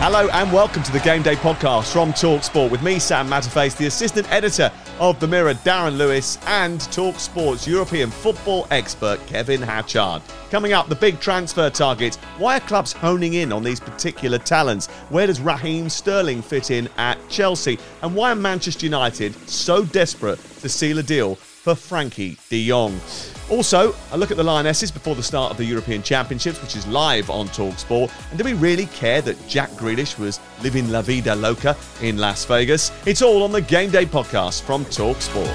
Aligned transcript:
Hello 0.00 0.28
and 0.28 0.52
welcome 0.52 0.84
to 0.84 0.92
the 0.92 1.00
Game 1.00 1.22
Day 1.22 1.34
podcast 1.34 1.92
from 1.92 2.12
Talksport 2.12 2.70
with 2.70 2.84
me, 2.84 3.00
Sam 3.00 3.26
Matterface, 3.28 3.76
the 3.76 3.86
assistant 3.86 4.30
editor 4.32 4.70
of 5.00 5.18
The 5.18 5.26
Mirror, 5.26 5.54
Darren 5.54 5.98
Lewis, 5.98 6.38
and 6.46 6.78
Talksport's 6.78 7.66
European 7.66 8.12
football 8.12 8.68
expert, 8.70 9.18
Kevin 9.26 9.60
Hatchard. 9.60 10.22
Coming 10.52 10.72
up, 10.72 10.88
the 10.88 10.94
big 10.94 11.18
transfer 11.18 11.68
targets. 11.68 12.16
Why 12.38 12.58
are 12.58 12.60
clubs 12.60 12.92
honing 12.92 13.34
in 13.34 13.52
on 13.52 13.64
these 13.64 13.80
particular 13.80 14.38
talents? 14.38 14.86
Where 15.08 15.26
does 15.26 15.40
Raheem 15.40 15.88
Sterling 15.88 16.42
fit 16.42 16.70
in 16.70 16.88
at 16.96 17.18
Chelsea? 17.28 17.76
And 18.02 18.14
why 18.14 18.30
are 18.30 18.36
Manchester 18.36 18.86
United 18.86 19.34
so 19.48 19.84
desperate 19.84 20.38
to 20.60 20.68
seal 20.68 21.00
a 21.00 21.02
deal 21.02 21.34
for 21.34 21.74
Frankie 21.74 22.38
de 22.48 22.68
Jong? 22.68 23.00
Also, 23.50 23.94
a 24.12 24.18
look 24.18 24.30
at 24.30 24.36
the 24.36 24.44
Lionesses 24.44 24.90
before 24.90 25.14
the 25.14 25.22
start 25.22 25.50
of 25.50 25.56
the 25.56 25.64
European 25.64 26.02
Championships, 26.02 26.60
which 26.60 26.76
is 26.76 26.86
live 26.86 27.30
on 27.30 27.48
Talksport. 27.48 28.12
And 28.30 28.38
do 28.38 28.44
we 28.44 28.52
really 28.52 28.86
care 28.86 29.22
that 29.22 29.48
Jack 29.48 29.70
Grealish 29.70 30.18
was 30.18 30.38
living 30.62 30.90
La 30.90 31.00
Vida 31.00 31.34
Loca 31.34 31.74
in 32.02 32.18
Las 32.18 32.44
Vegas? 32.44 32.92
It's 33.06 33.22
all 33.22 33.42
on 33.42 33.52
the 33.52 33.62
Game 33.62 33.90
Day 33.90 34.04
podcast 34.04 34.62
from 34.62 34.84
Talksport. 34.86 35.46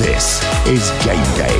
This 0.00 0.42
is 0.66 0.90
Game 1.04 1.36
Day. 1.36 1.56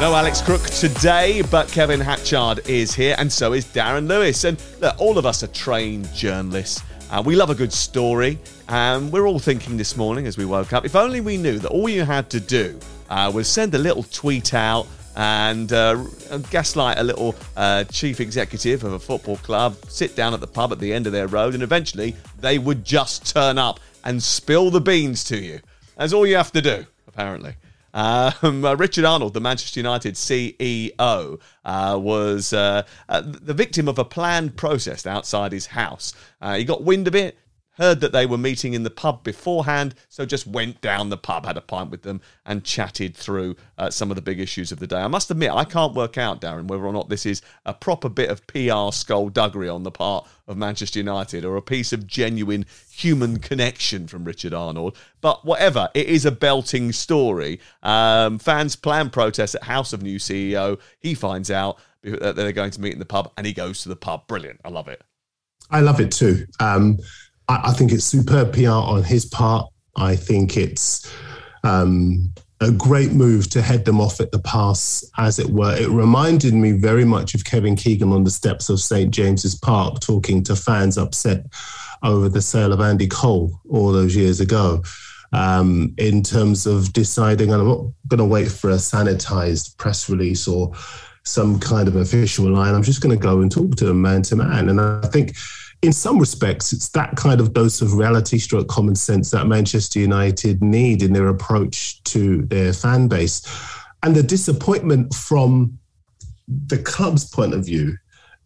No 0.00 0.14
Alex 0.14 0.42
Crook 0.42 0.62
today, 0.62 1.40
but 1.50 1.68
Kevin 1.68 2.00
Hatchard 2.00 2.68
is 2.68 2.94
here, 2.94 3.14
and 3.18 3.32
so 3.32 3.54
is 3.54 3.64
Darren 3.64 4.06
Lewis. 4.06 4.44
And 4.44 4.62
look, 4.80 5.00
all 5.00 5.16
of 5.16 5.24
us 5.24 5.42
are 5.42 5.48
trained 5.48 6.12
journalists. 6.12 6.82
Uh, 7.10 7.22
we 7.24 7.36
love 7.36 7.50
a 7.50 7.54
good 7.54 7.72
story, 7.72 8.38
and 8.68 9.12
we're 9.12 9.28
all 9.28 9.38
thinking 9.38 9.76
this 9.76 9.96
morning 9.96 10.26
as 10.26 10.36
we 10.36 10.44
woke 10.44 10.72
up 10.72 10.84
if 10.84 10.96
only 10.96 11.20
we 11.20 11.36
knew 11.36 11.58
that 11.58 11.70
all 11.70 11.88
you 11.88 12.04
had 12.04 12.28
to 12.28 12.40
do 12.40 12.78
uh, 13.10 13.30
was 13.32 13.46
send 13.48 13.72
a 13.74 13.78
little 13.78 14.02
tweet 14.02 14.52
out 14.54 14.88
and 15.14 15.72
uh, 15.72 15.94
gaslight 16.50 16.98
a 16.98 17.04
little 17.04 17.34
uh, 17.56 17.84
chief 17.84 18.20
executive 18.20 18.82
of 18.82 18.92
a 18.92 18.98
football 18.98 19.36
club, 19.38 19.76
sit 19.88 20.16
down 20.16 20.34
at 20.34 20.40
the 20.40 20.46
pub 20.48 20.72
at 20.72 20.80
the 20.80 20.92
end 20.92 21.06
of 21.06 21.12
their 21.12 21.28
road, 21.28 21.54
and 21.54 21.62
eventually 21.62 22.14
they 22.40 22.58
would 22.58 22.84
just 22.84 23.32
turn 23.32 23.56
up 23.56 23.78
and 24.04 24.20
spill 24.20 24.70
the 24.70 24.80
beans 24.80 25.22
to 25.24 25.38
you. 25.38 25.60
That's 25.96 26.12
all 26.12 26.26
you 26.26 26.36
have 26.36 26.52
to 26.52 26.60
do, 26.60 26.86
apparently. 27.06 27.54
Um, 27.96 28.62
uh, 28.62 28.74
Richard 28.74 29.06
Arnold, 29.06 29.32
the 29.32 29.40
Manchester 29.40 29.80
United 29.80 30.16
CEO, 30.16 31.40
uh, 31.64 31.98
was 31.98 32.52
uh, 32.52 32.82
uh, 33.08 33.22
the 33.24 33.54
victim 33.54 33.88
of 33.88 33.98
a 33.98 34.04
planned 34.04 34.54
protest 34.54 35.06
outside 35.06 35.50
his 35.50 35.66
house. 35.66 36.12
Uh, 36.42 36.56
he 36.56 36.64
got 36.64 36.84
wind 36.84 37.08
of 37.08 37.14
it, 37.14 37.38
heard 37.76 38.00
that 38.00 38.12
they 38.12 38.26
were 38.26 38.38
meeting 38.38 38.74
in 38.74 38.82
the 38.82 38.90
pub 38.90 39.22
beforehand, 39.22 39.94
so 40.08 40.26
just 40.26 40.46
went 40.46 40.80
down 40.80 41.08
the 41.08 41.16
pub, 41.16 41.46
had 41.46 41.56
a 41.56 41.60
pint 41.60 41.90
with 41.90 42.02
them, 42.02 42.20
and 42.44 42.64
chatted 42.64 43.16
through 43.16 43.56
uh, 43.78 43.90
some 43.90 44.10
of 44.10 44.16
the 44.16 44.22
big 44.22 44.40
issues 44.40 44.72
of 44.72 44.78
the 44.78 44.86
day. 44.86 45.00
I 45.00 45.08
must 45.08 45.30
admit, 45.30 45.52
I 45.52 45.64
can't 45.64 45.94
work 45.94 46.18
out, 46.18 46.40
Darren, 46.40 46.68
whether 46.68 46.84
or 46.84 46.92
not 46.92 47.08
this 47.08 47.26
is 47.26 47.42
a 47.64 47.74
proper 47.74 48.08
bit 48.08 48.30
of 48.30 48.46
PR 48.46 48.92
skullduggery 48.92 49.68
on 49.68 49.82
the 49.82 49.90
part 49.90 50.26
of 50.46 50.56
Manchester 50.56 50.98
United 50.98 51.44
or 51.44 51.56
a 51.56 51.62
piece 51.62 51.92
of 51.92 52.06
genuine 52.06 52.64
human 52.90 53.38
connection 53.38 54.06
from 54.06 54.24
Richard 54.24 54.54
Arnold. 54.54 54.96
But 55.20 55.44
whatever, 55.44 55.88
it 55.94 56.06
is 56.06 56.24
a 56.24 56.30
belting 56.30 56.92
story. 56.92 57.60
Um, 57.82 58.38
fans 58.38 58.76
plan 58.76 59.10
protests 59.10 59.54
at 59.54 59.64
House 59.64 59.92
of 59.92 60.02
New 60.02 60.18
CEO. 60.18 60.78
He 61.00 61.14
finds 61.14 61.50
out 61.50 61.78
that 62.02 62.36
they're 62.36 62.52
going 62.52 62.70
to 62.70 62.80
meet 62.80 62.92
in 62.92 62.98
the 62.98 63.04
pub 63.04 63.32
and 63.36 63.46
he 63.46 63.52
goes 63.52 63.82
to 63.82 63.88
the 63.88 63.96
pub. 63.96 64.26
Brilliant. 64.26 64.60
I 64.64 64.68
love 64.68 64.88
it. 64.88 65.02
I 65.70 65.80
love 65.80 66.00
it 66.00 66.12
too. 66.12 66.46
Um, 66.60 66.98
I, 67.48 67.60
I 67.64 67.72
think 67.72 67.92
it's 67.92 68.04
superb 68.04 68.52
PR 68.52 68.68
on 68.68 69.02
his 69.02 69.24
part. 69.24 69.70
I 69.96 70.16
think 70.16 70.56
it's 70.56 71.12
um, 71.64 72.32
a 72.60 72.70
great 72.70 73.12
move 73.12 73.50
to 73.50 73.62
head 73.62 73.84
them 73.84 74.00
off 74.00 74.20
at 74.20 74.32
the 74.32 74.38
pass, 74.38 75.04
as 75.18 75.38
it 75.38 75.50
were. 75.50 75.76
It 75.76 75.88
reminded 75.88 76.54
me 76.54 76.72
very 76.72 77.04
much 77.04 77.34
of 77.34 77.44
Kevin 77.44 77.76
Keegan 77.76 78.12
on 78.12 78.24
the 78.24 78.30
steps 78.30 78.68
of 78.68 78.80
St. 78.80 79.10
James's 79.10 79.54
Park 79.54 80.00
talking 80.00 80.42
to 80.44 80.56
fans 80.56 80.96
upset 80.98 81.44
over 82.02 82.28
the 82.28 82.42
sale 82.42 82.72
of 82.72 82.80
Andy 82.80 83.08
Cole 83.08 83.60
all 83.68 83.92
those 83.92 84.16
years 84.16 84.40
ago. 84.40 84.82
Um, 85.32 85.94
in 85.98 86.22
terms 86.22 86.66
of 86.66 86.92
deciding, 86.92 87.52
I'm 87.52 87.66
not 87.66 87.84
going 88.08 88.18
to 88.18 88.24
wait 88.24 88.50
for 88.50 88.70
a 88.70 88.76
sanitized 88.76 89.76
press 89.76 90.08
release 90.08 90.46
or 90.46 90.72
some 91.24 91.58
kind 91.58 91.88
of 91.88 91.96
official 91.96 92.48
line. 92.48 92.74
I'm 92.74 92.84
just 92.84 93.02
going 93.02 93.16
to 93.16 93.22
go 93.22 93.40
and 93.40 93.50
talk 93.50 93.74
to 93.76 93.86
them 93.86 94.00
man 94.00 94.22
to 94.22 94.36
man. 94.36 94.68
And 94.68 94.80
I 94.80 95.06
think 95.08 95.36
in 95.82 95.92
some 95.92 96.18
respects, 96.18 96.72
it's 96.72 96.88
that 96.90 97.16
kind 97.16 97.40
of 97.40 97.52
dose 97.52 97.80
of 97.80 97.94
reality 97.94 98.38
stroke 98.38 98.68
common 98.68 98.94
sense 98.94 99.30
that 99.30 99.46
Manchester 99.46 99.98
United 99.98 100.62
need 100.62 101.02
in 101.02 101.12
their 101.12 101.28
approach 101.28 102.02
to 102.04 102.42
their 102.46 102.72
fan 102.72 103.08
base. 103.08 103.42
And 104.02 104.14
the 104.14 104.22
disappointment 104.22 105.14
from 105.14 105.78
the 106.48 106.78
club's 106.78 107.28
point 107.28 107.54
of 107.54 107.64
view 107.64 107.96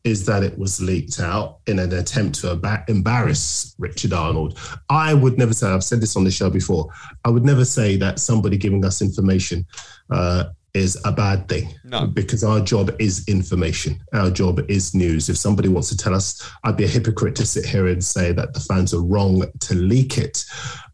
is 0.04 0.24
that 0.24 0.42
it 0.42 0.58
was 0.58 0.80
leaked 0.80 1.20
out 1.20 1.58
in 1.66 1.78
an 1.78 1.92
attempt 1.92 2.40
to 2.40 2.82
embarrass 2.88 3.74
Richard 3.78 4.12
Arnold. 4.14 4.58
I 4.88 5.12
would 5.12 5.36
never 5.36 5.52
say, 5.52 5.68
I've 5.68 5.84
said 5.84 6.00
this 6.00 6.16
on 6.16 6.24
the 6.24 6.30
show 6.30 6.48
before, 6.48 6.88
I 7.24 7.28
would 7.28 7.44
never 7.44 7.66
say 7.66 7.96
that 7.96 8.18
somebody 8.18 8.56
giving 8.56 8.84
us 8.84 9.02
information 9.02 9.66
uh, 10.10 10.44
is 10.74 11.00
a 11.04 11.12
bad 11.12 11.48
thing. 11.48 11.74
No. 11.84 12.06
Because 12.06 12.44
our 12.44 12.60
job 12.60 12.90
is 12.98 13.26
information. 13.28 14.00
Our 14.12 14.30
job 14.30 14.60
is 14.70 14.94
news. 14.94 15.28
If 15.28 15.36
somebody 15.36 15.68
wants 15.68 15.88
to 15.90 15.96
tell 15.96 16.14
us, 16.14 16.48
I'd 16.64 16.76
be 16.76 16.84
a 16.84 16.88
hypocrite 16.88 17.36
to 17.36 17.46
sit 17.46 17.64
here 17.66 17.88
and 17.88 18.02
say 18.02 18.32
that 18.32 18.54
the 18.54 18.60
fans 18.60 18.94
are 18.94 19.02
wrong 19.02 19.44
to 19.60 19.74
leak 19.74 20.18
it. 20.18 20.44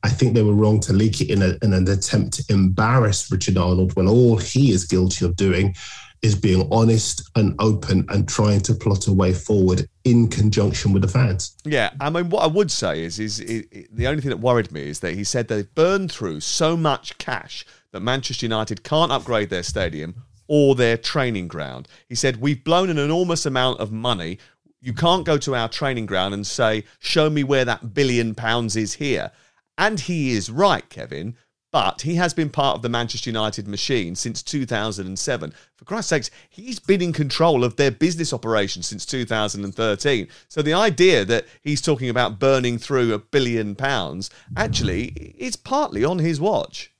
I 0.02 0.08
think 0.08 0.34
they 0.34 0.42
were 0.42 0.54
wrong 0.54 0.80
to 0.80 0.92
leak 0.92 1.20
it 1.20 1.30
in, 1.30 1.42
a, 1.42 1.56
in 1.62 1.72
an 1.72 1.88
attempt 1.88 2.34
to 2.34 2.44
embarrass 2.52 3.30
Richard 3.30 3.58
Arnold 3.58 3.96
when 3.96 4.08
all 4.08 4.36
he 4.36 4.70
is 4.70 4.84
guilty 4.84 5.24
of 5.24 5.36
doing 5.36 5.74
is 6.22 6.34
being 6.34 6.68
honest 6.72 7.30
and 7.36 7.54
open 7.60 8.04
and 8.08 8.28
trying 8.28 8.60
to 8.60 8.74
plot 8.74 9.06
a 9.06 9.12
way 9.12 9.32
forward 9.32 9.88
in 10.04 10.28
conjunction 10.28 10.92
with 10.92 11.02
the 11.02 11.08
fans. 11.08 11.56
Yeah, 11.64 11.90
I 12.00 12.10
mean, 12.10 12.30
what 12.30 12.42
I 12.42 12.46
would 12.46 12.70
say 12.70 13.04
is, 13.04 13.18
is, 13.18 13.38
is 13.40 13.86
the 13.92 14.06
only 14.06 14.22
thing 14.22 14.30
that 14.30 14.38
worried 14.38 14.72
me 14.72 14.88
is 14.88 15.00
that 15.00 15.14
he 15.14 15.24
said 15.24 15.48
they've 15.48 15.72
burned 15.74 16.10
through 16.10 16.40
so 16.40 16.76
much 16.76 17.18
cash 17.18 17.66
that 17.96 18.02
Manchester 18.02 18.44
United 18.44 18.84
can't 18.84 19.10
upgrade 19.10 19.48
their 19.48 19.62
stadium 19.62 20.22
or 20.48 20.74
their 20.74 20.98
training 20.98 21.48
ground. 21.48 21.88
He 22.06 22.14
said, 22.14 22.42
We've 22.42 22.62
blown 22.62 22.90
an 22.90 22.98
enormous 22.98 23.46
amount 23.46 23.80
of 23.80 23.90
money. 23.90 24.38
You 24.82 24.92
can't 24.92 25.24
go 25.24 25.38
to 25.38 25.54
our 25.54 25.68
training 25.68 26.04
ground 26.04 26.34
and 26.34 26.46
say, 26.46 26.84
Show 26.98 27.30
me 27.30 27.42
where 27.42 27.64
that 27.64 27.94
billion 27.94 28.34
pounds 28.34 28.76
is 28.76 28.94
here. 28.94 29.32
And 29.78 29.98
he 29.98 30.32
is 30.32 30.50
right, 30.50 30.86
Kevin. 30.90 31.36
But 31.72 32.02
he 32.02 32.14
has 32.16 32.34
been 32.34 32.50
part 32.50 32.76
of 32.76 32.82
the 32.82 32.90
Manchester 32.90 33.30
United 33.30 33.66
machine 33.66 34.14
since 34.14 34.42
2007. 34.42 35.52
For 35.74 35.84
Christ's 35.86 36.10
sakes, 36.10 36.30
he's 36.50 36.78
been 36.78 37.02
in 37.02 37.14
control 37.14 37.64
of 37.64 37.76
their 37.76 37.90
business 37.90 38.32
operations 38.32 38.86
since 38.86 39.06
2013. 39.06 40.28
So 40.48 40.60
the 40.60 40.74
idea 40.74 41.24
that 41.24 41.46
he's 41.62 41.80
talking 41.80 42.10
about 42.10 42.38
burning 42.38 42.78
through 42.78 43.12
a 43.14 43.18
billion 43.18 43.74
pounds 43.74 44.30
actually 44.54 45.34
is 45.38 45.56
partly 45.56 46.04
on 46.04 46.18
his 46.18 46.40
watch. 46.40 46.92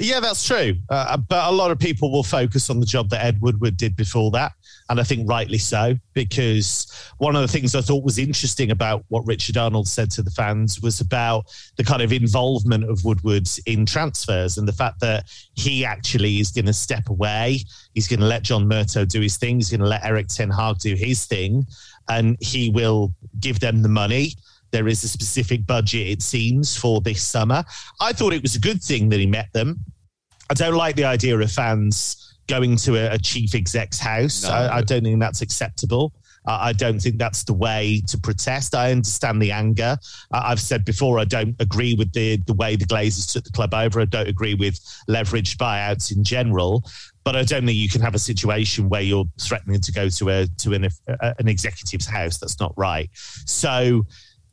Yeah, 0.00 0.18
that's 0.18 0.44
true. 0.44 0.74
Uh, 0.88 1.16
but 1.16 1.48
a 1.48 1.52
lot 1.52 1.70
of 1.70 1.78
people 1.78 2.10
will 2.10 2.24
focus 2.24 2.68
on 2.68 2.80
the 2.80 2.86
job 2.86 3.10
that 3.10 3.24
Ed 3.24 3.40
Woodward 3.40 3.76
did 3.76 3.94
before 3.94 4.30
that. 4.32 4.52
And 4.90 5.00
I 5.00 5.04
think 5.04 5.28
rightly 5.28 5.58
so, 5.58 5.94
because 6.12 6.92
one 7.18 7.36
of 7.36 7.42
the 7.42 7.48
things 7.48 7.74
I 7.74 7.80
thought 7.80 8.04
was 8.04 8.18
interesting 8.18 8.70
about 8.70 9.04
what 9.08 9.26
Richard 9.26 9.56
Arnold 9.56 9.88
said 9.88 10.10
to 10.12 10.22
the 10.22 10.32
fans 10.32 10.80
was 10.80 11.00
about 11.00 11.46
the 11.76 11.84
kind 11.84 12.02
of 12.02 12.12
involvement 12.12 12.84
of 12.84 13.04
Woodward 13.04 13.48
in 13.66 13.86
transfers 13.86 14.58
and 14.58 14.68
the 14.68 14.72
fact 14.72 15.00
that 15.00 15.26
he 15.54 15.84
actually 15.84 16.40
is 16.40 16.50
going 16.50 16.66
to 16.66 16.72
step 16.72 17.08
away. 17.08 17.60
He's 17.94 18.08
going 18.08 18.20
to 18.20 18.26
let 18.26 18.42
John 18.42 18.68
Murtough 18.68 19.08
do 19.08 19.20
his 19.20 19.36
thing. 19.36 19.56
He's 19.56 19.70
going 19.70 19.80
to 19.80 19.86
let 19.86 20.04
Erik 20.04 20.28
Ten 20.28 20.50
Hag 20.50 20.78
do 20.80 20.94
his 20.94 21.24
thing. 21.24 21.66
And 22.08 22.36
he 22.40 22.68
will 22.68 23.14
give 23.40 23.60
them 23.60 23.80
the 23.80 23.88
money 23.88 24.34
there 24.74 24.88
is 24.88 25.04
a 25.04 25.08
specific 25.08 25.64
budget, 25.66 26.08
it 26.08 26.20
seems, 26.20 26.76
for 26.76 27.00
this 27.00 27.22
summer. 27.22 27.64
I 28.00 28.12
thought 28.12 28.32
it 28.32 28.42
was 28.42 28.56
a 28.56 28.60
good 28.60 28.82
thing 28.82 29.08
that 29.10 29.20
he 29.20 29.26
met 29.26 29.52
them. 29.52 29.78
I 30.50 30.54
don't 30.54 30.74
like 30.74 30.96
the 30.96 31.04
idea 31.04 31.38
of 31.38 31.52
fans 31.52 32.34
going 32.48 32.74
to 32.78 32.96
a, 32.96 33.14
a 33.14 33.18
chief 33.18 33.54
exec's 33.54 34.00
house. 34.00 34.42
No. 34.42 34.50
I, 34.50 34.78
I, 34.78 34.82
don't 34.82 35.04
think 35.04 35.20
that's 35.20 35.42
acceptable. 35.42 36.12
Uh, 36.44 36.58
I 36.60 36.72
don't 36.72 36.98
think 36.98 37.18
that's 37.18 37.44
the 37.44 37.54
way 37.54 38.02
to 38.08 38.18
protest. 38.18 38.74
I 38.74 38.90
understand 38.90 39.40
the 39.40 39.52
anger. 39.52 39.96
Uh, 40.32 40.42
I've 40.44 40.60
said 40.60 40.84
before, 40.84 41.20
I 41.20 41.24
don't 41.24 41.54
agree 41.60 41.94
with 41.94 42.12
the, 42.12 42.38
the 42.48 42.52
way 42.54 42.74
the 42.74 42.84
Glazers 42.84 43.32
took 43.32 43.44
the 43.44 43.52
club 43.52 43.72
over. 43.74 44.00
I 44.00 44.06
don't 44.06 44.28
agree 44.28 44.54
with 44.54 44.74
leveraged 45.08 45.56
buyouts 45.56 46.14
in 46.14 46.24
general. 46.24 46.84
But 47.22 47.36
I 47.36 47.44
don't 47.44 47.64
think 47.64 47.78
you 47.78 47.88
can 47.88 48.02
have 48.02 48.14
a 48.14 48.18
situation 48.18 48.88
where 48.90 49.00
you're 49.00 49.24
threatening 49.40 49.80
to 49.80 49.92
go 49.92 50.10
to 50.10 50.28
a 50.28 50.46
to 50.58 50.74
an, 50.74 50.88
a, 51.08 51.34
an 51.38 51.48
executive's 51.48 52.06
house. 52.06 52.36
That's 52.36 52.60
not 52.60 52.74
right. 52.76 53.08
So 53.46 54.04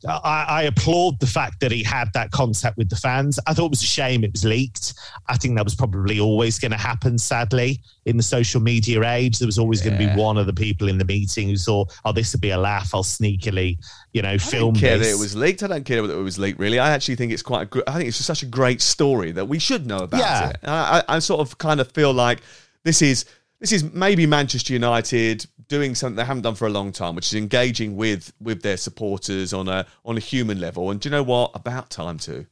I, 0.08 0.44
I, 0.48 0.62
applaud 0.64 1.20
the 1.20 1.26
fact 1.26 1.60
that 1.60 1.70
he 1.70 1.82
had 1.82 2.12
that 2.14 2.30
contact 2.30 2.76
with 2.76 2.88
the 2.88 2.96
fans. 2.96 3.38
I 3.46 3.54
thought 3.54 3.66
it 3.66 3.70
was 3.70 3.82
a 3.82 3.86
shame 3.86 4.24
it 4.24 4.32
was 4.32 4.44
leaked. 4.44 4.94
I 5.28 5.36
think 5.36 5.56
that 5.56 5.64
was 5.64 5.74
probably 5.74 6.18
always 6.18 6.58
going 6.58 6.72
to 6.72 6.76
happen, 6.76 7.18
sadly, 7.18 7.80
in 8.06 8.16
the 8.16 8.22
social 8.22 8.60
media 8.60 9.02
age. 9.08 9.38
There 9.38 9.46
was 9.46 9.58
always 9.58 9.84
yeah. 9.84 9.90
going 9.90 10.08
to 10.08 10.14
be 10.14 10.20
one 10.20 10.38
of 10.38 10.46
the 10.46 10.52
people 10.52 10.88
in 10.88 10.98
the 10.98 11.04
meeting 11.04 11.48
who 11.48 11.56
thought, 11.56 11.96
oh, 12.04 12.12
this 12.12 12.32
would 12.32 12.40
be 12.40 12.50
a 12.50 12.58
laugh. 12.58 12.94
I'll 12.94 13.04
sneakily, 13.04 13.78
you 14.12 14.22
know, 14.22 14.38
film 14.38 14.70
I 14.70 14.72
don't 14.72 14.80
care 14.80 14.98
this. 14.98 15.08
that 15.08 15.14
it 15.14 15.20
was 15.20 15.36
leaked. 15.36 15.62
I 15.62 15.68
don't 15.68 15.84
care 15.84 16.02
that 16.06 16.12
it 16.12 16.22
was 16.22 16.38
leaked, 16.38 16.58
really. 16.58 16.78
I 16.78 16.90
actually 16.90 17.16
think 17.16 17.32
it's 17.32 17.42
quite 17.42 17.62
a 17.62 17.66
good, 17.66 17.84
I 17.86 17.92
think 17.96 18.08
it's 18.08 18.16
just 18.16 18.26
such 18.26 18.42
a 18.42 18.46
great 18.46 18.80
story 18.80 19.32
that 19.32 19.46
we 19.46 19.58
should 19.58 19.86
know 19.86 19.98
about 19.98 20.20
yeah. 20.20 20.50
it. 20.50 20.56
I, 20.64 21.02
I 21.08 21.18
sort 21.20 21.40
of 21.40 21.58
kind 21.58 21.80
of 21.80 21.90
feel 21.92 22.12
like 22.12 22.40
this 22.84 23.02
is 23.02 23.24
this 23.62 23.70
is 23.70 23.94
maybe 23.94 24.26
Manchester 24.26 24.72
United 24.72 25.46
doing 25.68 25.94
something 25.94 26.16
they 26.16 26.24
haven't 26.24 26.42
done 26.42 26.56
for 26.56 26.66
a 26.66 26.70
long 26.70 26.90
time, 26.90 27.14
which 27.14 27.26
is 27.26 27.34
engaging 27.34 27.96
with 27.96 28.32
with 28.40 28.60
their 28.60 28.76
supporters 28.76 29.52
on 29.52 29.68
a 29.68 29.86
on 30.04 30.16
a 30.16 30.20
human 30.20 30.60
level. 30.60 30.90
And 30.90 31.00
do 31.00 31.08
you 31.08 31.12
know 31.12 31.22
what? 31.22 31.52
About 31.54 31.88
time 31.88 32.18
too. 32.18 32.44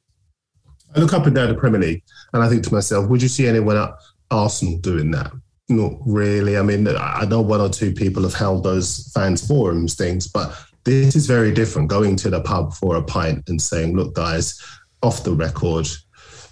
I 0.94 1.00
look 1.00 1.12
up 1.12 1.26
and 1.26 1.34
down 1.34 1.48
the 1.48 1.56
Premier 1.56 1.80
League, 1.80 2.04
and 2.32 2.42
I 2.44 2.48
think 2.48 2.62
to 2.62 2.72
myself, 2.72 3.08
would 3.08 3.20
you 3.20 3.28
see 3.28 3.48
anyone 3.48 3.76
at 3.76 3.90
Arsenal 4.30 4.78
doing 4.78 5.10
that? 5.10 5.32
Not 5.68 5.94
really. 6.06 6.56
I 6.56 6.62
mean, 6.62 6.86
I 6.86 7.24
know 7.26 7.40
one 7.40 7.60
or 7.60 7.68
two 7.68 7.92
people 7.92 8.22
have 8.22 8.34
held 8.34 8.62
those 8.62 9.10
fans 9.12 9.44
forums 9.44 9.96
things, 9.96 10.28
but 10.28 10.56
this 10.84 11.16
is 11.16 11.26
very 11.26 11.52
different. 11.52 11.88
Going 11.88 12.14
to 12.16 12.30
the 12.30 12.40
pub 12.40 12.72
for 12.74 12.94
a 12.94 13.02
pint 13.02 13.48
and 13.48 13.60
saying, 13.60 13.96
"Look, 13.96 14.14
guys, 14.14 14.60
off 15.02 15.24
the 15.24 15.32
record." 15.32 15.88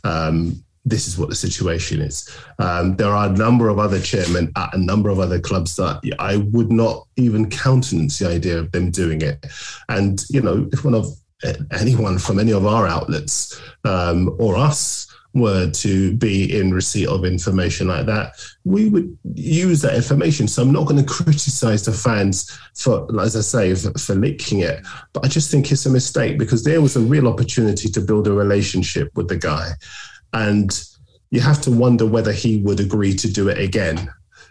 Um, 0.03 0.65
this 0.89 1.07
is 1.07 1.19
what 1.19 1.29
the 1.29 1.35
situation 1.35 2.01
is. 2.01 2.29
Um, 2.59 2.97
there 2.97 3.11
are 3.11 3.29
a 3.29 3.37
number 3.37 3.69
of 3.69 3.79
other 3.79 4.01
chairmen 4.01 4.53
at 4.57 4.75
a 4.75 4.79
number 4.79 5.11
of 5.11 5.19
other 5.19 5.41
clubs 5.41 5.77
that 5.77 6.01
I 6.19 6.37
would 6.37 6.73
not 6.73 7.07
even 7.17 7.51
countenance 7.51 8.19
the 8.19 8.29
idea 8.29 8.59
of 8.59 8.73
them 8.73 8.91
doing 8.91 9.23
it. 9.23 9.47
And, 9.89 10.25
you 10.31 10.41
know, 10.41 10.69
if 10.73 10.85
one 10.85 10.95
of 10.95 11.07
anyone 11.73 12.19
from 12.19 12.39
any 12.39 12.53
of 12.53 12.67
our 12.67 12.87
outlets 12.87 13.61
um, 13.85 14.35
or 14.39 14.57
us 14.57 15.07
were 15.35 15.71
to 15.71 16.17
be 16.17 16.59
in 16.59 16.73
receipt 16.73 17.07
of 17.07 17.25
information 17.25 17.87
like 17.87 18.07
that, 18.07 18.35
we 18.65 18.89
would 18.89 19.17
use 19.35 19.81
that 19.83 19.95
information. 19.95 20.49
So 20.49 20.63
I'm 20.63 20.73
not 20.73 20.87
going 20.87 21.05
to 21.05 21.13
criticize 21.13 21.85
the 21.85 21.93
fans 21.93 22.59
for, 22.75 23.07
as 23.21 23.37
I 23.37 23.41
say, 23.41 23.75
for, 23.75 23.97
for 23.99 24.15
leaking 24.15 24.61
it, 24.61 24.85
but 25.13 25.25
I 25.25 25.29
just 25.29 25.51
think 25.51 25.71
it's 25.71 25.87
a 25.87 25.91
mistake 25.91 26.39
because 26.39 26.65
there 26.65 26.81
was 26.81 26.97
a 26.97 27.01
real 27.01 27.29
opportunity 27.29 27.89
to 27.89 28.01
build 28.01 28.27
a 28.27 28.33
relationship 28.33 29.11
with 29.15 29.29
the 29.29 29.37
guy. 29.37 29.73
And 30.33 30.71
you 31.31 31.41
have 31.41 31.61
to 31.63 31.71
wonder 31.71 32.07
whether 32.07 32.33
he 32.33 32.59
would 32.59 32.81
agree 32.81 33.15
to 33.15 33.31
do 33.31 33.49
it 33.49 33.59
again, 33.59 34.11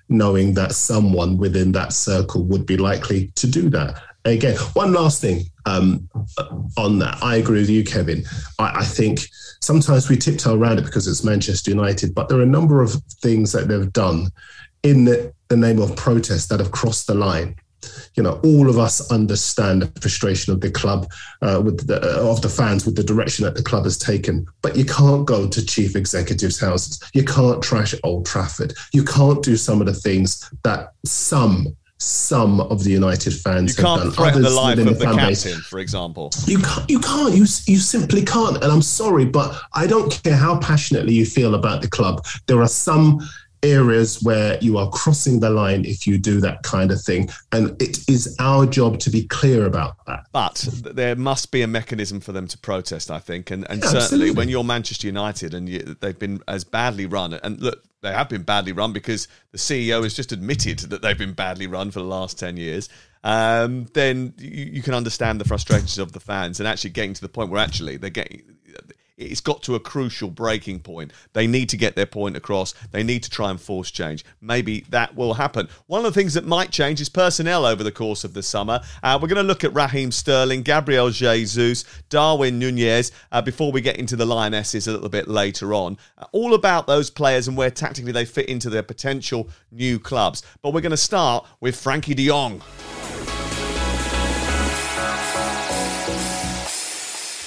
knowing 0.10 0.54
that 0.54 0.74
someone 0.74 1.38
within 1.38 1.72
that 1.74 1.94
circle 1.94 2.44
would 2.44 2.66
be 2.66 2.78
likely 2.78 3.32
to 3.36 3.48
do 3.48 3.70
that. 3.70 4.02
Again, 4.26 4.58
one 4.74 4.92
last 4.92 5.22
thing 5.22 5.44
um, 5.66 6.10
on 6.78 7.00
that. 7.00 7.18
I 7.22 7.38
agree 7.38 7.62
with 7.62 7.70
you, 7.70 7.84
Kevin. 7.84 8.26
I, 8.60 8.80
I 8.80 8.84
think 8.84 9.22
sometimes 9.62 10.10
we 10.10 10.18
tiptoe 10.18 10.58
around 10.58 10.80
it 10.80 10.86
because 10.86 11.08
it's 11.08 11.24
Manchester 11.24 11.72
United, 11.72 12.14
but 12.14 12.28
there 12.28 12.40
are 12.40 12.44
a 12.44 12.46
number 12.46 12.82
of 12.82 12.94
things 13.22 13.52
that 13.54 13.68
they've 13.68 13.92
done 13.94 14.28
in 14.84 15.06
the, 15.06 15.34
the 15.48 15.58
name 15.58 15.82
of 15.82 15.96
protest 15.96 16.50
that 16.50 16.60
have 16.60 16.72
crossed 16.72 17.08
the 17.08 17.16
line 17.16 17.56
you 18.16 18.24
know, 18.24 18.40
all 18.44 18.70
of 18.70 18.78
us 18.78 19.12
understand 19.12 19.84
the 19.84 20.02
frustration 20.02 20.54
of 20.54 20.62
the 20.62 20.72
club, 20.72 21.10
uh, 21.42 21.62
with 21.64 21.88
the, 21.88 22.02
uh, 22.02 22.30
of 22.30 22.42
the 22.42 22.50
fans, 22.50 22.86
with 22.86 22.96
the 22.96 23.04
direction 23.04 23.46
that 23.46 23.56
the 23.56 23.64
club 23.64 23.84
has 23.84 23.98
taken. 23.98 24.46
But 24.62 24.76
you 24.76 24.86
can't 24.86 25.26
go 25.26 25.48
to 25.48 25.66
chief 25.66 25.96
executives' 25.96 26.60
houses. 26.60 27.00
You 27.14 27.24
can't 27.24 27.62
trash 27.62 27.94
Old 28.04 28.26
Trafford. 28.26 28.74
You 28.94 29.04
can't 29.04 29.44
do 29.44 29.56
some 29.56 29.82
of 29.82 29.88
the 29.88 29.94
things 29.94 30.50
that 30.64 30.94
some 31.06 31.76
some 32.00 32.62
of 32.62 32.84
the 32.84 32.92
United 32.92 33.34
fans 33.34 33.76
you 33.76 33.84
can't 33.84 34.04
have 34.04 34.14
done. 34.16 34.26
Threaten 34.32 34.46
Others 34.46 34.54
the 34.54 34.62
life 34.62 34.78
of 34.78 34.86
the, 34.86 34.94
the 34.94 35.06
captain, 35.06 35.28
base. 35.28 35.66
for 35.66 35.80
example. 35.80 36.32
You 36.46 36.60
can't. 36.60 36.90
You 36.90 37.00
can't. 37.00 37.34
You 37.34 37.46
you 37.66 37.80
simply 37.80 38.24
can't. 38.24 38.58
And 38.64 38.72
I'm 38.72 38.84
sorry, 38.84 39.26
but 39.26 39.60
I 39.74 39.88
don't 39.88 40.22
care 40.24 40.36
how 40.36 40.60
passionately 40.60 41.14
you 41.14 41.26
feel 41.26 41.56
about 41.56 41.82
the 41.82 41.88
club. 41.88 42.26
There 42.46 42.62
are 42.62 42.68
some 42.68 43.28
areas 43.64 44.22
where 44.24 44.58
you 44.62 44.78
are 44.78 44.90
crossing 44.90 45.40
the 45.40 45.50
line 45.50 45.86
if 45.86 46.06
you 46.06 46.18
do 46.18 46.40
that 46.42 46.64
kind 46.64 46.92
of 46.92 47.02
thing. 47.02 47.30
And 47.52 47.80
it 47.82 48.08
is 48.10 48.36
our 48.40 48.66
job 48.66 49.00
to 49.00 49.10
be 49.10 49.24
clear 49.28 49.66
about 49.66 50.06
that. 50.06 50.26
But 50.32 50.68
there 50.84 51.16
must 51.16 51.52
be 51.52 51.62
a 51.62 51.68
mechanism 51.68 52.20
for 52.20 52.32
them 52.32 52.48
to 52.48 52.58
protest, 52.58 53.12
I 53.12 53.20
think. 53.20 53.52
And, 53.52 53.70
and 53.70 53.82
yeah, 53.82 53.90
certainly 53.90 54.04
absolutely. 54.04 54.32
when 54.32 54.50
you're 54.50 54.64
Manchester 54.64 55.08
United 55.08 55.54
and 55.54 55.68
you, 55.68 55.80
they've 56.00 56.18
been 56.18 56.42
as 56.48 56.64
badly 56.64 57.06
run, 57.06 57.34
and 57.34 57.60
look, 57.60 57.84
they 58.02 58.14
have 58.14 58.30
been 58.30 58.44
badly 58.44 58.72
run 58.72 58.94
because 58.94 59.28
the 59.52 59.58
CEO 59.58 60.04
has 60.04 60.14
just 60.14 60.32
admitted 60.32 60.80
that 60.80 61.02
they've 61.02 61.18
been 61.18 61.34
badly 61.34 61.68
run 61.68 61.92
for 61.92 62.00
the 62.00 62.06
last 62.06 62.38
10 62.38 62.58
years. 62.58 62.90
Um, 63.24 63.86
then 63.94 64.34
you, 64.38 64.66
you 64.66 64.82
can 64.82 64.94
understand 64.94 65.42
the 65.42 65.46
frustrations 65.46 65.98
of 65.98 66.12
the 66.12 66.20
fans 66.20 66.60
and 66.60 66.68
actually 66.68 66.92
getting 66.92 67.14
to 67.14 67.22
the 67.22 67.30
point 67.30 67.50
where 67.50 67.62
actually 67.62 67.98
they're 67.98 68.10
getting 68.10 68.57
it's 69.18 69.42
got 69.42 69.64
to 69.64 69.76
a 69.76 69.80
crucial 69.80 70.30
breaking 70.30 70.80
point. 70.80 71.12
They 71.34 71.48
need 71.48 71.70
to 71.70 71.78
get 71.78 71.96
their 71.96 72.06
point 72.06 72.38
across. 72.38 72.74
They 72.92 73.04
need 73.04 73.24
to 73.24 73.30
try 73.30 73.50
and 73.50 73.60
force 73.60 73.90
change. 73.90 74.24
Maybe 74.42 74.82
that 74.90 75.16
will 75.16 75.34
happen. 75.34 75.68
One 75.88 76.06
of 76.06 76.14
the 76.14 76.20
things 76.20 76.36
that 76.36 76.46
might 76.46 76.72
change 76.72 77.02
is 77.02 77.10
personnel 77.10 77.66
over 77.66 77.84
the 77.84 77.92
course 77.92 78.24
of 78.24 78.34
the 78.34 78.44
summer. 78.44 78.80
Uh, 79.02 79.18
we're 79.22 79.28
going 79.28 79.38
to 79.38 79.44
look 79.44 79.64
at 79.64 79.74
Raheem 79.74 80.12
Sterling, 80.12 80.62
Gabriel 80.62 81.10
Jesus, 81.10 81.84
Darwin 82.10 82.60
Nunez 82.60 83.12
uh, 83.32 83.42
before 83.42 83.72
we 83.72 83.82
get 83.82 83.98
into 83.98 84.16
the 84.16 84.26
Lionesses 84.26 84.88
a 84.88 84.92
little 84.92 85.10
bit 85.10 85.28
later 85.28 85.74
on. 85.74 85.98
Uh, 86.18 86.26
all 86.32 86.54
about 86.54 86.86
those 86.88 87.10
players 87.10 87.48
and 87.48 87.58
where 87.58 87.72
tactically 87.72 88.12
they 88.12 88.26
fit 88.26 88.48
into 88.48 88.70
their 88.70 88.84
potential 88.84 89.50
new 89.72 90.00
clubs. 90.00 90.44
But 90.62 90.74
we're 90.74 90.82
going 90.82 90.92
to 90.92 90.98
start 90.98 91.48
with 91.60 91.76
Frankie 91.76 92.14
de 92.14 92.28
Jong. 92.28 92.62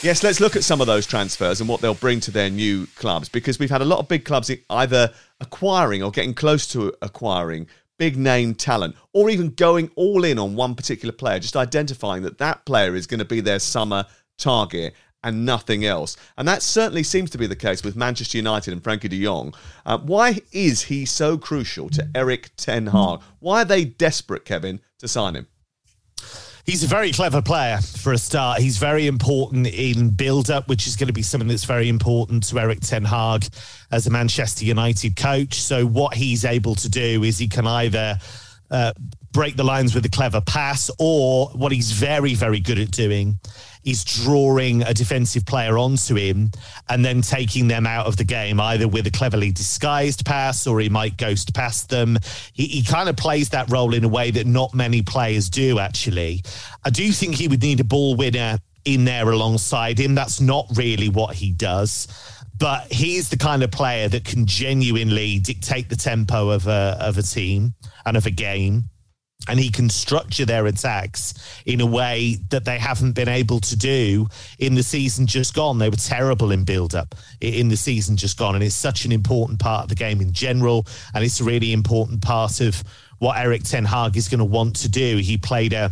Yes, 0.03 0.23
let's 0.23 0.41
look 0.41 0.57
at 0.57 0.65
some 0.65 0.81
of 0.81 0.87
those 0.87 1.07
transfers 1.07 1.61
and 1.61 1.69
what 1.69 1.83
they'll 1.83 1.93
bring 1.93 2.21
to 2.21 2.31
their 2.31 2.49
new 2.49 2.87
clubs 2.97 3.29
because 3.29 3.59
we've 3.59 3.71
had 3.71 3.83
a 3.83 3.85
lot 3.85 3.99
of 3.99 4.09
big 4.09 4.25
clubs 4.25 4.51
either 4.71 5.13
acquiring 5.41 6.03
or 6.03 6.11
getting 6.11 6.33
close 6.33 6.67
to 6.69 6.95
acquiring 7.03 7.67
big 7.99 8.17
name 8.17 8.55
talent 8.55 8.97
or 9.13 9.29
even 9.29 9.51
going 9.51 9.91
all 9.97 10.25
in 10.25 10.39
on 10.39 10.57
one 10.57 10.75
particular 10.75 11.13
player, 11.13 11.39
just 11.39 11.55
identifying 11.55 12.23
that 12.23 12.39
that 12.39 12.65
player 12.65 12.95
is 12.95 13.07
going 13.07 13.19
to 13.19 13.27
be 13.27 13.41
their 13.41 13.59
summer 13.59 14.07
target 14.39 14.95
and 15.23 15.45
nothing 15.45 15.85
else. 15.85 16.17
And 16.39 16.49
that 16.49 16.63
certainly 16.63 17.03
seems 17.03 17.29
to 17.31 17.39
be 17.39 17.47
the 17.47 17.55
case 17.55 17.85
with 17.85 17.95
Manchester 17.95 18.39
United 18.39 18.73
and 18.73 18.83
Frankie 18.83 19.09
de 19.09 19.23
Jong. 19.23 19.53
Uh, 19.85 19.99
why 19.99 20.41
is 20.51 20.85
he 20.85 21.05
so 21.05 21.37
crucial 21.37 21.91
to 21.91 22.09
Erik 22.15 22.53
Ten 22.57 22.87
Hag? 22.87 23.21
Why 23.41 23.61
are 23.61 23.67
they 23.67 23.85
desperate, 23.85 24.47
Kevin, 24.47 24.81
to 24.99 25.07
sign 25.07 25.35
him? 25.35 25.47
He's 26.67 26.85
a 26.85 26.87
very 26.87 27.13
clever 27.13 27.43
player 27.43 27.79
for 27.79 28.13
a 28.13 28.19
start. 28.19 28.61
He's 28.61 28.79
very 28.79 29.07
important 29.07 29.67
in 29.67 30.11
build 30.11 30.51
up, 30.51 30.69
which 30.69 30.87
is 30.87 30.97
going 30.97 31.09
to 31.09 31.13
be 31.13 31.23
something 31.23 31.49
that's 31.49 31.65
very 31.65 31.89
important 31.89 32.45
to 32.49 32.59
Erik 32.59 32.81
Ten 32.81 33.05
Hag 33.05 33.47
as 33.91 34.07
a 34.07 34.11
Manchester 34.11 34.65
United 34.65 35.17
coach. 35.17 35.55
So, 35.55 35.87
what 35.87 36.15
he's 36.15 36.45
able 36.45 36.75
to 36.77 36.89
do 36.89 37.25
is 37.25 37.39
he 37.39 37.49
can 37.49 37.67
either 37.67 38.19
uh, 38.71 38.93
break 39.33 39.57
the 39.57 39.65
lines 39.65 39.95
with 39.95 40.05
a 40.05 40.11
clever 40.11 40.41
pass, 40.41 40.91
or 40.99 41.49
what 41.49 41.73
he's 41.73 41.93
very, 41.93 42.35
very 42.35 42.61
good 42.61 42.79
at 42.79 42.91
doing 42.91 43.39
is 43.85 44.05
drawing 44.05 44.83
a 44.83 44.95
defensive 44.95 45.47
player 45.47 45.79
onto 45.79 46.15
him 46.15 46.51
and 46.89 47.05
then 47.05 47.23
taking 47.23 47.69
them 47.69 47.87
out 47.87 48.07
of 48.07 48.17
the 48.17 48.25
game, 48.25 48.61
either 48.61 48.87
with 48.87 49.07
a 49.07 49.11
cleverly 49.11 49.51
disguised 49.53 50.25
pass 50.25 50.67
or 50.67 50.81
he 50.81 50.89
might 50.89 51.17
ghost 51.17 51.55
past 51.55 51.89
them. 51.89 52.19
He, 52.53 52.67
he 52.67 52.83
kind 52.83 53.09
of 53.09 53.17
plays 53.17 53.49
that 53.51 53.71
role 53.71 53.95
in 53.95 54.05
a 54.05 54.09
way 54.09 54.31
that 54.33 54.47
not 54.47 54.75
many 54.75 55.03
players 55.03 55.49
do, 55.49 55.79
actually. 55.79 56.43
I 56.85 56.91
do 56.91 57.11
think 57.13 57.35
he 57.35 57.49
would 57.49 57.63
need 57.63 57.81
a 57.81 57.85
ball 57.85 58.17
winner 58.17 58.59
in 58.85 59.05
there 59.05 59.31
alongside 59.31 59.99
him. 59.99 60.15
That's 60.15 60.41
not 60.41 60.67
really 60.75 61.09
what 61.09 61.35
he 61.35 61.53
does 61.53 62.09
but 62.59 62.93
he's 62.93 63.31
the 63.31 63.39
kind 63.39 63.63
of 63.63 63.71
player 63.71 64.07
that 64.07 64.23
can 64.23 64.45
genuinely 64.45 65.39
dictate 65.39 65.89
the 65.89 65.97
tempo 65.97 66.51
of 66.51 66.67
a 66.67 66.97
of 67.01 67.17
a 67.17 67.23
team 67.23 67.73
and 68.05 68.17
of 68.19 68.27
a 68.27 68.31
game. 68.31 68.85
And 69.49 69.59
he 69.59 69.71
can 69.71 69.89
structure 69.89 70.45
their 70.45 70.67
attacks 70.67 71.35
in 71.65 71.81
a 71.81 71.87
way 71.87 72.37
that 72.51 72.65
they 72.65 72.79
haven't 72.79 73.13
been 73.13 73.29
able 73.29 73.59
to 73.61 73.77
do 73.77 74.29
in 74.59 74.75
the 74.75 74.83
season 74.83 75.27
just 75.27 75.55
gone. 75.55 75.79
They 75.79 75.89
were 75.89 75.97
terrible 75.97 76.53
in 76.53 76.65
build 76.65 76.95
up 76.95 77.15
in 77.41 77.69
the 77.69 77.77
season 77.77 78.17
just 78.17 78.39
gone. 78.39 78.55
And 78.55 78.63
it's 78.63 78.75
such 78.75 79.05
an 79.07 79.13
important 79.13 79.59
part 79.59 79.85
of 79.85 79.89
the 79.89 79.95
game 79.95 80.21
in 80.21 80.33
general. 80.33 80.87
And 81.15 81.25
it's 81.25 81.41
a 81.41 81.45
really 81.45 81.73
important 81.73 82.21
part 82.23 82.61
of 82.61 82.83
what 83.19 83.39
Erik 83.39 83.65
Ten 83.65 83.85
Hag 83.85 84.17
is 84.17 84.29
going 84.29 84.41
to 84.41 84.45
want 84.45 84.77
to 84.77 84.89
do. 84.89 85.17
He 85.17 85.39
played 85.39 85.73
a 85.73 85.91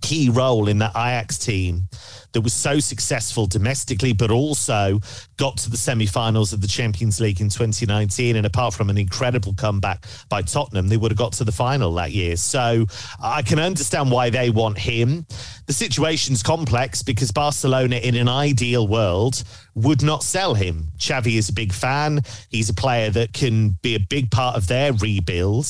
key 0.00 0.28
role 0.28 0.68
in 0.68 0.78
that 0.78 0.90
Ajax 0.90 1.38
team 1.38 1.88
that 2.36 2.42
was 2.42 2.52
so 2.52 2.78
successful 2.78 3.46
domestically, 3.46 4.12
but 4.12 4.30
also 4.30 5.00
got 5.38 5.56
to 5.56 5.70
the 5.70 5.76
semi-finals 5.78 6.52
of 6.52 6.60
the 6.60 6.68
Champions 6.68 7.18
League 7.18 7.40
in 7.40 7.48
2019. 7.48 8.36
And 8.36 8.44
apart 8.44 8.74
from 8.74 8.90
an 8.90 8.98
incredible 8.98 9.54
comeback 9.54 10.04
by 10.28 10.42
Tottenham, 10.42 10.88
they 10.88 10.98
would 10.98 11.10
have 11.10 11.16
got 11.16 11.32
to 11.32 11.44
the 11.44 11.52
final 11.52 11.94
that 11.94 12.12
year. 12.12 12.36
So 12.36 12.84
I 13.22 13.40
can 13.40 13.58
understand 13.58 14.10
why 14.10 14.28
they 14.28 14.50
want 14.50 14.76
him. 14.76 15.24
The 15.64 15.72
situation's 15.72 16.42
complex 16.42 17.02
because 17.02 17.32
Barcelona, 17.32 17.96
in 17.96 18.14
an 18.14 18.28
ideal 18.28 18.86
world, 18.86 19.42
would 19.74 20.02
not 20.02 20.22
sell 20.22 20.52
him. 20.52 20.88
Xavi 20.98 21.38
is 21.38 21.48
a 21.48 21.54
big 21.54 21.72
fan. 21.72 22.20
He's 22.50 22.68
a 22.68 22.74
player 22.74 23.08
that 23.12 23.32
can 23.32 23.70
be 23.80 23.94
a 23.94 24.00
big 24.00 24.30
part 24.30 24.56
of 24.56 24.66
their 24.66 24.92
rebuild. 24.92 25.64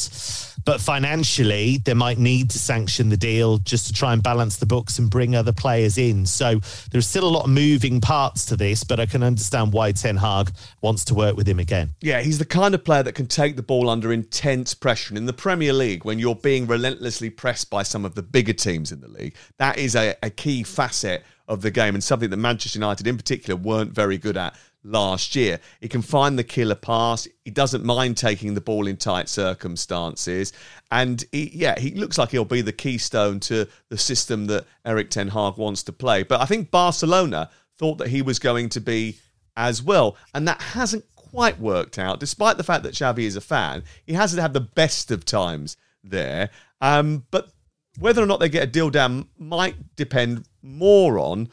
But 0.67 0.81
financially, 0.81 1.81
they 1.85 1.95
might 1.95 2.19
need 2.19 2.51
to 2.51 2.59
sanction 2.59 3.09
the 3.09 3.17
deal 3.17 3.59
just 3.59 3.87
to 3.87 3.93
try 3.93 4.13
and 4.13 4.21
balance 4.21 4.57
the 4.57 4.67
books 4.67 4.99
and 4.99 5.09
bring 5.09 5.37
other 5.37 5.53
players 5.53 5.97
in. 5.97 6.27
So 6.27 6.61
there's 6.91 7.07
still 7.07 7.27
a 7.27 7.31
lot 7.31 7.45
of 7.45 7.51
moving 7.51 8.01
parts 8.01 8.45
to 8.47 8.57
this, 8.57 8.83
but 8.83 8.99
I 8.99 9.07
can 9.07 9.23
understand 9.23 9.73
why 9.73 9.93
Ten 9.93 10.17
Hag 10.17 10.51
wants 10.83 11.05
to 11.07 11.15
work 11.15 11.37
with 11.37 11.47
him 11.47 11.61
again. 11.61 11.95
Yeah, 12.03 12.21
he's 12.21 12.39
the 12.39 12.45
kind 12.45 12.75
of 12.75 12.85
player 12.85 13.05
that 13.05 13.15
can 13.15 13.29
take 13.29 13.55
the 13.55 13.63
ball 13.63 13.89
under 13.89 14.13
intense 14.13 14.75
pressure. 14.75 15.15
In 15.15 15.27
the 15.27 15.33
Premier 15.33 15.73
League, 15.73 16.05
when 16.05 16.19
you're 16.19 16.35
being 16.35 16.67
relentlessly 16.67 17.31
pressed 17.31 17.71
by 17.71 17.85
some 17.85 18.05
of 18.05 18.17
the 18.17 18.23
bigger 18.23 18.53
teams 18.53 18.91
in 18.91 19.01
the 19.01 19.09
league, 19.09 19.37
that 19.59 19.79
is 19.79 19.95
a, 19.95 20.17
a 20.21 20.31
key 20.31 20.65
facet 20.65 21.23
of 21.47 21.63
the 21.63 21.71
game 21.71 21.95
and 21.95 22.03
something 22.03 22.29
that 22.29 22.37
Manchester 22.37 22.79
United 22.79 23.07
in 23.07 23.17
particular 23.17 23.57
weren't 23.57 23.93
very 23.93 24.19
good 24.19 24.37
at 24.37 24.57
last 24.87 25.35
year. 25.37 25.61
He 25.81 25.89
can 25.89 26.03
find 26.03 26.39
the 26.39 26.45
killer 26.45 26.75
pass. 26.75 27.27
He 27.45 27.51
doesn't 27.51 27.85
mind 27.85 28.17
taking 28.17 28.55
the 28.55 28.61
ball 28.61 28.87
in 28.87 28.97
tight 28.97 29.29
circumstances. 29.29 30.53
And 30.91 31.25
he, 31.33 31.51
yeah, 31.53 31.79
he 31.79 31.91
looks 31.91 32.19
like 32.19 32.31
he'll 32.31 32.45
be 32.45 32.63
the 32.63 32.73
keystone 32.73 33.41
to 33.41 33.69
the 33.89 33.99
system 33.99 34.47
that 34.47 34.67
Erik 34.85 35.11
Ten 35.11 35.29
Hag 35.29 35.57
wants 35.57 35.83
to 35.85 35.93
play. 35.93 36.23
But 36.23 36.41
I 36.41 36.47
think 36.47 36.71
Barcelona 36.71 37.51
thought 37.77 37.99
that 37.99 38.09
he 38.09 38.23
was 38.23 38.39
going 38.39 38.69
to 38.71 38.81
be 38.81 39.19
as 39.57 39.83
well. 39.83 40.17
And 40.35 40.47
that 40.49 40.63
hasn't 40.63 41.05
quite 41.15 41.59
worked 41.59 41.99
out, 41.99 42.21
despite 42.21 42.57
the 42.57 42.65
fact 42.65 42.85
that 42.85 42.95
Xavi 42.95 43.25
is 43.25 43.37
a 43.37 43.41
fan. 43.41 43.83
He 44.07 44.15
hasn't 44.15 44.41
had 44.41 44.53
the 44.53 44.61
best 44.61 45.11
of 45.11 45.25
times 45.25 45.77
there. 46.05 46.51
Um, 46.81 47.25
but 47.31 47.51
whether 47.99 48.23
or 48.23 48.27
not 48.27 48.41
they 48.41 48.49
get 48.49 48.63
a 48.63 48.67
deal 48.71 48.91
down 48.91 49.29
might 49.39 49.97
depend 49.97 50.47
more 50.63 51.19
on 51.19 51.49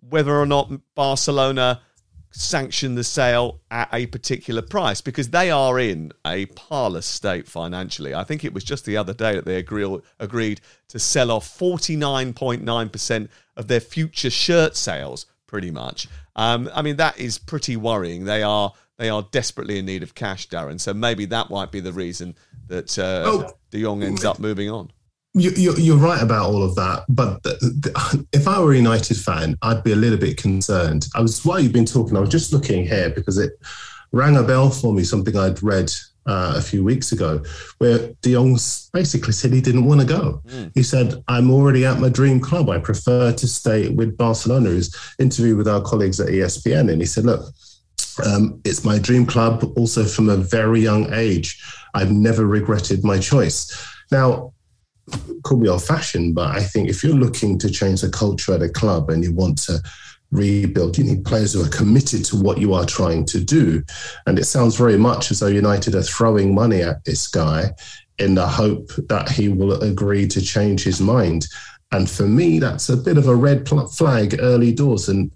whether 0.00 0.38
or 0.38 0.46
not 0.46 0.72
Barcelona 0.94 1.80
sanction 2.38 2.94
the 2.94 3.02
sale 3.02 3.60
at 3.70 3.88
a 3.92 4.06
particular 4.06 4.62
price 4.62 5.00
because 5.00 5.30
they 5.30 5.50
are 5.50 5.78
in 5.78 6.12
a 6.24 6.46
parlous 6.46 7.04
state 7.04 7.48
financially. 7.48 8.14
I 8.14 8.22
think 8.22 8.44
it 8.44 8.54
was 8.54 8.62
just 8.62 8.84
the 8.84 8.96
other 8.96 9.12
day 9.12 9.34
that 9.34 9.44
they 9.44 9.56
agree, 9.56 9.98
agreed 10.20 10.60
to 10.88 11.00
sell 11.00 11.32
off 11.32 11.58
49.9% 11.58 13.28
of 13.56 13.66
their 13.66 13.80
future 13.80 14.30
shirt 14.30 14.76
sales, 14.76 15.26
pretty 15.48 15.72
much. 15.72 16.06
Um, 16.36 16.70
I 16.72 16.82
mean, 16.82 16.96
that 16.96 17.18
is 17.18 17.38
pretty 17.38 17.76
worrying. 17.76 18.24
They 18.24 18.42
are 18.42 18.72
they 18.98 19.08
are 19.08 19.22
desperately 19.30 19.78
in 19.78 19.86
need 19.86 20.02
of 20.02 20.14
cash, 20.14 20.48
Darren. 20.48 20.80
So 20.80 20.92
maybe 20.92 21.24
that 21.26 21.50
might 21.50 21.70
be 21.70 21.80
the 21.80 21.92
reason 21.92 22.34
that 22.66 22.98
uh, 22.98 23.22
oh, 23.26 23.52
De 23.70 23.82
Jong 23.82 24.02
ends 24.02 24.24
up 24.24 24.38
moving 24.38 24.70
on. 24.70 24.90
You, 25.38 25.94
are 25.94 25.96
right 25.96 26.22
about 26.22 26.46
all 26.46 26.62
of 26.62 26.74
that, 26.76 27.04
but 27.08 27.42
the, 27.42 27.50
the, 27.60 28.26
if 28.32 28.48
I 28.48 28.60
were 28.60 28.72
a 28.72 28.76
United 28.76 29.16
fan, 29.16 29.56
I'd 29.62 29.84
be 29.84 29.92
a 29.92 29.96
little 29.96 30.18
bit 30.18 30.36
concerned. 30.36 31.06
I 31.14 31.20
was 31.20 31.44
while 31.44 31.60
you've 31.60 31.72
been 31.72 31.84
talking, 31.84 32.16
I 32.16 32.20
was 32.20 32.30
just 32.30 32.52
looking 32.52 32.86
here 32.86 33.10
because 33.10 33.38
it 33.38 33.52
rang 34.12 34.36
a 34.36 34.42
bell 34.42 34.70
for 34.70 34.92
me. 34.92 35.04
Something 35.04 35.36
I'd 35.36 35.62
read 35.62 35.92
uh, 36.26 36.54
a 36.56 36.60
few 36.60 36.84
weeks 36.84 37.12
ago, 37.12 37.42
where 37.78 38.10
De 38.22 38.32
Jong 38.32 38.58
basically 38.92 39.32
said 39.32 39.52
he 39.52 39.60
didn't 39.60 39.86
want 39.86 40.00
to 40.00 40.06
go. 40.06 40.42
Mm. 40.46 40.72
He 40.74 40.82
said, 40.82 41.22
"I'm 41.28 41.50
already 41.50 41.86
at 41.86 42.00
my 42.00 42.08
dream 42.08 42.40
club. 42.40 42.68
I 42.68 42.78
prefer 42.78 43.32
to 43.32 43.46
stay 43.46 43.88
with 43.88 44.16
Barcelona." 44.16 44.70
His 44.70 44.94
interview 45.18 45.56
with 45.56 45.68
our 45.68 45.82
colleagues 45.82 46.20
at 46.20 46.28
ESPN, 46.28 46.90
and 46.90 47.00
he 47.00 47.06
said, 47.06 47.24
"Look." 47.24 47.52
Um, 48.26 48.60
it's 48.64 48.84
my 48.84 48.98
dream 48.98 49.26
club, 49.26 49.64
also 49.76 50.04
from 50.04 50.28
a 50.28 50.36
very 50.36 50.80
young 50.80 51.12
age. 51.12 51.62
I've 51.94 52.10
never 52.10 52.46
regretted 52.46 53.04
my 53.04 53.20
choice. 53.20 53.70
Now, 54.10 54.54
could 55.44 55.60
be 55.60 55.68
old 55.68 55.84
fashioned, 55.84 56.34
but 56.34 56.54
I 56.54 56.62
think 56.62 56.88
if 56.88 57.02
you're 57.02 57.14
looking 57.14 57.58
to 57.58 57.70
change 57.70 58.00
the 58.00 58.10
culture 58.10 58.54
at 58.54 58.62
a 58.62 58.68
club 58.68 59.10
and 59.10 59.22
you 59.22 59.32
want 59.32 59.58
to 59.62 59.80
rebuild, 60.30 60.98
you 60.98 61.04
need 61.04 61.24
players 61.24 61.54
who 61.54 61.64
are 61.64 61.68
committed 61.68 62.24
to 62.26 62.36
what 62.36 62.58
you 62.58 62.74
are 62.74 62.84
trying 62.84 63.24
to 63.26 63.40
do. 63.40 63.82
And 64.26 64.38
it 64.38 64.44
sounds 64.44 64.76
very 64.76 64.98
much 64.98 65.30
as 65.30 65.40
though 65.40 65.46
United 65.46 65.94
are 65.94 66.02
throwing 66.02 66.54
money 66.54 66.82
at 66.82 67.04
this 67.04 67.28
guy 67.28 67.70
in 68.18 68.34
the 68.34 68.46
hope 68.46 68.90
that 69.08 69.30
he 69.30 69.48
will 69.48 69.80
agree 69.82 70.26
to 70.28 70.40
change 70.40 70.82
his 70.82 71.00
mind. 71.00 71.46
And 71.92 72.10
for 72.10 72.24
me, 72.24 72.58
that's 72.58 72.88
a 72.88 72.96
bit 72.96 73.16
of 73.16 73.28
a 73.28 73.36
red 73.36 73.66
flag 73.66 74.36
early 74.40 74.72
doors. 74.72 75.08
And 75.08 75.32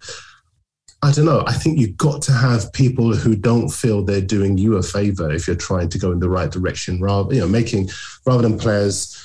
I 1.02 1.10
don't 1.10 1.24
know. 1.24 1.42
I 1.46 1.54
think 1.54 1.78
you've 1.78 1.96
got 1.96 2.22
to 2.22 2.32
have 2.32 2.72
people 2.72 3.14
who 3.14 3.34
don't 3.34 3.70
feel 3.70 4.04
they're 4.04 4.20
doing 4.20 4.58
you 4.58 4.76
a 4.76 4.82
favor 4.82 5.32
if 5.32 5.46
you're 5.46 5.56
trying 5.56 5.88
to 5.88 5.98
go 5.98 6.12
in 6.12 6.20
the 6.20 6.28
right 6.28 6.50
direction, 6.50 7.00
rather, 7.00 7.32
you 7.34 7.40
know, 7.40 7.48
making 7.48 7.88
rather 8.26 8.42
than 8.42 8.58
players 8.58 9.18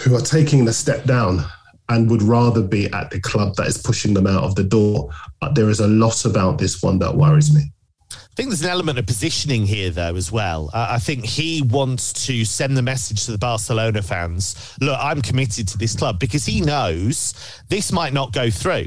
who 0.00 0.14
are 0.14 0.20
taking 0.20 0.64
the 0.64 0.72
step 0.72 1.04
down 1.04 1.40
and 1.88 2.10
would 2.10 2.22
rather 2.22 2.62
be 2.62 2.86
at 2.92 3.10
the 3.10 3.20
club 3.20 3.54
that 3.56 3.66
is 3.66 3.78
pushing 3.78 4.12
them 4.12 4.26
out 4.26 4.42
of 4.42 4.54
the 4.54 4.64
door. 4.64 5.10
But 5.40 5.54
there 5.54 5.70
is 5.70 5.80
a 5.80 5.86
lot 5.86 6.24
about 6.24 6.58
this 6.58 6.82
one 6.82 6.98
that 6.98 7.14
worries 7.14 7.54
me. 7.54 7.72
I 8.10 8.34
think 8.36 8.50
there's 8.50 8.62
an 8.62 8.70
element 8.70 8.98
of 8.98 9.06
positioning 9.06 9.66
here, 9.66 9.90
though, 9.90 10.14
as 10.14 10.30
well. 10.30 10.70
Uh, 10.74 10.88
I 10.90 10.98
think 10.98 11.24
he 11.24 11.62
wants 11.62 12.12
to 12.26 12.44
send 12.44 12.76
the 12.76 12.82
message 12.82 13.24
to 13.24 13.32
the 13.32 13.38
Barcelona 13.38 14.02
fans 14.02 14.76
look, 14.80 14.98
I'm 15.00 15.22
committed 15.22 15.68
to 15.68 15.78
this 15.78 15.96
club 15.96 16.18
because 16.18 16.44
he 16.44 16.60
knows 16.60 17.34
this 17.68 17.92
might 17.92 18.12
not 18.12 18.32
go 18.32 18.50
through. 18.50 18.86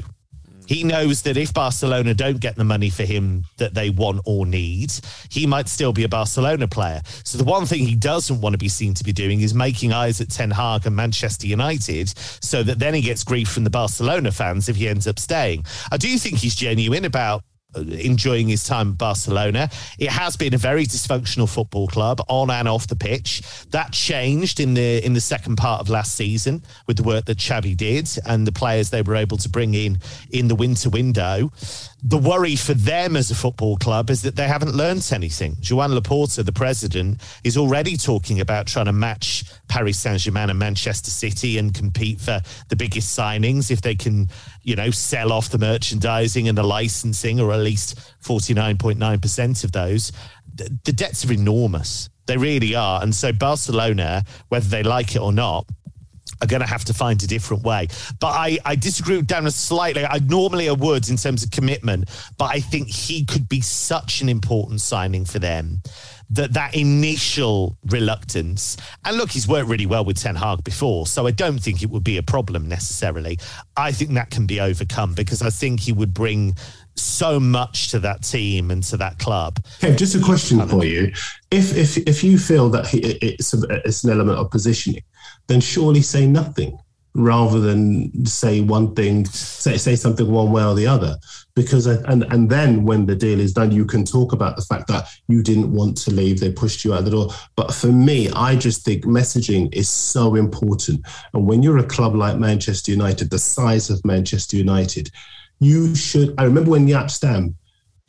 He 0.70 0.84
knows 0.84 1.22
that 1.22 1.36
if 1.36 1.52
Barcelona 1.52 2.14
don't 2.14 2.38
get 2.38 2.54
the 2.54 2.62
money 2.62 2.90
for 2.90 3.02
him 3.02 3.42
that 3.56 3.74
they 3.74 3.90
want 3.90 4.20
or 4.24 4.46
need, 4.46 4.92
he 5.28 5.44
might 5.44 5.68
still 5.68 5.92
be 5.92 6.04
a 6.04 6.08
Barcelona 6.08 6.68
player. 6.68 7.02
So 7.24 7.38
the 7.38 7.44
one 7.44 7.66
thing 7.66 7.84
he 7.84 7.96
doesn't 7.96 8.40
want 8.40 8.54
to 8.54 8.58
be 8.58 8.68
seen 8.68 8.94
to 8.94 9.02
be 9.02 9.12
doing 9.12 9.40
is 9.40 9.52
making 9.52 9.92
eyes 9.92 10.20
at 10.20 10.30
Ten 10.30 10.52
Hag 10.52 10.86
and 10.86 10.94
Manchester 10.94 11.48
United 11.48 12.16
so 12.40 12.62
that 12.62 12.78
then 12.78 12.94
he 12.94 13.00
gets 13.00 13.24
grief 13.24 13.48
from 13.48 13.64
the 13.64 13.70
Barcelona 13.70 14.30
fans 14.30 14.68
if 14.68 14.76
he 14.76 14.86
ends 14.86 15.08
up 15.08 15.18
staying. 15.18 15.64
I 15.90 15.96
do 15.96 16.16
think 16.18 16.38
he's 16.38 16.54
genuine 16.54 17.04
about 17.04 17.42
Uh, 17.76 17.82
enjoying 17.82 18.48
his 18.48 18.64
time 18.64 18.90
at 18.90 18.98
Barcelona. 18.98 19.70
It 19.96 20.10
has 20.10 20.36
been 20.36 20.54
a 20.54 20.58
very 20.58 20.86
dysfunctional 20.86 21.48
football 21.48 21.86
club 21.86 22.20
on 22.28 22.50
and 22.50 22.66
off 22.66 22.88
the 22.88 22.96
pitch. 22.96 23.42
That 23.70 23.92
changed 23.92 24.58
in 24.58 24.74
the 24.74 25.04
in 25.06 25.12
the 25.12 25.20
second 25.20 25.54
part 25.54 25.80
of 25.80 25.88
last 25.88 26.16
season 26.16 26.64
with 26.88 26.96
the 26.96 27.04
work 27.04 27.26
that 27.26 27.38
Xavi 27.38 27.76
did 27.76 28.10
and 28.26 28.44
the 28.44 28.50
players 28.50 28.90
they 28.90 29.02
were 29.02 29.14
able 29.14 29.36
to 29.36 29.48
bring 29.48 29.74
in 29.74 30.00
in 30.32 30.48
the 30.48 30.56
winter 30.56 30.90
window 30.90 31.52
the 32.02 32.18
worry 32.18 32.56
for 32.56 32.74
them 32.74 33.16
as 33.16 33.30
a 33.30 33.34
football 33.34 33.76
club 33.76 34.10
is 34.10 34.22
that 34.22 34.36
they 34.36 34.48
haven't 34.48 34.74
learnt 34.74 35.12
anything. 35.12 35.56
Joan 35.60 35.90
Laporta, 35.90 36.44
the 36.44 36.52
president, 36.52 37.20
is 37.44 37.56
already 37.56 37.96
talking 37.96 38.40
about 38.40 38.66
trying 38.66 38.86
to 38.86 38.92
match 38.92 39.44
Paris 39.70 40.00
Saint 40.00 40.18
Germain 40.18 40.50
and 40.50 40.58
Manchester 40.58 41.10
City 41.10 41.56
and 41.56 41.72
compete 41.72 42.20
for 42.20 42.42
the 42.68 42.76
biggest 42.76 43.16
signings 43.16 43.70
if 43.70 43.80
they 43.80 43.94
can, 43.94 44.28
you 44.62 44.74
know, 44.74 44.90
sell 44.90 45.32
off 45.32 45.48
the 45.48 45.58
merchandising 45.58 46.48
and 46.48 46.58
the 46.58 46.62
licensing, 46.64 47.38
or 47.38 47.52
at 47.52 47.60
least 47.60 47.96
49.9% 48.22 49.64
of 49.64 49.70
those. 49.70 50.10
The 50.56 50.92
debts 50.92 51.24
are 51.24 51.32
enormous. 51.32 52.10
They 52.26 52.36
really 52.36 52.74
are. 52.74 53.00
And 53.00 53.14
so 53.14 53.32
Barcelona, 53.32 54.24
whether 54.48 54.68
they 54.68 54.82
like 54.82 55.14
it 55.14 55.20
or 55.20 55.32
not, 55.32 55.66
are 56.42 56.48
going 56.48 56.62
to 56.62 56.66
have 56.66 56.84
to 56.86 56.94
find 56.94 57.22
a 57.22 57.26
different 57.28 57.62
way. 57.62 57.86
But 58.18 58.28
I, 58.28 58.58
I 58.64 58.74
disagree 58.74 59.18
with 59.18 59.28
Dan 59.28 59.48
slightly. 59.52 60.04
I 60.04 60.18
normally 60.18 60.68
I 60.68 60.72
would 60.72 61.08
in 61.08 61.16
terms 61.16 61.44
of 61.44 61.52
commitment, 61.52 62.08
but 62.38 62.46
I 62.46 62.58
think 62.58 62.88
he 62.88 63.24
could 63.24 63.48
be 63.48 63.60
such 63.60 64.20
an 64.20 64.28
important 64.28 64.80
signing 64.80 65.24
for 65.24 65.38
them 65.38 65.82
that 66.30 66.52
that 66.54 66.74
initial 66.74 67.76
reluctance 67.86 68.76
and 69.04 69.16
look 69.16 69.30
he's 69.30 69.48
worked 69.48 69.68
really 69.68 69.86
well 69.86 70.04
with 70.04 70.16
Ten 70.18 70.36
Hag 70.36 70.62
before 70.64 71.06
so 71.06 71.26
I 71.26 71.30
don't 71.32 71.58
think 71.58 71.82
it 71.82 71.90
would 71.90 72.04
be 72.04 72.16
a 72.18 72.22
problem 72.22 72.68
necessarily 72.68 73.38
I 73.76 73.92
think 73.92 74.12
that 74.12 74.30
can 74.30 74.46
be 74.46 74.60
overcome 74.60 75.14
because 75.14 75.42
I 75.42 75.50
think 75.50 75.80
he 75.80 75.92
would 75.92 76.14
bring 76.14 76.54
so 77.00 77.40
much 77.40 77.88
to 77.90 77.98
that 78.00 78.22
team 78.22 78.70
and 78.70 78.82
to 78.84 78.96
that 78.98 79.18
club. 79.18 79.58
Okay, 79.82 79.94
just 79.94 80.14
a 80.14 80.20
question 80.20 80.66
for 80.68 80.84
you: 80.84 81.12
if 81.50 81.76
if 81.76 81.96
if 81.98 82.22
you 82.22 82.38
feel 82.38 82.68
that 82.70 82.86
he, 82.86 82.98
it's 82.98 83.54
a, 83.54 83.62
it's 83.84 84.04
an 84.04 84.10
element 84.10 84.38
of 84.38 84.50
positioning, 84.50 85.02
then 85.46 85.60
surely 85.60 86.02
say 86.02 86.26
nothing 86.26 86.78
rather 87.14 87.58
than 87.60 88.24
say 88.24 88.60
one 88.60 88.94
thing, 88.94 89.24
say 89.26 89.76
say 89.76 89.96
something 89.96 90.30
one 90.30 90.52
way 90.52 90.64
or 90.64 90.74
the 90.74 90.86
other. 90.86 91.16
Because 91.54 91.86
and 91.86 92.24
and 92.32 92.48
then 92.48 92.84
when 92.84 93.06
the 93.06 93.16
deal 93.16 93.40
is 93.40 93.52
done, 93.52 93.72
you 93.72 93.84
can 93.84 94.04
talk 94.04 94.32
about 94.32 94.56
the 94.56 94.62
fact 94.62 94.88
that 94.88 95.08
you 95.28 95.42
didn't 95.42 95.72
want 95.72 95.96
to 95.98 96.10
leave, 96.10 96.40
they 96.40 96.52
pushed 96.52 96.84
you 96.84 96.94
out 96.94 97.04
the 97.04 97.10
door. 97.10 97.28
But 97.56 97.74
for 97.74 97.88
me, 97.88 98.30
I 98.30 98.56
just 98.56 98.84
think 98.84 99.04
messaging 99.04 99.72
is 99.74 99.88
so 99.88 100.34
important. 100.34 101.06
And 101.34 101.46
when 101.46 101.62
you're 101.62 101.78
a 101.78 101.84
club 101.84 102.14
like 102.14 102.38
Manchester 102.38 102.92
United, 102.92 103.30
the 103.30 103.38
size 103.38 103.90
of 103.90 104.04
Manchester 104.04 104.56
United, 104.56 105.10
you 105.58 105.94
should. 105.94 106.34
I 106.38 106.44
remember 106.44 106.70
when 106.70 106.86
Jaap 106.86 107.10
Stam 107.10 107.56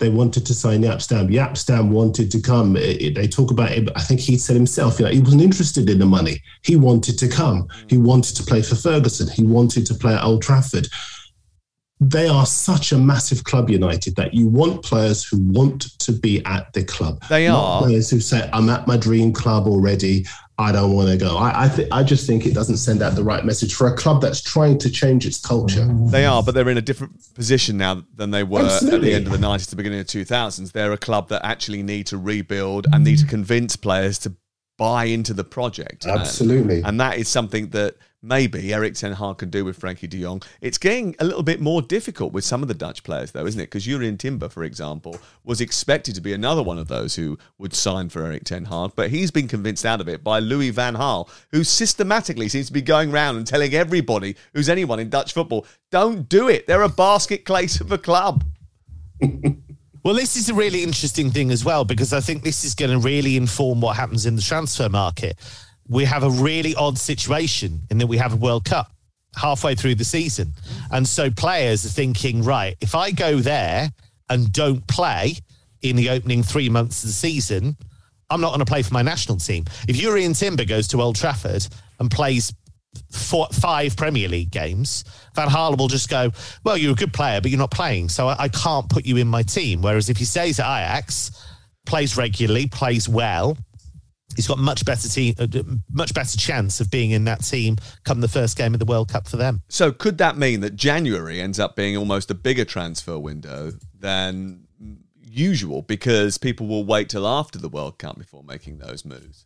they 0.01 0.09
wanted 0.09 0.47
to 0.47 0.55
sign 0.55 0.81
Jaap 0.81 0.99
Stam. 0.99 1.27
Jaap 1.27 1.55
Stam 1.55 1.91
wanted 1.91 2.31
to 2.31 2.41
come. 2.41 2.75
It, 2.75 3.01
it, 3.01 3.15
they 3.15 3.27
talk 3.27 3.51
about 3.51 3.71
it. 3.71 3.87
I 3.95 4.01
think 4.01 4.19
he 4.19 4.35
said 4.35 4.55
himself, 4.55 4.99
you 4.99 5.05
know, 5.05 5.11
he 5.11 5.19
wasn't 5.19 5.43
interested 5.43 5.91
in 5.91 5.99
the 5.99 6.07
money. 6.07 6.41
He 6.63 6.75
wanted 6.75 7.19
to 7.19 7.27
come. 7.27 7.67
He 7.87 7.99
wanted 7.99 8.35
to 8.37 8.43
play 8.43 8.63
for 8.63 8.73
Ferguson. 8.73 9.27
He 9.27 9.43
wanted 9.43 9.85
to 9.85 9.93
play 9.93 10.15
at 10.15 10.23
Old 10.23 10.41
Trafford 10.41 10.87
they 12.01 12.27
are 12.27 12.47
such 12.47 12.91
a 12.91 12.97
massive 12.97 13.43
club, 13.43 13.69
United, 13.69 14.15
that 14.15 14.33
you 14.33 14.47
want 14.47 14.83
players 14.83 15.23
who 15.23 15.37
want 15.37 15.99
to 15.99 16.11
be 16.11 16.43
at 16.45 16.73
the 16.73 16.83
club. 16.83 17.23
They 17.29 17.47
are 17.47 17.83
players 17.83 18.09
who 18.09 18.19
say, 18.19 18.49
"I'm 18.51 18.69
at 18.69 18.87
my 18.87 18.97
dream 18.97 19.31
club 19.31 19.67
already. 19.67 20.25
I 20.57 20.71
don't 20.71 20.93
want 20.93 21.09
to 21.09 21.17
go." 21.17 21.37
I 21.37 21.65
I, 21.65 21.69
th- 21.69 21.87
I 21.91 22.01
just 22.01 22.25
think 22.25 22.47
it 22.47 22.55
doesn't 22.55 22.77
send 22.77 23.03
out 23.03 23.13
the 23.13 23.23
right 23.23 23.45
message 23.45 23.75
for 23.75 23.85
a 23.85 23.95
club 23.95 24.19
that's 24.19 24.41
trying 24.41 24.79
to 24.79 24.89
change 24.89 25.27
its 25.27 25.39
culture. 25.39 25.87
They 26.07 26.25
are, 26.25 26.41
but 26.41 26.55
they're 26.55 26.69
in 26.69 26.79
a 26.79 26.81
different 26.81 27.13
position 27.35 27.77
now 27.77 28.03
than 28.15 28.31
they 28.31 28.43
were 28.43 28.61
Absolutely. 28.61 28.97
at 28.97 29.01
the 29.01 29.13
end 29.13 29.27
of 29.27 29.33
the 29.33 29.47
90s, 29.47 29.69
the 29.69 29.75
beginning 29.75 29.99
of 29.99 30.07
the 30.07 30.25
2000s. 30.25 30.71
They're 30.71 30.93
a 30.93 30.97
club 30.97 31.29
that 31.29 31.45
actually 31.45 31.83
need 31.83 32.07
to 32.07 32.17
rebuild 32.17 32.87
and 32.91 33.03
need 33.03 33.19
to 33.19 33.27
convince 33.27 33.75
players 33.75 34.17
to 34.19 34.33
buy 34.79 35.03
into 35.03 35.35
the 35.35 35.43
project. 35.43 36.07
Absolutely, 36.07 36.77
and, 36.77 36.87
and 36.87 36.99
that 36.99 37.17
is 37.19 37.27
something 37.27 37.69
that 37.69 37.95
maybe 38.21 38.73
Erik 38.73 38.93
Ten 38.95 39.13
Hag 39.13 39.39
can 39.39 39.49
do 39.49 39.65
with 39.65 39.77
Frankie 39.77 40.07
de 40.07 40.21
Jong. 40.21 40.41
It's 40.61 40.77
getting 40.77 41.15
a 41.19 41.25
little 41.25 41.43
bit 41.43 41.59
more 41.59 41.81
difficult 41.81 42.33
with 42.33 42.43
some 42.43 42.61
of 42.61 42.67
the 42.67 42.73
Dutch 42.73 43.03
players, 43.03 43.31
though, 43.31 43.45
isn't 43.45 43.59
it? 43.59 43.65
Because 43.65 43.85
Jurrien 43.85 44.17
Timber, 44.17 44.49
for 44.49 44.63
example, 44.63 45.17
was 45.43 45.61
expected 45.61 46.15
to 46.15 46.21
be 46.21 46.33
another 46.33 46.63
one 46.63 46.77
of 46.77 46.87
those 46.87 47.15
who 47.15 47.37
would 47.57 47.73
sign 47.73 48.09
for 48.09 48.23
Erik 48.23 48.43
Ten 48.43 48.65
Hag, 48.65 48.91
but 48.95 49.09
he's 49.09 49.31
been 49.31 49.47
convinced 49.47 49.85
out 49.85 50.01
of 50.01 50.07
it 50.07 50.23
by 50.23 50.39
Louis 50.39 50.69
van 50.69 50.95
Gaal, 50.95 51.29
who 51.51 51.63
systematically 51.63 52.49
seems 52.49 52.67
to 52.67 52.73
be 52.73 52.81
going 52.81 53.11
around 53.11 53.37
and 53.37 53.47
telling 53.47 53.73
everybody 53.73 54.35
who's 54.53 54.69
anyone 54.69 54.99
in 54.99 55.09
Dutch 55.09 55.33
football, 55.33 55.65
don't 55.89 56.29
do 56.29 56.47
it. 56.47 56.67
They're 56.67 56.81
a 56.83 56.89
basket 56.89 57.45
case 57.45 57.81
of 57.81 57.91
a 57.91 57.97
club. 57.97 58.43
Well, 60.03 60.15
this 60.15 60.35
is 60.35 60.49
a 60.49 60.55
really 60.55 60.81
interesting 60.81 61.29
thing 61.29 61.51
as 61.51 61.63
well 61.63 61.85
because 61.85 62.11
I 62.11 62.21
think 62.21 62.41
this 62.41 62.63
is 62.63 62.73
going 62.73 62.89
to 62.89 62.97
really 62.97 63.37
inform 63.37 63.81
what 63.81 63.95
happens 63.95 64.25
in 64.25 64.35
the 64.35 64.41
transfer 64.41 64.89
market 64.89 65.37
we 65.87 66.05
have 66.05 66.23
a 66.23 66.29
really 66.29 66.75
odd 66.75 66.97
situation 66.97 67.81
in 67.89 67.97
that 67.97 68.07
we 68.07 68.17
have 68.17 68.33
a 68.33 68.37
World 68.37 68.65
Cup 68.65 68.91
halfway 69.35 69.75
through 69.75 69.95
the 69.95 70.05
season. 70.05 70.53
And 70.91 71.07
so 71.07 71.29
players 71.29 71.85
are 71.85 71.89
thinking, 71.89 72.43
right, 72.43 72.75
if 72.81 72.95
I 72.95 73.11
go 73.11 73.39
there 73.39 73.91
and 74.29 74.51
don't 74.51 74.85
play 74.87 75.35
in 75.81 75.95
the 75.95 76.09
opening 76.09 76.43
three 76.43 76.69
months 76.69 77.03
of 77.03 77.09
the 77.09 77.13
season, 77.13 77.75
I'm 78.29 78.41
not 78.41 78.49
going 78.49 78.59
to 78.59 78.65
play 78.65 78.81
for 78.81 78.93
my 78.93 79.01
national 79.01 79.37
team. 79.37 79.65
If 79.87 79.97
Jurrien 79.97 80.37
Timber 80.37 80.65
goes 80.65 80.87
to 80.89 81.01
Old 81.01 81.15
Trafford 81.15 81.67
and 81.99 82.09
plays 82.09 82.53
four, 83.11 83.47
five 83.51 83.95
Premier 83.95 84.29
League 84.29 84.51
games, 84.51 85.03
Van 85.35 85.49
Gaal 85.49 85.77
will 85.77 85.87
just 85.87 86.09
go, 86.09 86.31
well, 86.63 86.77
you're 86.77 86.93
a 86.93 86.95
good 86.95 87.13
player, 87.13 87.41
but 87.41 87.51
you're 87.51 87.59
not 87.59 87.71
playing. 87.71 88.09
So 88.09 88.27
I, 88.27 88.43
I 88.43 88.47
can't 88.47 88.89
put 88.89 89.05
you 89.05 89.17
in 89.17 89.27
my 89.27 89.43
team. 89.43 89.81
Whereas 89.81 90.09
if 90.09 90.17
he 90.17 90.25
stays 90.25 90.59
at 90.59 90.65
Ajax, 90.65 91.31
plays 91.85 92.15
regularly, 92.15 92.67
plays 92.67 93.09
well, 93.09 93.57
he's 94.35 94.47
got 94.47 94.57
much 94.57 94.85
better 94.85 95.07
team, 95.07 95.35
uh, 95.39 95.47
much 95.91 96.13
better 96.13 96.37
chance 96.37 96.79
of 96.79 96.89
being 96.89 97.11
in 97.11 97.25
that 97.25 97.43
team 97.43 97.77
come 98.03 98.21
the 98.21 98.27
first 98.27 98.57
game 98.57 98.73
of 98.73 98.79
the 98.79 98.85
World 98.85 99.09
Cup 99.09 99.27
for 99.27 99.37
them. 99.37 99.61
So 99.69 99.91
could 99.91 100.17
that 100.19 100.37
mean 100.37 100.61
that 100.61 100.75
January 100.75 101.41
ends 101.41 101.59
up 101.59 101.75
being 101.75 101.97
almost 101.97 102.31
a 102.31 102.35
bigger 102.35 102.65
transfer 102.65 103.17
window 103.17 103.73
than 103.99 104.67
usual 105.23 105.81
because 105.81 106.37
people 106.37 106.67
will 106.67 106.85
wait 106.85 107.09
till 107.09 107.27
after 107.27 107.57
the 107.57 107.69
World 107.69 107.97
Cup 107.97 108.17
before 108.17 108.43
making 108.43 108.79
those 108.79 109.05
moves? 109.05 109.45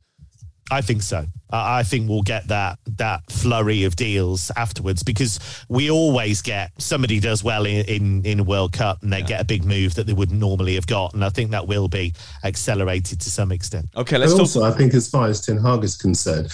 I 0.72 0.81
think 0.81 1.03
so. 1.03 1.25
I 1.51 1.84
think 1.84 2.10
we'll 2.10 2.24
get 2.24 2.48
that 2.48 2.79
that 2.98 3.22
flurry 3.31 3.84
of 3.84 3.95
deals 3.95 4.51
afterwards 4.55 5.03
because 5.03 5.39
we 5.69 5.91
always 5.91 6.41
get 6.41 6.72
somebody 6.79 7.19
does 7.19 7.43
well 7.43 7.65
in 7.65 7.86
in, 7.86 8.25
in 8.25 8.39
a 8.39 8.43
World 8.43 8.74
Cup 8.74 9.03
and 9.03 9.13
they 9.13 9.19
yeah. 9.19 9.27
get 9.27 9.41
a 9.41 9.45
big 9.45 9.63
move 9.63 9.93
that 9.95 10.07
they 10.07 10.13
wouldn't 10.13 10.39
normally 10.39 10.74
have 10.75 10.88
got, 10.88 11.13
and 11.13 11.24
I 11.24 11.29
think 11.29 11.51
that 11.51 11.67
will 11.67 11.88
be 11.88 12.13
accelerated 12.43 13.22
to 13.22 13.29
some 13.29 13.51
extent. 13.51 13.88
Okay, 13.95 14.17
let's 14.17 14.34
also. 14.34 14.63
I 14.63 14.72
think 14.72 14.93
as 14.95 15.07
far 15.07 15.27
as 15.27 15.41
Ten 15.41 15.57
Hag 15.57 15.84
is 15.84 15.95
concerned. 15.95 16.51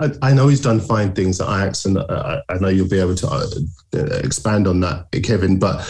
I, 0.00 0.12
I 0.22 0.32
know 0.32 0.46
he's 0.46 0.60
done 0.60 0.78
fine 0.78 1.12
things 1.12 1.40
at 1.40 1.48
Ajax, 1.48 1.84
and 1.84 1.98
I, 1.98 2.40
I 2.48 2.58
know 2.58 2.68
you'll 2.68 2.88
be 2.88 3.00
able 3.00 3.16
to 3.16 3.26
uh, 3.26 3.98
expand 4.22 4.68
on 4.68 4.78
that, 4.80 5.08
Kevin. 5.24 5.58
But 5.58 5.80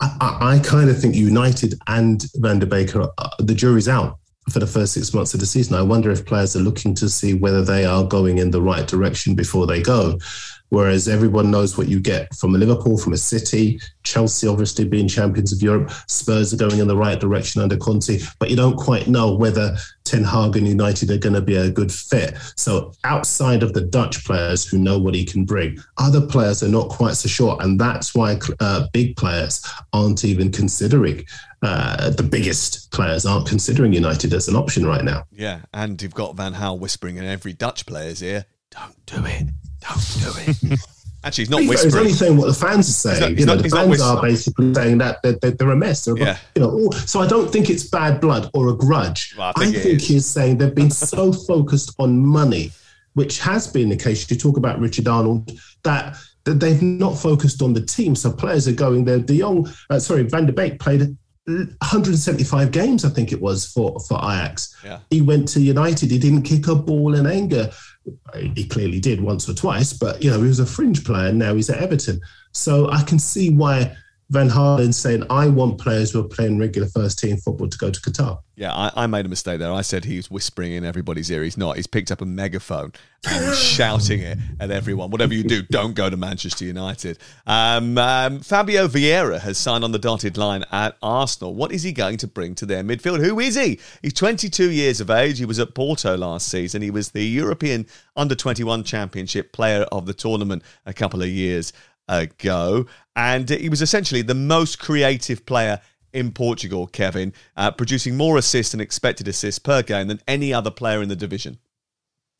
I, 0.00 0.56
I 0.56 0.58
kind 0.64 0.90
of 0.90 1.00
think 1.00 1.14
United 1.14 1.74
and 1.86 2.24
Van 2.34 2.58
der 2.58 2.66
Beek, 2.66 2.96
are, 2.96 3.12
uh, 3.16 3.30
the 3.38 3.54
jury's 3.54 3.88
out 3.88 4.18
for 4.50 4.58
the 4.58 4.66
first 4.66 4.94
six 4.94 5.12
months 5.14 5.34
of 5.34 5.40
the 5.40 5.46
season. 5.46 5.74
I 5.74 5.82
wonder 5.82 6.10
if 6.10 6.26
players 6.26 6.56
are 6.56 6.60
looking 6.60 6.94
to 6.96 7.08
see 7.08 7.34
whether 7.34 7.64
they 7.64 7.84
are 7.84 8.04
going 8.04 8.38
in 8.38 8.50
the 8.50 8.62
right 8.62 8.86
direction 8.86 9.34
before 9.34 9.66
they 9.66 9.82
go. 9.82 10.18
Whereas 10.70 11.08
everyone 11.08 11.50
knows 11.50 11.78
what 11.78 11.88
you 11.88 11.98
get 11.98 12.34
from 12.34 12.54
a 12.54 12.58
Liverpool, 12.58 12.98
from 12.98 13.14
a 13.14 13.16
City, 13.16 13.80
Chelsea 14.02 14.46
obviously 14.46 14.84
being 14.84 15.08
champions 15.08 15.52
of 15.52 15.62
Europe, 15.62 15.90
Spurs 16.08 16.52
are 16.52 16.58
going 16.58 16.78
in 16.78 16.88
the 16.88 16.96
right 16.96 17.18
direction 17.18 17.62
under 17.62 17.76
Conte, 17.76 18.20
but 18.38 18.50
you 18.50 18.56
don't 18.56 18.76
quite 18.76 19.08
know 19.08 19.34
whether 19.34 19.76
Ten 20.04 20.24
Hag 20.24 20.56
and 20.56 20.68
United 20.68 21.10
are 21.10 21.18
going 21.18 21.34
to 21.34 21.40
be 21.40 21.56
a 21.56 21.70
good 21.70 21.90
fit. 21.90 22.36
So 22.56 22.92
outside 23.04 23.62
of 23.62 23.72
the 23.72 23.80
Dutch 23.80 24.24
players 24.24 24.66
who 24.66 24.78
know 24.78 24.98
what 24.98 25.14
he 25.14 25.24
can 25.24 25.44
bring, 25.44 25.78
other 25.96 26.26
players 26.26 26.62
are 26.62 26.68
not 26.68 26.90
quite 26.90 27.14
so 27.14 27.28
sure, 27.28 27.56
and 27.60 27.80
that's 27.80 28.14
why 28.14 28.38
uh, 28.60 28.86
big 28.92 29.16
players 29.16 29.64
aren't 29.94 30.24
even 30.24 30.52
considering 30.52 31.24
uh, 31.62 32.10
the 32.10 32.22
biggest 32.22 32.90
players 32.92 33.26
aren't 33.26 33.46
considering 33.48 33.92
United 33.92 34.32
as 34.32 34.48
an 34.48 34.56
option 34.56 34.86
right 34.86 35.04
now. 35.04 35.24
Yeah, 35.30 35.60
and 35.72 36.00
you've 36.00 36.14
got 36.14 36.36
Van 36.36 36.54
Gaal 36.54 36.78
whispering 36.78 37.16
in 37.16 37.24
every 37.24 37.52
Dutch 37.52 37.86
player's 37.86 38.22
ear, 38.22 38.46
"Don't 38.70 39.06
do 39.06 39.24
it, 39.24 39.48
don't 39.80 40.18
do 40.20 40.70
it." 40.70 40.80
Actually, 41.24 41.42
he's 41.42 41.50
not 41.50 41.60
he's, 41.60 41.68
whispering. 41.68 41.90
He's 41.90 42.00
only 42.00 42.12
saying 42.12 42.36
what 42.36 42.46
the 42.46 42.54
fans 42.54 42.88
are 42.88 42.92
saying. 42.92 43.20
Not, 43.20 43.38
you 43.40 43.46
know, 43.46 43.54
not, 43.54 43.64
the 43.64 43.68
fans 43.70 44.00
are 44.00 44.22
basically 44.22 44.72
saying 44.72 44.98
that 44.98 45.20
they're, 45.22 45.50
they're 45.50 45.70
a 45.70 45.76
mess. 45.76 46.04
They're, 46.04 46.16
yeah. 46.16 46.38
You 46.54 46.62
know, 46.62 46.90
so 46.90 47.20
I 47.20 47.26
don't 47.26 47.52
think 47.52 47.70
it's 47.70 47.82
bad 47.82 48.20
blood 48.20 48.48
or 48.54 48.68
a 48.68 48.74
grudge. 48.74 49.34
Well, 49.36 49.52
I 49.54 49.60
think, 49.60 49.76
I 49.76 49.80
think 49.80 50.00
he's 50.00 50.26
saying 50.26 50.58
they've 50.58 50.74
been 50.74 50.92
so 50.92 51.32
focused 51.48 51.94
on 51.98 52.24
money, 52.24 52.70
which 53.14 53.40
has 53.40 53.66
been 53.66 53.88
the 53.88 53.96
case. 53.96 54.30
You 54.30 54.36
talk 54.36 54.56
about 54.56 54.78
Richard 54.78 55.08
Arnold, 55.08 55.50
that 55.82 56.16
that 56.44 56.60
they've 56.60 56.80
not 56.80 57.18
focused 57.18 57.62
on 57.62 57.74
the 57.74 57.84
team. 57.84 58.14
So 58.14 58.32
players 58.32 58.68
are 58.68 58.72
going 58.72 59.04
there. 59.04 59.18
De 59.18 59.40
Jong, 59.40 59.68
uh, 59.90 59.98
sorry, 59.98 60.22
Van 60.22 60.46
der 60.46 60.52
Beek 60.52 60.78
played 60.78 61.16
175 61.48 62.70
games, 62.70 63.04
I 63.04 63.08
think 63.08 63.32
it 63.32 63.40
was 63.40 63.66
for 63.66 63.98
for 64.00 64.18
Ajax. 64.18 64.76
Yeah. 64.84 65.00
He 65.10 65.22
went 65.22 65.48
to 65.48 65.60
United. 65.60 66.10
He 66.10 66.18
didn't 66.18 66.42
kick 66.42 66.68
a 66.68 66.74
ball 66.74 67.14
in 67.14 67.26
anger. 67.26 67.70
He 68.54 68.66
clearly 68.66 69.00
did 69.00 69.20
once 69.20 69.48
or 69.48 69.54
twice, 69.54 69.92
but 69.92 70.22
you 70.22 70.30
know 70.30 70.40
he 70.40 70.48
was 70.48 70.60
a 70.60 70.66
fringe 70.66 71.04
player. 71.04 71.32
Now 71.32 71.54
he's 71.54 71.70
at 71.70 71.78
Everton, 71.78 72.20
so 72.52 72.90
I 72.90 73.02
can 73.02 73.18
see 73.18 73.50
why 73.50 73.96
Van 74.30 74.50
Gaal 74.50 74.92
saying, 74.92 75.24
I 75.30 75.48
want 75.48 75.78
players 75.78 76.10
who 76.10 76.20
are 76.20 76.28
playing 76.28 76.58
regular 76.58 76.86
first 76.88 77.18
team 77.18 77.38
football 77.38 77.68
to 77.68 77.78
go 77.78 77.90
to 77.90 78.00
Qatar. 78.00 78.38
Yeah, 78.56 78.74
I, 78.74 79.04
I, 79.04 79.06
made 79.06 79.24
a 79.24 79.28
mistake 79.28 79.58
there. 79.58 79.72
I 79.72 79.80
said 79.80 80.04
he 80.04 80.16
was 80.16 80.30
whispering 80.30 80.72
in 80.72 80.84
everybody's 80.84 81.30
ear. 81.30 81.44
He's 81.44 81.56
not. 81.56 81.76
He's 81.76 81.86
picked 81.86 82.10
up 82.10 82.20
a 82.20 82.26
megaphone 82.26 82.92
and 83.26 83.54
shouting 83.56 84.20
it 84.20 84.36
at 84.60 84.70
everyone. 84.70 85.10
Whatever 85.10 85.32
you 85.32 85.44
do, 85.44 85.62
don't 85.62 85.94
go 85.94 86.10
to 86.10 86.16
Manchester 86.16 86.66
United. 86.66 87.18
Um, 87.46 87.96
um, 87.96 88.40
Fabio 88.40 88.86
Vieira 88.86 89.38
has 89.40 89.56
signed 89.56 89.84
on 89.84 89.92
the 89.92 89.98
dotted 89.98 90.36
line 90.36 90.64
at 90.72 90.98
Arsenal. 91.00 91.54
What 91.54 91.72
is 91.72 91.82
he 91.84 91.92
going 91.92 92.18
to 92.18 92.26
bring 92.26 92.54
to 92.56 92.66
their 92.66 92.82
midfield? 92.82 93.24
Who 93.24 93.40
is 93.40 93.54
he? 93.54 93.78
He's 94.02 94.12
22 94.12 94.70
years 94.70 95.00
of 95.00 95.08
age. 95.08 95.38
He 95.38 95.46
was 95.46 95.60
at 95.60 95.74
Porto 95.74 96.16
last 96.16 96.48
season. 96.48 96.82
He 96.82 96.90
was 96.90 97.12
the 97.12 97.24
European 97.24 97.86
Under 98.14 98.34
21 98.34 98.82
Championship 98.84 99.52
Player 99.52 99.82
of 99.92 100.04
the 100.04 100.14
Tournament 100.14 100.62
a 100.84 100.92
couple 100.92 101.22
of 101.22 101.28
years 101.28 101.72
ago. 102.08 102.86
And 103.16 103.48
he 103.48 103.68
was 103.68 103.82
essentially 103.82 104.22
the 104.22 104.34
most 104.34 104.78
creative 104.78 105.44
player 105.44 105.80
in 106.12 106.32
Portugal, 106.32 106.86
Kevin, 106.86 107.32
uh, 107.56 107.70
producing 107.70 108.16
more 108.16 108.38
assists 108.38 108.72
and 108.72 108.80
expected 108.80 109.28
assists 109.28 109.58
per 109.58 109.82
game 109.82 110.08
than 110.08 110.20
any 110.26 110.52
other 110.52 110.70
player 110.70 111.02
in 111.02 111.08
the 111.08 111.16
division. 111.16 111.58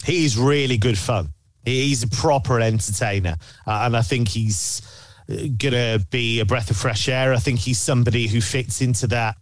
He's 0.04 0.38
really 0.38 0.78
good 0.78 0.98
fun. 0.98 1.34
He's 1.64 2.02
a 2.02 2.08
proper 2.08 2.60
entertainer. 2.60 3.36
Uh, 3.66 3.82
and 3.84 3.96
I 3.96 4.02
think 4.02 4.28
he's 4.28 4.82
uh, 5.28 5.34
going 5.58 5.74
to 5.74 6.04
be 6.10 6.40
a 6.40 6.46
breath 6.46 6.70
of 6.70 6.76
fresh 6.76 7.08
air. 7.08 7.34
I 7.34 7.38
think 7.38 7.58
he's 7.58 7.78
somebody 7.78 8.26
who 8.26 8.40
fits 8.40 8.80
into 8.80 9.06
that 9.08 9.36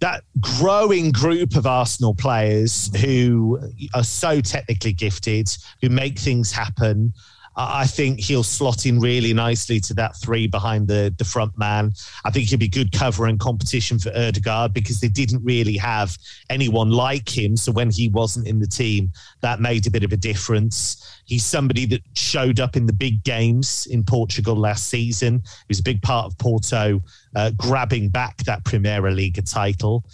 that 0.00 0.24
growing 0.40 1.12
group 1.12 1.56
of 1.56 1.66
Arsenal 1.66 2.14
players 2.14 2.94
who 2.96 3.58
are 3.94 4.04
so 4.04 4.40
technically 4.40 4.92
gifted, 4.92 5.48
who 5.80 5.88
make 5.88 6.18
things 6.18 6.52
happen, 6.52 7.12
I 7.56 7.86
think 7.86 8.20
he'll 8.20 8.42
slot 8.42 8.84
in 8.84 8.98
really 8.98 9.32
nicely 9.32 9.78
to 9.80 9.94
that 9.94 10.16
three 10.16 10.46
behind 10.48 10.88
the, 10.88 11.14
the 11.18 11.24
front 11.24 11.56
man. 11.56 11.92
I 12.24 12.30
think 12.30 12.48
he'll 12.48 12.58
be 12.58 12.68
good 12.68 12.90
cover 12.90 13.26
and 13.26 13.38
competition 13.38 13.98
for 13.98 14.10
Ødegaard 14.10 14.72
because 14.72 15.00
they 15.00 15.08
didn't 15.08 15.44
really 15.44 15.76
have 15.76 16.16
anyone 16.50 16.90
like 16.90 17.28
him. 17.28 17.56
So 17.56 17.70
when 17.70 17.90
he 17.90 18.08
wasn't 18.08 18.48
in 18.48 18.58
the 18.58 18.66
team, 18.66 19.12
that 19.40 19.60
made 19.60 19.86
a 19.86 19.90
bit 19.90 20.02
of 20.02 20.12
a 20.12 20.16
difference. 20.16 21.20
He's 21.26 21.44
somebody 21.44 21.86
that 21.86 22.02
showed 22.14 22.58
up 22.58 22.76
in 22.76 22.86
the 22.86 22.92
big 22.92 23.22
games 23.22 23.86
in 23.86 24.02
Portugal 24.02 24.56
last 24.56 24.88
season. 24.88 25.42
He 25.44 25.64
was 25.68 25.80
a 25.80 25.84
big 25.84 26.02
part 26.02 26.26
of 26.26 26.36
Porto 26.38 27.00
uh, 27.36 27.50
grabbing 27.56 28.08
back 28.08 28.38
that 28.44 28.64
Primeira 28.64 29.12
Liga 29.12 29.42
title 29.42 30.04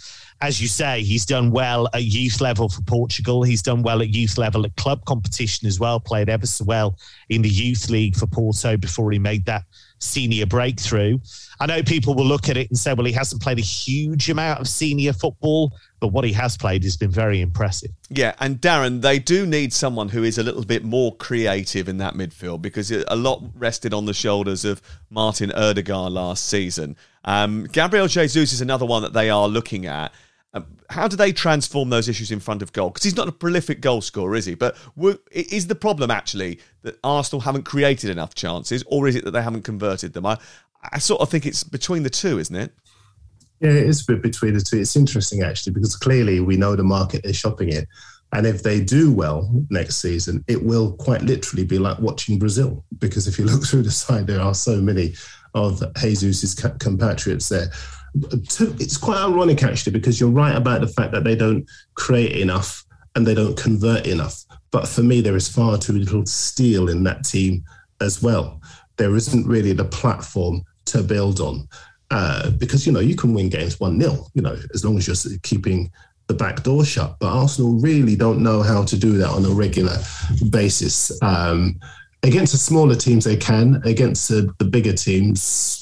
as 0.41 0.59
you 0.59 0.67
say, 0.67 1.03
he's 1.03 1.25
done 1.25 1.51
well 1.51 1.87
at 1.93 2.03
youth 2.03 2.41
level 2.41 2.67
for 2.67 2.81
Portugal. 2.81 3.43
He's 3.43 3.61
done 3.61 3.83
well 3.83 4.01
at 4.01 4.09
youth 4.09 4.37
level 4.37 4.65
at 4.65 4.75
club 4.75 5.05
competition 5.05 5.67
as 5.67 5.79
well. 5.79 5.99
Played 5.99 6.29
ever 6.29 6.47
so 6.47 6.65
well 6.65 6.97
in 7.29 7.43
the 7.43 7.49
youth 7.49 7.89
league 7.89 8.15
for 8.15 8.25
Porto 8.25 8.75
before 8.75 9.11
he 9.11 9.19
made 9.19 9.45
that 9.45 9.63
senior 9.99 10.47
breakthrough. 10.47 11.19
I 11.59 11.67
know 11.67 11.83
people 11.83 12.15
will 12.15 12.25
look 12.25 12.49
at 12.49 12.57
it 12.57 12.69
and 12.69 12.77
say, 12.77 12.93
well, 12.93 13.05
he 13.05 13.11
hasn't 13.11 13.41
played 13.41 13.59
a 13.59 13.61
huge 13.61 14.31
amount 14.31 14.59
of 14.59 14.67
senior 14.67 15.13
football, 15.13 15.73
but 15.99 16.07
what 16.07 16.25
he 16.25 16.33
has 16.33 16.57
played 16.57 16.83
has 16.83 16.97
been 16.97 17.11
very 17.11 17.39
impressive. 17.39 17.91
Yeah, 18.09 18.33
and 18.39 18.59
Darren, 18.59 19.01
they 19.01 19.19
do 19.19 19.45
need 19.45 19.71
someone 19.71 20.09
who 20.09 20.23
is 20.23 20.39
a 20.39 20.43
little 20.43 20.65
bit 20.65 20.83
more 20.83 21.15
creative 21.17 21.87
in 21.87 21.97
that 21.99 22.15
midfield 22.15 22.63
because 22.63 22.89
a 22.89 23.15
lot 23.15 23.43
rested 23.55 23.93
on 23.93 24.05
the 24.05 24.13
shoulders 24.13 24.65
of 24.65 24.81
Martin 25.11 25.51
Ødegaard 25.51 26.11
last 26.11 26.47
season. 26.47 26.97
Um, 27.23 27.67
Gabriel 27.71 28.07
Jesus 28.07 28.53
is 28.53 28.61
another 28.61 28.87
one 28.87 29.03
that 29.03 29.13
they 29.13 29.29
are 29.29 29.47
looking 29.47 29.85
at. 29.85 30.11
Um, 30.53 30.65
how 30.89 31.07
do 31.07 31.15
they 31.15 31.31
transform 31.31 31.89
those 31.89 32.09
issues 32.09 32.31
in 32.31 32.39
front 32.39 32.61
of 32.61 32.73
goal? 32.73 32.89
Because 32.89 33.03
he's 33.03 33.15
not 33.15 33.27
a 33.27 33.31
prolific 33.31 33.79
goal 33.79 34.01
scorer, 34.01 34.35
is 34.35 34.45
he? 34.45 34.55
But 34.55 34.75
is 35.31 35.67
the 35.67 35.75
problem 35.75 36.11
actually 36.11 36.59
that 36.81 36.99
Arsenal 37.03 37.41
haven't 37.41 37.63
created 37.63 38.09
enough 38.09 38.35
chances, 38.35 38.83
or 38.87 39.07
is 39.07 39.15
it 39.15 39.23
that 39.23 39.31
they 39.31 39.41
haven't 39.41 39.63
converted 39.63 40.13
them? 40.13 40.25
I, 40.25 40.37
I 40.91 40.99
sort 40.99 41.21
of 41.21 41.29
think 41.29 41.45
it's 41.45 41.63
between 41.63 42.03
the 42.03 42.09
two, 42.09 42.37
isn't 42.37 42.55
it? 42.55 42.73
Yeah, 43.61 43.69
it 43.69 43.87
is 43.87 44.01
a 44.01 44.13
bit 44.13 44.23
between 44.23 44.53
the 44.53 44.61
two. 44.61 44.79
It's 44.79 44.95
interesting 44.95 45.41
actually 45.43 45.73
because 45.73 45.95
clearly 45.95 46.39
we 46.39 46.57
know 46.57 46.75
the 46.75 46.83
market 46.83 47.23
they're 47.23 47.33
shopping 47.33 47.69
in. 47.69 47.87
And 48.33 48.47
if 48.47 48.63
they 48.63 48.81
do 48.81 49.13
well 49.13 49.49
next 49.69 49.97
season, 49.97 50.43
it 50.47 50.63
will 50.63 50.93
quite 50.93 51.21
literally 51.21 51.65
be 51.65 51.77
like 51.77 51.99
watching 51.99 52.39
Brazil. 52.39 52.83
Because 52.97 53.27
if 53.27 53.37
you 53.37 53.45
look 53.45 53.63
through 53.67 53.83
the 53.83 53.91
side, 53.91 54.27
there 54.27 54.41
are 54.41 54.53
so 54.53 54.81
many 54.81 55.15
of 55.53 55.81
Jesus's 55.95 56.55
compatriots 56.79 57.49
there 57.49 57.71
it's 58.13 58.97
quite 58.97 59.23
ironic 59.23 59.63
actually 59.63 59.93
because 59.93 60.19
you're 60.19 60.29
right 60.29 60.55
about 60.55 60.81
the 60.81 60.87
fact 60.87 61.11
that 61.13 61.23
they 61.23 61.35
don't 61.35 61.65
create 61.95 62.33
enough 62.37 62.83
and 63.15 63.25
they 63.25 63.33
don't 63.33 63.57
convert 63.57 64.07
enough. 64.07 64.43
But 64.71 64.87
for 64.87 65.01
me, 65.01 65.21
there 65.21 65.35
is 65.35 65.49
far 65.49 65.77
too 65.77 65.93
little 65.93 66.25
steel 66.25 66.89
in 66.89 67.03
that 67.03 67.23
team 67.23 67.63
as 67.99 68.21
well. 68.21 68.61
There 68.97 69.15
isn't 69.15 69.47
really 69.47 69.73
the 69.73 69.85
platform 69.85 70.63
to 70.85 71.03
build 71.03 71.39
on 71.39 71.67
uh, 72.09 72.51
because 72.51 72.85
you 72.85 72.91
know 72.91 72.99
you 72.99 73.15
can 73.15 73.33
win 73.33 73.49
games 73.49 73.79
one 73.79 73.99
0 73.99 74.27
you 74.33 74.41
know 74.41 74.57
as 74.73 74.83
long 74.83 74.97
as 74.97 75.07
you're 75.07 75.39
keeping 75.43 75.89
the 76.27 76.33
back 76.33 76.63
door 76.63 76.85
shut. 76.85 77.17
But 77.19 77.33
Arsenal 77.33 77.79
really 77.79 78.15
don't 78.15 78.41
know 78.41 78.61
how 78.61 78.83
to 78.85 78.97
do 78.97 79.17
that 79.17 79.29
on 79.29 79.45
a 79.45 79.49
regular 79.49 79.97
basis. 80.49 81.11
Um, 81.21 81.79
against 82.23 82.53
the 82.53 82.59
smaller 82.59 82.95
teams, 82.95 83.25
they 83.25 83.35
can. 83.35 83.81
Against 83.83 84.29
the, 84.29 84.53
the 84.57 84.65
bigger 84.65 84.93
teams, 84.93 85.80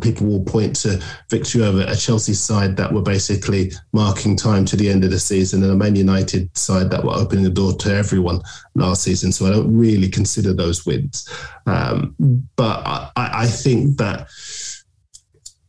people 0.00 0.26
will 0.26 0.42
point 0.42 0.74
to 0.74 1.02
victory 1.28 1.62
over 1.62 1.82
a 1.82 1.94
Chelsea 1.94 2.32
side 2.32 2.76
that 2.76 2.92
were 2.92 3.02
basically 3.02 3.72
marking 3.92 4.34
time 4.34 4.64
to 4.64 4.76
the 4.76 4.88
end 4.88 5.04
of 5.04 5.10
the 5.10 5.18
season 5.18 5.62
and 5.62 5.72
a 5.72 5.76
Man 5.76 5.96
United 5.96 6.56
side 6.56 6.90
that 6.90 7.04
were 7.04 7.12
opening 7.12 7.44
the 7.44 7.50
door 7.50 7.72
to 7.74 7.94
everyone 7.94 8.40
last 8.74 9.02
season. 9.02 9.32
So 9.32 9.46
I 9.46 9.50
don't 9.50 9.76
really 9.76 10.08
consider 10.08 10.54
those 10.54 10.86
wins. 10.86 11.28
Um, 11.66 12.14
but 12.56 12.82
I, 12.86 13.10
I, 13.16 13.46
think 13.46 13.98
that 13.98 14.28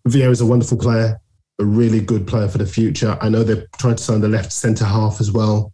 Vieira 0.08 0.32
is 0.32 0.42
a 0.42 0.46
wonderful 0.46 0.78
player, 0.78 1.20
a 1.60 1.66
really 1.66 2.00
good 2.00 2.26
player 2.26 2.48
for 2.48 2.60
the 2.60 2.66
future. 2.66 3.18
I 3.22 3.28
know 3.28 3.44
they're 3.44 3.68
trying 3.78 3.96
to 3.96 4.04
sign 4.04 4.22
the 4.22 4.30
left 4.30 4.54
centre 4.54 4.86
half 4.86 5.20
as 5.20 5.32
well. 5.32 5.74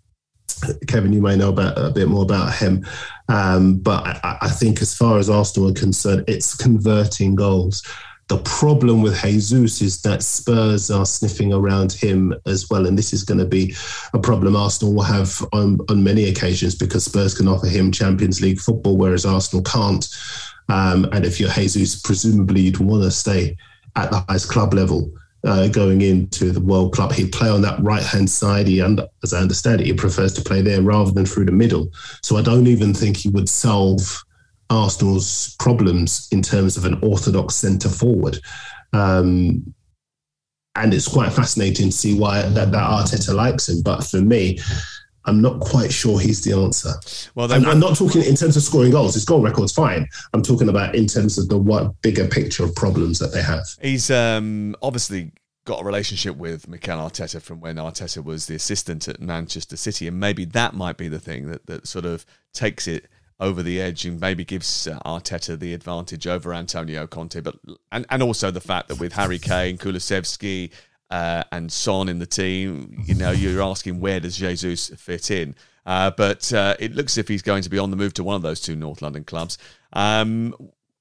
Kevin, 0.88 1.13
you 1.13 1.21
may 1.21 1.36
know 1.36 1.49
about 1.49 1.77
a 1.77 1.91
bit 1.91 2.08
more 2.08 2.23
about 2.23 2.56
him. 2.56 2.86
Um, 3.30 3.77
but 3.77 4.06
I, 4.06 4.38
I, 4.41 4.49
think, 4.49 4.82
as 4.82 4.95
far 4.95 5.19
as 5.19 5.30
Arsenal 5.30 5.69
are 5.69 5.73
concerned, 5.73 6.23
it's 6.27 6.56
converting 6.56 7.36
goals. 7.36 7.84
The 8.28 8.40
problem 8.40 9.02
with 9.02 9.22
Jesus 9.22 9.82
is 9.82 10.02
that 10.02 10.22
Spurs 10.22 10.92
are 10.92 11.06
sniffing 11.06 11.54
around 11.54 11.94
him 11.94 12.34
as 12.46 12.70
well. 12.70 12.86
And 12.86 12.98
this 12.98 13.13
is 13.13 13.24
going 13.24 13.38
to 13.38 13.46
be 13.46 13.74
a 14.13 14.20
problem 14.20 14.56
Arsenal 14.56 14.94
will 14.94 15.04
have 15.04 15.42
on, 15.54 15.80
on 15.90 16.04
many 16.04 16.26
occasions 16.26 16.76
because 16.76 17.06
Spurs 17.06 17.34
can 17.34 17.48
offer 17.48 17.68
him 17.68 17.92
Champions 17.92 18.42
League 18.42 18.60
football, 18.60 18.98
whereas 18.98 19.26
Arsenal 19.26 19.63
can't. 19.63 20.06
Um, 20.68 21.06
and 21.13 21.26
if 21.26 21.40
you're 21.40 21.50
Jesus, 21.50 22.02
presumably 22.02 22.62
you'd 22.62 22.80
want 22.80 23.04
to 23.04 23.12
stay 23.12 23.56
at 23.96 24.12
the 24.12 24.26
highest 24.28 24.50
club 24.50 24.74
level. 24.74 25.12
Uh, 25.44 25.68
going 25.70 26.02
into 26.02 26.52
the 26.52 26.60
World 26.60 26.94
Club. 26.94 27.13
He'd 27.13 27.32
play 27.32 27.48
on 27.48 27.62
that 27.62 27.82
right 27.82 28.04
hand 28.04 28.30
side. 28.30 28.68
He, 28.68 28.82
under, 28.82 29.08
as 29.24 29.34
I 29.34 29.40
understand 29.40 29.80
it, 29.80 29.88
he 29.88 29.94
prefers 29.94 30.34
to 30.34 30.42
play 30.42 30.62
there 30.62 30.82
rather 30.82 31.12
than 31.12 31.26
through 31.26 31.46
the 31.46 31.52
middle. 31.54 31.90
So 32.22 32.36
I 32.36 32.42
don't 32.42 32.68
even 32.68 32.94
think 32.94 33.16
he 33.16 33.30
would 33.30 33.48
solve 33.48 34.26
Arsenal's 34.69 35.56
problems 35.60 36.27
in 36.32 36.41
terms 36.41 36.77
of 36.77 36.86
an 36.86 36.99
orthodox 37.01 37.56
centre 37.56 37.89
forward. 37.89 38.39
Um, 38.93 39.73
and 40.75 40.93
it's 40.93 41.08
quite 41.08 41.34
fascinating 41.34 41.88
to 41.88 41.91
see 41.91 42.17
why 42.17 42.43
that, 42.43 42.71
that 42.71 42.89
Arteta 42.89 43.34
likes 43.34 43.67
him. 43.67 43.82
But 43.82 44.03
for 44.03 44.21
me, 44.21 44.60
I'm 45.25 45.41
not 45.41 45.60
quite 45.60 45.91
sure 45.91 46.19
he's 46.19 46.43
the 46.43 46.53
answer. 46.53 46.93
Well, 47.36 47.51
I'm, 47.51 47.65
I'm, 47.65 47.80
not 47.80 47.97
talking 47.97 48.23
in 48.23 48.36
terms 48.36 48.56
of 48.56 48.63
scoring 48.63 48.91
goals. 48.91 49.13
His 49.15 49.25
goal 49.25 49.41
record's 49.41 49.73
fine. 49.73 50.08
I'm 50.34 50.41
talking 50.41 50.69
about 50.69 50.95
in 50.95 51.06
terms 51.06 51.38
of 51.38 51.49
the 51.49 51.58
what 51.58 52.01
bigger 52.01 52.27
picture 52.27 52.63
of 52.63 52.73
problems 52.75 53.19
that 53.19 53.27
they 53.34 53.41
have. 53.41 53.65
He's 53.82 54.10
um, 54.10 54.75
obviously 54.82 55.34
got 55.65 55.82
a 55.82 55.84
relationship 55.84 56.38
with 56.38 56.69
Mikel 56.69 56.97
Arteta 56.97 57.41
from 57.41 57.60
when 57.60 57.75
Arteta 57.75 58.23
was 58.23 58.45
the 58.45 58.56
assistant 58.56 59.08
at 59.10 59.19
Manchester 59.19 59.75
City, 59.75 60.08
and 60.08 60.17
maybe 60.17 60.45
that 60.45 60.73
might 60.73 60.95
be 60.95 61.10
the 61.10 61.19
thing 61.19 61.47
that 61.47 61.65
that 61.65 61.88
sort 61.88 62.06
of 62.06 62.25
takes 62.53 62.88
it 62.88 63.08
over 63.39 63.62
the 63.62 63.80
edge 63.80 64.06
and 64.06 64.19
maybe 64.19 64.43
gives 64.43 64.88
uh, 64.88 65.00
Arteta 65.06 65.58
the 65.60 65.73
advantage 65.73 66.26
over 66.26 66.54
Antonio 66.54 67.06
Conte. 67.06 67.39
But 67.41 67.56
and, 67.91 68.06
and 68.10 68.23
also 68.23 68.52
the 68.52 68.62
fact 68.62 68.88
that 68.88 69.00
with 69.00 69.13
Harry 69.13 69.39
Kane, 69.39 69.78
Kulusevski, 69.78 70.71
uh, 71.10 71.43
and 71.52 71.71
Son 71.71 72.10
in 72.10 72.19
the 72.19 72.26
team, 72.26 73.04
you 73.06 73.15
know, 73.15 73.32
you're 73.32 73.62
asking 73.62 74.00
where 74.00 74.19
does 74.19 74.38
Jesus 74.38 74.89
fit 74.89 75.32
in? 75.32 75.56
Uh, 75.86 76.12
but 76.12 76.52
uh, 76.52 76.76
it 76.80 76.93
looks 76.95 77.13
as 77.13 77.19
if 77.19 77.28
he's 77.28 77.41
going 77.41 77.63
to 77.63 77.69
be 77.69 77.78
on 77.80 77.91
the 77.91 77.97
move 77.97 78.13
to 78.15 78.23
one 78.23 78.36
of 78.36 78.41
those 78.41 78.60
two 78.60 78.76
North 78.76 79.02
London 79.02 79.23
clubs. 79.23 79.58
Um, 79.93 80.54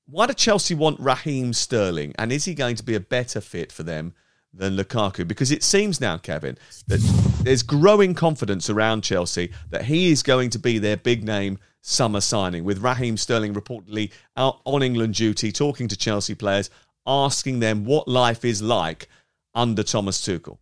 why 0.06 0.26
do 0.26 0.32
Chelsea 0.32 0.74
want 0.74 1.00
Raheem 1.00 1.52
Sterling? 1.52 2.14
And 2.18 2.30
is 2.30 2.44
he 2.44 2.54
going 2.54 2.76
to 2.76 2.84
be 2.84 2.94
a 2.94 3.00
better 3.00 3.40
fit 3.40 3.72
for 3.72 3.82
them 3.82 4.14
than 4.54 4.76
Lukaku? 4.76 5.26
Because 5.26 5.50
it 5.50 5.64
seems 5.64 6.00
now, 6.00 6.18
Kevin, 6.18 6.56
that 6.86 7.00
there's 7.42 7.64
growing 7.64 8.14
confidence 8.14 8.70
around 8.70 9.02
Chelsea 9.02 9.52
that 9.70 9.86
he 9.86 10.12
is 10.12 10.22
going 10.22 10.50
to 10.50 10.58
be 10.60 10.78
their 10.78 10.96
big 10.96 11.24
name 11.24 11.58
summer 11.86 12.20
signing, 12.20 12.64
with 12.64 12.82
Raheem 12.82 13.16
Sterling 13.16 13.54
reportedly 13.54 14.10
out 14.36 14.60
on 14.64 14.82
England 14.82 15.14
duty, 15.14 15.52
talking 15.52 15.86
to 15.86 15.96
Chelsea 15.96 16.34
players, 16.34 16.68
asking 17.06 17.60
them 17.60 17.84
what 17.84 18.08
life 18.08 18.44
is 18.44 18.60
like 18.60 19.08
under 19.54 19.84
Thomas 19.84 20.20
Tuchel. 20.20 20.58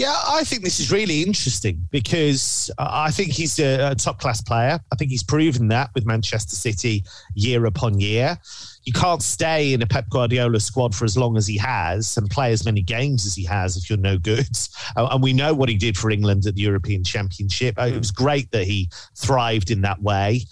Yeah, 0.00 0.18
I 0.26 0.44
think 0.44 0.62
this 0.62 0.80
is 0.80 0.90
really 0.90 1.22
interesting 1.22 1.86
because 1.90 2.70
I 2.78 3.10
think 3.10 3.32
he's 3.32 3.58
a, 3.58 3.94
top 3.96 4.18
class 4.18 4.40
player. 4.40 4.80
I 4.90 4.96
think 4.96 5.10
he's 5.10 5.22
proven 5.22 5.68
that 5.68 5.90
with 5.94 6.06
Manchester 6.06 6.56
City 6.56 7.04
year 7.34 7.66
upon 7.66 8.00
year. 8.00 8.38
You 8.84 8.94
can't 8.94 9.22
stay 9.22 9.74
in 9.74 9.82
a 9.82 9.86
Pep 9.86 10.08
Guardiola 10.08 10.58
squad 10.58 10.94
for 10.94 11.04
as 11.04 11.18
long 11.18 11.36
as 11.36 11.46
he 11.46 11.58
has 11.58 12.16
and 12.16 12.30
play 12.30 12.50
as 12.50 12.64
many 12.64 12.80
games 12.80 13.26
as 13.26 13.34
he 13.34 13.44
has 13.44 13.76
if 13.76 13.90
you're 13.90 13.98
no 13.98 14.16
good. 14.16 14.48
And 14.96 15.22
we 15.22 15.34
know 15.34 15.52
what 15.52 15.68
he 15.68 15.76
did 15.76 15.98
for 15.98 16.10
England 16.10 16.46
at 16.46 16.54
the 16.54 16.62
European 16.62 17.04
Championship. 17.04 17.74
Oh, 17.76 17.84
it 17.84 17.98
was 17.98 18.10
great 18.10 18.50
that 18.52 18.64
he 18.64 18.88
thrived 19.18 19.70
in 19.70 19.82
that 19.82 20.00
way. 20.00 20.46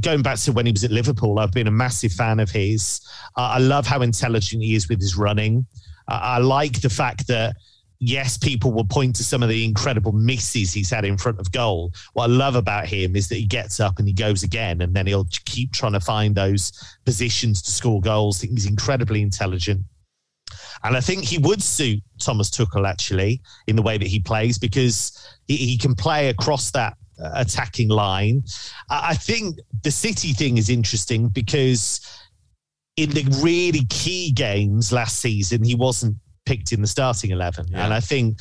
Going 0.00 0.22
back 0.22 0.38
to 0.38 0.52
when 0.52 0.66
he 0.66 0.72
was 0.72 0.82
at 0.82 0.90
Liverpool, 0.90 1.38
I've 1.38 1.52
been 1.52 1.68
a 1.68 1.78
massive 1.84 2.10
fan 2.10 2.40
of 2.40 2.50
his. 2.50 3.00
I 3.36 3.60
love 3.60 3.86
how 3.86 4.02
intelligent 4.02 4.64
he 4.64 4.74
is 4.74 4.88
with 4.88 5.00
his 5.00 5.16
running. 5.16 5.64
I 6.08 6.38
like 6.38 6.80
the 6.80 6.90
fact 6.90 7.28
that 7.28 7.54
yes, 7.98 8.36
people 8.36 8.72
will 8.72 8.84
point 8.84 9.16
to 9.16 9.24
some 9.24 9.42
of 9.42 9.48
the 9.48 9.64
incredible 9.64 10.12
misses 10.12 10.72
he's 10.72 10.90
had 10.90 11.04
in 11.04 11.16
front 11.16 11.38
of 11.38 11.50
goal. 11.52 11.92
What 12.12 12.24
I 12.24 12.32
love 12.32 12.56
about 12.56 12.86
him 12.86 13.16
is 13.16 13.28
that 13.28 13.36
he 13.36 13.46
gets 13.46 13.80
up 13.80 13.98
and 13.98 14.06
he 14.06 14.14
goes 14.14 14.42
again, 14.42 14.82
and 14.82 14.94
then 14.94 15.06
he'll 15.06 15.28
keep 15.44 15.72
trying 15.72 15.92
to 15.92 16.00
find 16.00 16.34
those 16.34 16.72
positions 17.04 17.62
to 17.62 17.70
score 17.70 18.00
goals. 18.00 18.40
He's 18.40 18.66
incredibly 18.66 19.22
intelligent. 19.22 19.82
And 20.82 20.96
I 20.96 21.00
think 21.00 21.24
he 21.24 21.38
would 21.38 21.62
suit 21.62 22.02
Thomas 22.18 22.50
Tuchel 22.50 22.86
actually 22.86 23.40
in 23.66 23.76
the 23.76 23.82
way 23.82 23.96
that 23.96 24.06
he 24.06 24.20
plays 24.20 24.58
because 24.58 25.36
he, 25.48 25.56
he 25.56 25.78
can 25.78 25.94
play 25.94 26.28
across 26.28 26.70
that 26.72 26.96
uh, 27.18 27.30
attacking 27.34 27.88
line. 27.88 28.42
I 28.90 29.14
think 29.14 29.58
the 29.82 29.90
City 29.90 30.32
thing 30.32 30.58
is 30.58 30.68
interesting 30.68 31.28
because 31.28 32.00
in 32.96 33.10
the 33.10 33.24
really 33.42 33.86
key 33.88 34.30
games 34.32 34.92
last 34.92 35.20
season, 35.20 35.64
he 35.64 35.74
wasn't 35.74 36.16
picked 36.44 36.72
in 36.72 36.80
the 36.80 36.86
starting 36.86 37.30
11. 37.30 37.68
Yeah. 37.68 37.84
And 37.84 37.94
I 37.94 38.00
think 38.00 38.38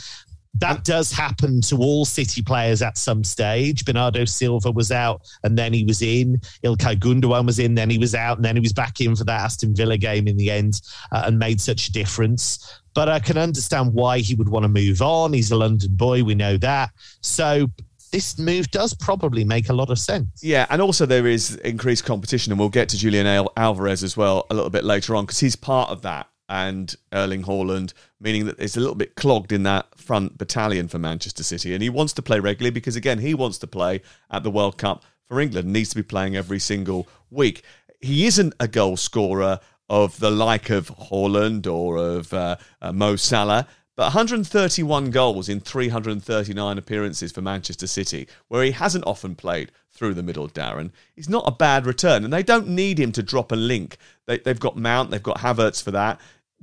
that 0.55 0.83
does 0.83 1.11
happen 1.11 1.61
to 1.61 1.77
all 1.77 2.05
City 2.05 2.41
players 2.41 2.81
at 2.81 2.97
some 2.97 3.23
stage. 3.23 3.85
Bernardo 3.85 4.23
Silva 4.25 4.71
was 4.71 4.91
out 4.91 5.21
and 5.43 5.57
then 5.57 5.73
he 5.73 5.83
was 5.83 6.01
in. 6.01 6.39
Ilkay 6.63 6.99
Gundogan 6.99 7.45
was 7.45 7.59
in, 7.59 7.73
then 7.73 7.89
he 7.89 7.97
was 7.97 8.13
out, 8.13 8.37
and 8.37 8.45
then 8.45 8.55
he 8.55 8.59
was 8.59 8.73
back 8.73 9.01
in 9.01 9.15
for 9.15 9.23
that 9.23 9.41
Aston 9.41 9.75
Villa 9.75 9.97
game 9.97 10.27
in 10.27 10.37
the 10.37 10.51
end 10.51 10.81
uh, 11.11 11.23
and 11.25 11.39
made 11.39 11.59
such 11.59 11.87
a 11.87 11.91
difference. 11.91 12.81
But 12.93 13.09
I 13.09 13.19
can 13.19 13.37
understand 13.37 13.93
why 13.93 14.19
he 14.19 14.35
would 14.35 14.49
want 14.49 14.63
to 14.63 14.69
move 14.69 15.01
on. 15.01 15.33
He's 15.33 15.49
a 15.49 15.55
London 15.55 15.95
boy, 15.95 16.23
we 16.23 16.35
know 16.35 16.57
that. 16.57 16.91
So 17.21 17.67
this 18.11 18.37
move 18.37 18.69
does 18.69 18.93
probably 18.93 19.43
make 19.43 19.69
a 19.69 19.73
lot 19.73 19.89
of 19.89 19.97
sense. 19.97 20.43
Yeah, 20.43 20.67
and 20.69 20.83
also 20.83 21.07
there 21.07 21.25
is 21.25 21.55
increased 21.57 22.05
competition, 22.05 22.51
and 22.51 22.59
we'll 22.59 22.69
get 22.69 22.89
to 22.89 22.97
Julian 22.97 23.47
Alvarez 23.57 24.03
as 24.03 24.15
well 24.15 24.45
a 24.51 24.53
little 24.53 24.69
bit 24.69 24.83
later 24.83 25.15
on 25.15 25.25
because 25.25 25.39
he's 25.39 25.55
part 25.55 25.89
of 25.89 26.03
that 26.03 26.27
and 26.49 26.95
Erling 27.11 27.43
Haaland, 27.43 27.93
meaning 28.19 28.45
that 28.45 28.59
it's 28.59 28.77
a 28.77 28.79
little 28.79 28.95
bit 28.95 29.15
clogged 29.15 29.51
in 29.51 29.63
that 29.63 29.97
front 29.97 30.37
battalion 30.37 30.87
for 30.87 30.99
Manchester 30.99 31.43
City. 31.43 31.73
And 31.73 31.81
he 31.81 31.89
wants 31.89 32.13
to 32.13 32.21
play 32.21 32.39
regularly 32.39 32.71
because, 32.71 32.95
again, 32.95 33.19
he 33.19 33.33
wants 33.33 33.57
to 33.59 33.67
play 33.67 34.01
at 34.29 34.43
the 34.43 34.51
World 34.51 34.77
Cup 34.77 35.03
for 35.25 35.39
England, 35.39 35.71
needs 35.71 35.89
to 35.89 35.95
be 35.95 36.03
playing 36.03 36.35
every 36.35 36.59
single 36.59 37.07
week. 37.31 37.63
He 38.01 38.25
isn't 38.25 38.53
a 38.59 38.67
goal 38.67 38.97
scorer 38.97 39.59
of 39.89 40.19
the 40.19 40.31
like 40.31 40.69
of 40.69 40.89
Haaland 40.89 41.71
or 41.71 41.97
of 41.97 42.33
uh, 42.33 42.57
uh, 42.81 42.91
Mo 42.91 43.15
Salah. 43.15 43.67
But 43.95 44.05
131 44.05 45.11
goals 45.11 45.49
in 45.49 45.59
339 45.59 46.77
appearances 46.77 47.31
for 47.31 47.41
Manchester 47.41 47.85
City, 47.85 48.27
where 48.47 48.63
he 48.63 48.71
hasn't 48.71 49.05
often 49.05 49.35
played 49.35 49.71
through 49.91 50.15
the 50.15 50.23
middle, 50.23 50.49
Darren, 50.49 50.91
is 51.15 51.29
not 51.29 51.47
a 51.47 51.51
bad 51.51 51.85
return. 51.85 52.23
And 52.23 52.33
they 52.33 52.41
don't 52.41 52.67
need 52.67 52.99
him 52.99 53.11
to 53.11 53.21
drop 53.21 53.51
a 53.51 53.55
link. 53.55 53.97
They, 54.25 54.39
have 54.45 54.59
got 54.59 54.77
Mount, 54.77 55.11
they've 55.11 55.21
got 55.21 55.37
Havertz 55.37 55.83
for 55.83 55.91
that. 55.91 56.19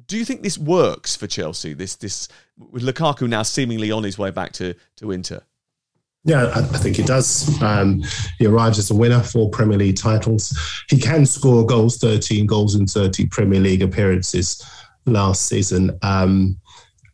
Do 0.09 0.19
you 0.19 0.25
think 0.25 0.43
this 0.43 0.59
works 0.59 1.15
for 1.15 1.29
Chelsea? 1.29 1.73
This, 1.73 1.95
this 1.95 2.27
with 2.59 2.83
Lukaku 2.83 3.29
now 3.29 3.43
seemingly 3.43 3.93
on 3.93 4.03
his 4.03 4.19
way 4.19 4.31
back 4.31 4.53
to, 4.55 4.75
to 4.97 5.13
Inter? 5.13 5.43
Yeah, 6.25 6.51
I 6.55 6.63
think 6.79 6.97
he 6.97 7.03
does. 7.03 7.61
Um, 7.63 8.03
he 8.39 8.47
arrives 8.47 8.79
as 8.79 8.91
a 8.91 8.95
winner 8.95 9.23
for 9.23 9.49
Premier 9.49 9.79
League 9.79 9.97
titles. 9.97 10.55
He 10.91 10.99
can 10.99 11.25
score 11.25 11.65
goals, 11.65 11.97
13 11.97 12.45
goals 12.45 12.75
in 12.75 12.87
30 12.87 13.27
Premier 13.29 13.61
League 13.61 13.83
appearances 13.83 14.63
last 15.07 15.47
season. 15.47 15.99
Um, 16.03 16.59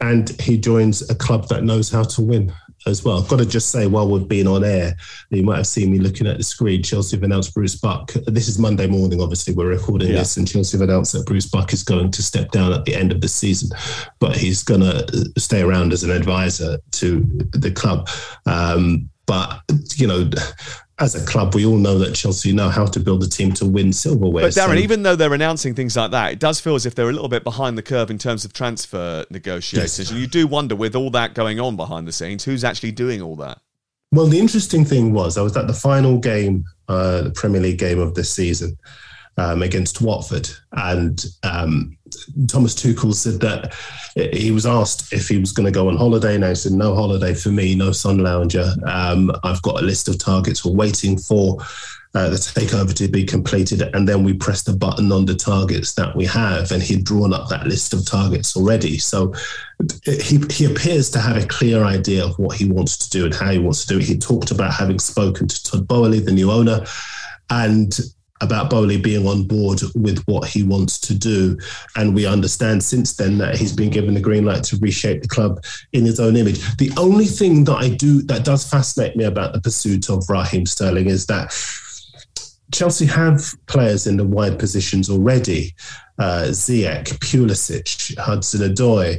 and 0.00 0.28
he 0.40 0.58
joins 0.58 1.08
a 1.10 1.14
club 1.14 1.48
that 1.48 1.64
knows 1.64 1.90
how 1.90 2.02
to 2.04 2.22
win 2.22 2.52
as 2.86 3.04
well. 3.04 3.18
I've 3.18 3.28
got 3.28 3.40
to 3.40 3.46
just 3.46 3.70
say, 3.70 3.88
while 3.88 4.08
we've 4.08 4.28
been 4.28 4.46
on 4.46 4.62
air, 4.62 4.94
you 5.30 5.42
might 5.42 5.56
have 5.56 5.66
seen 5.66 5.90
me 5.90 5.98
looking 5.98 6.26
at 6.26 6.36
the 6.36 6.44
screen. 6.44 6.82
Chelsea 6.84 7.16
have 7.16 7.24
announced 7.24 7.52
Bruce 7.52 7.74
Buck. 7.74 8.12
This 8.26 8.46
is 8.46 8.60
Monday 8.60 8.86
morning, 8.86 9.20
obviously, 9.20 9.54
we're 9.54 9.66
recording 9.66 10.08
yeah. 10.08 10.18
this, 10.18 10.36
and 10.36 10.46
Chelsea 10.46 10.78
have 10.78 10.88
announced 10.88 11.12
that 11.12 11.26
Bruce 11.26 11.46
Buck 11.46 11.72
is 11.72 11.82
going 11.82 12.12
to 12.12 12.22
step 12.22 12.52
down 12.52 12.72
at 12.72 12.84
the 12.84 12.94
end 12.94 13.10
of 13.10 13.20
the 13.20 13.28
season, 13.28 13.76
but 14.20 14.36
he's 14.36 14.62
going 14.62 14.82
to 14.82 15.32
stay 15.36 15.62
around 15.62 15.92
as 15.92 16.04
an 16.04 16.10
advisor 16.10 16.78
to 16.92 17.20
the 17.52 17.72
club. 17.72 18.08
Um, 18.46 19.10
but, 19.26 19.60
you 19.96 20.06
know, 20.06 20.30
as 20.98 21.14
a 21.14 21.24
club, 21.26 21.54
we 21.54 21.66
all 21.66 21.76
know 21.76 21.98
that 21.98 22.14
Chelsea 22.14 22.52
know 22.52 22.70
how 22.70 22.86
to 22.86 22.98
build 22.98 23.22
a 23.22 23.28
team 23.28 23.52
to 23.52 23.66
win 23.66 23.92
silverware. 23.92 24.44
But 24.44 24.54
Darren, 24.54 24.68
so, 24.68 24.74
even 24.74 25.02
though 25.02 25.14
they're 25.14 25.34
announcing 25.34 25.74
things 25.74 25.94
like 25.94 26.10
that, 26.12 26.32
it 26.32 26.38
does 26.38 26.58
feel 26.58 26.74
as 26.74 26.86
if 26.86 26.94
they're 26.94 27.10
a 27.10 27.12
little 27.12 27.28
bit 27.28 27.44
behind 27.44 27.76
the 27.76 27.82
curve 27.82 28.10
in 28.10 28.16
terms 28.16 28.46
of 28.46 28.54
transfer 28.54 29.26
negotiations. 29.28 29.98
Yes. 29.98 30.10
And 30.10 30.18
you 30.18 30.26
do 30.26 30.46
wonder, 30.46 30.74
with 30.74 30.96
all 30.96 31.10
that 31.10 31.34
going 31.34 31.60
on 31.60 31.76
behind 31.76 32.08
the 32.08 32.12
scenes, 32.12 32.44
who's 32.44 32.64
actually 32.64 32.92
doing 32.92 33.20
all 33.20 33.36
that? 33.36 33.60
Well, 34.12 34.26
the 34.26 34.38
interesting 34.38 34.86
thing 34.86 35.12
was 35.12 35.36
I 35.36 35.42
was 35.42 35.56
at 35.56 35.66
the 35.66 35.74
final 35.74 36.18
game, 36.18 36.64
uh, 36.88 37.22
the 37.22 37.30
Premier 37.30 37.60
League 37.60 37.78
game 37.78 37.98
of 37.98 38.14
this 38.14 38.32
season, 38.32 38.78
um, 39.36 39.62
against 39.62 40.00
Watford. 40.00 40.48
And 40.72 41.22
um, 41.42 41.98
Thomas 42.48 42.74
Tuchel 42.74 43.14
said 43.14 43.40
that 43.40 43.74
he 44.14 44.50
was 44.50 44.66
asked 44.66 45.12
if 45.12 45.28
he 45.28 45.38
was 45.38 45.52
going 45.52 45.66
to 45.66 45.72
go 45.72 45.88
on 45.88 45.96
holiday. 45.96 46.38
Now 46.38 46.50
he 46.50 46.54
said, 46.54 46.72
no 46.72 46.94
holiday 46.94 47.34
for 47.34 47.50
me, 47.50 47.74
no 47.74 47.92
sun 47.92 48.18
lounger. 48.18 48.72
Um, 48.86 49.30
I've 49.44 49.62
got 49.62 49.82
a 49.82 49.84
list 49.84 50.08
of 50.08 50.18
targets 50.18 50.64
we're 50.64 50.72
waiting 50.72 51.18
for. 51.18 51.58
Uh, 52.14 52.30
the 52.30 52.36
takeover 52.36 52.94
to 52.94 53.08
be 53.08 53.24
completed, 53.24 53.82
and 53.94 54.08
then 54.08 54.24
we 54.24 54.32
press 54.32 54.62
the 54.62 54.74
button 54.74 55.12
on 55.12 55.26
the 55.26 55.34
targets 55.34 55.92
that 55.92 56.16
we 56.16 56.24
have. 56.24 56.72
And 56.72 56.82
he'd 56.82 57.04
drawn 57.04 57.34
up 57.34 57.50
that 57.50 57.66
list 57.66 57.92
of 57.92 58.06
targets 58.06 58.56
already. 58.56 58.96
So 58.96 59.34
he, 60.02 60.40
he 60.50 60.64
appears 60.64 61.10
to 61.10 61.18
have 61.18 61.36
a 61.36 61.46
clear 61.46 61.84
idea 61.84 62.24
of 62.24 62.38
what 62.38 62.56
he 62.56 62.66
wants 62.66 62.96
to 62.96 63.10
do 63.10 63.26
and 63.26 63.34
how 63.34 63.50
he 63.50 63.58
wants 63.58 63.84
to 63.84 63.88
do 63.88 63.98
it. 63.98 64.06
He 64.06 64.16
talked 64.16 64.50
about 64.50 64.72
having 64.72 64.98
spoken 64.98 65.46
to 65.46 65.62
Todd 65.62 65.86
Boehly, 65.86 66.20
the 66.20 66.32
new 66.32 66.50
owner, 66.50 66.86
and 67.50 67.98
about 68.40 68.70
Boehly 68.70 69.00
being 69.00 69.26
on 69.26 69.44
board 69.44 69.80
with 69.94 70.22
what 70.26 70.48
he 70.48 70.62
wants 70.62 70.98
to 71.00 71.14
do. 71.14 71.56
And 71.96 72.14
we 72.14 72.26
understand 72.26 72.82
since 72.82 73.14
then 73.14 73.38
that 73.38 73.56
he's 73.56 73.72
been 73.72 73.90
given 73.90 74.14
the 74.14 74.20
green 74.20 74.44
light 74.44 74.64
to 74.64 74.76
reshape 74.76 75.22
the 75.22 75.28
club 75.28 75.64
in 75.92 76.04
his 76.04 76.20
own 76.20 76.36
image. 76.36 76.76
The 76.76 76.92
only 76.96 77.26
thing 77.26 77.64
that 77.64 77.76
I 77.76 77.88
do 77.90 78.22
that 78.22 78.44
does 78.44 78.68
fascinate 78.68 79.16
me 79.16 79.24
about 79.24 79.52
the 79.52 79.60
pursuit 79.60 80.10
of 80.10 80.28
Raheem 80.28 80.66
Sterling 80.66 81.06
is 81.06 81.26
that 81.26 81.54
Chelsea 82.72 83.06
have 83.06 83.54
players 83.66 84.06
in 84.06 84.16
the 84.16 84.24
wide 84.24 84.58
positions 84.58 85.08
already. 85.08 85.74
Uh, 86.18 86.46
Ziyech, 86.48 87.06
Pulisic, 87.20 88.18
Hudson-Odoi, 88.18 89.18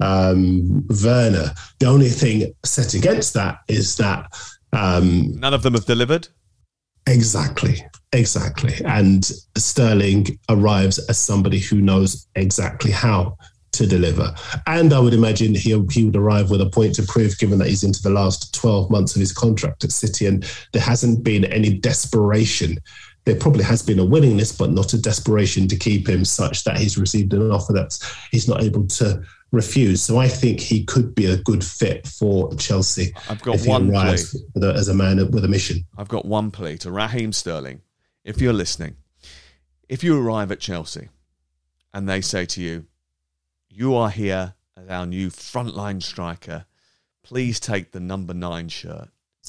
um, 0.00 0.86
Werner. 1.04 1.52
The 1.80 1.86
only 1.86 2.08
thing 2.08 2.54
set 2.64 2.94
against 2.94 3.34
that 3.34 3.58
is 3.68 3.96
that 3.96 4.32
um, 4.72 5.38
none 5.38 5.54
of 5.54 5.62
them 5.62 5.74
have 5.74 5.84
delivered. 5.84 6.28
Exactly. 7.06 7.82
Exactly. 8.12 8.74
And 8.84 9.24
Sterling 9.56 10.38
arrives 10.48 10.98
as 11.08 11.18
somebody 11.18 11.58
who 11.58 11.80
knows 11.80 12.26
exactly 12.34 12.90
how 12.90 13.36
to 13.72 13.86
deliver. 13.86 14.34
And 14.66 14.92
I 14.92 14.98
would 14.98 15.14
imagine 15.14 15.54
he, 15.54 15.78
he 15.90 16.04
would 16.04 16.16
arrive 16.16 16.50
with 16.50 16.60
a 16.60 16.70
point 16.70 16.94
to 16.96 17.02
prove, 17.02 17.38
given 17.38 17.58
that 17.58 17.68
he's 17.68 17.84
into 17.84 18.02
the 18.02 18.10
last 18.10 18.54
12 18.54 18.90
months 18.90 19.14
of 19.14 19.20
his 19.20 19.32
contract 19.32 19.84
at 19.84 19.92
City 19.92 20.26
and 20.26 20.44
there 20.72 20.82
hasn't 20.82 21.22
been 21.22 21.44
any 21.44 21.78
desperation. 21.78 22.78
There 23.24 23.36
probably 23.36 23.64
has 23.64 23.82
been 23.82 23.98
a 23.98 24.04
willingness, 24.04 24.52
but 24.52 24.70
not 24.70 24.94
a 24.94 25.02
desperation 25.02 25.68
to 25.68 25.76
keep 25.76 26.08
him 26.08 26.24
such 26.24 26.64
that 26.64 26.78
he's 26.78 26.96
received 26.96 27.34
an 27.34 27.50
offer 27.50 27.74
that 27.74 27.98
he's 28.30 28.48
not 28.48 28.62
able 28.62 28.86
to 28.86 29.22
refuse. 29.52 30.02
So 30.02 30.18
I 30.18 30.28
think 30.28 30.60
he 30.60 30.84
could 30.84 31.14
be 31.14 31.26
a 31.26 31.36
good 31.36 31.62
fit 31.62 32.06
for 32.06 32.54
Chelsea. 32.54 33.12
I've 33.28 33.42
got 33.42 33.60
one 33.66 33.90
plea. 33.90 34.16
As 34.62 34.88
a 34.88 34.94
man 34.94 35.18
with 35.30 35.44
a 35.44 35.48
mission. 35.48 35.84
I've 35.98 36.08
got 36.08 36.24
one 36.24 36.50
plea 36.50 36.78
to 36.78 36.90
Raheem 36.90 37.32
Sterling 37.32 37.82
if 38.28 38.42
you're 38.42 38.52
listening, 38.52 38.94
if 39.88 40.04
you 40.04 40.20
arrive 40.20 40.52
at 40.52 40.60
Chelsea 40.60 41.08
and 41.94 42.06
they 42.06 42.20
say 42.20 42.44
to 42.44 42.60
you, 42.60 42.84
You 43.70 43.94
are 43.94 44.10
here 44.10 44.52
as 44.76 44.86
our 44.90 45.06
new 45.06 45.30
frontline 45.30 46.02
striker, 46.02 46.66
please 47.24 47.58
take 47.58 47.92
the 47.92 48.00
number 48.00 48.34
nine 48.34 48.68
shirt. 48.68 49.08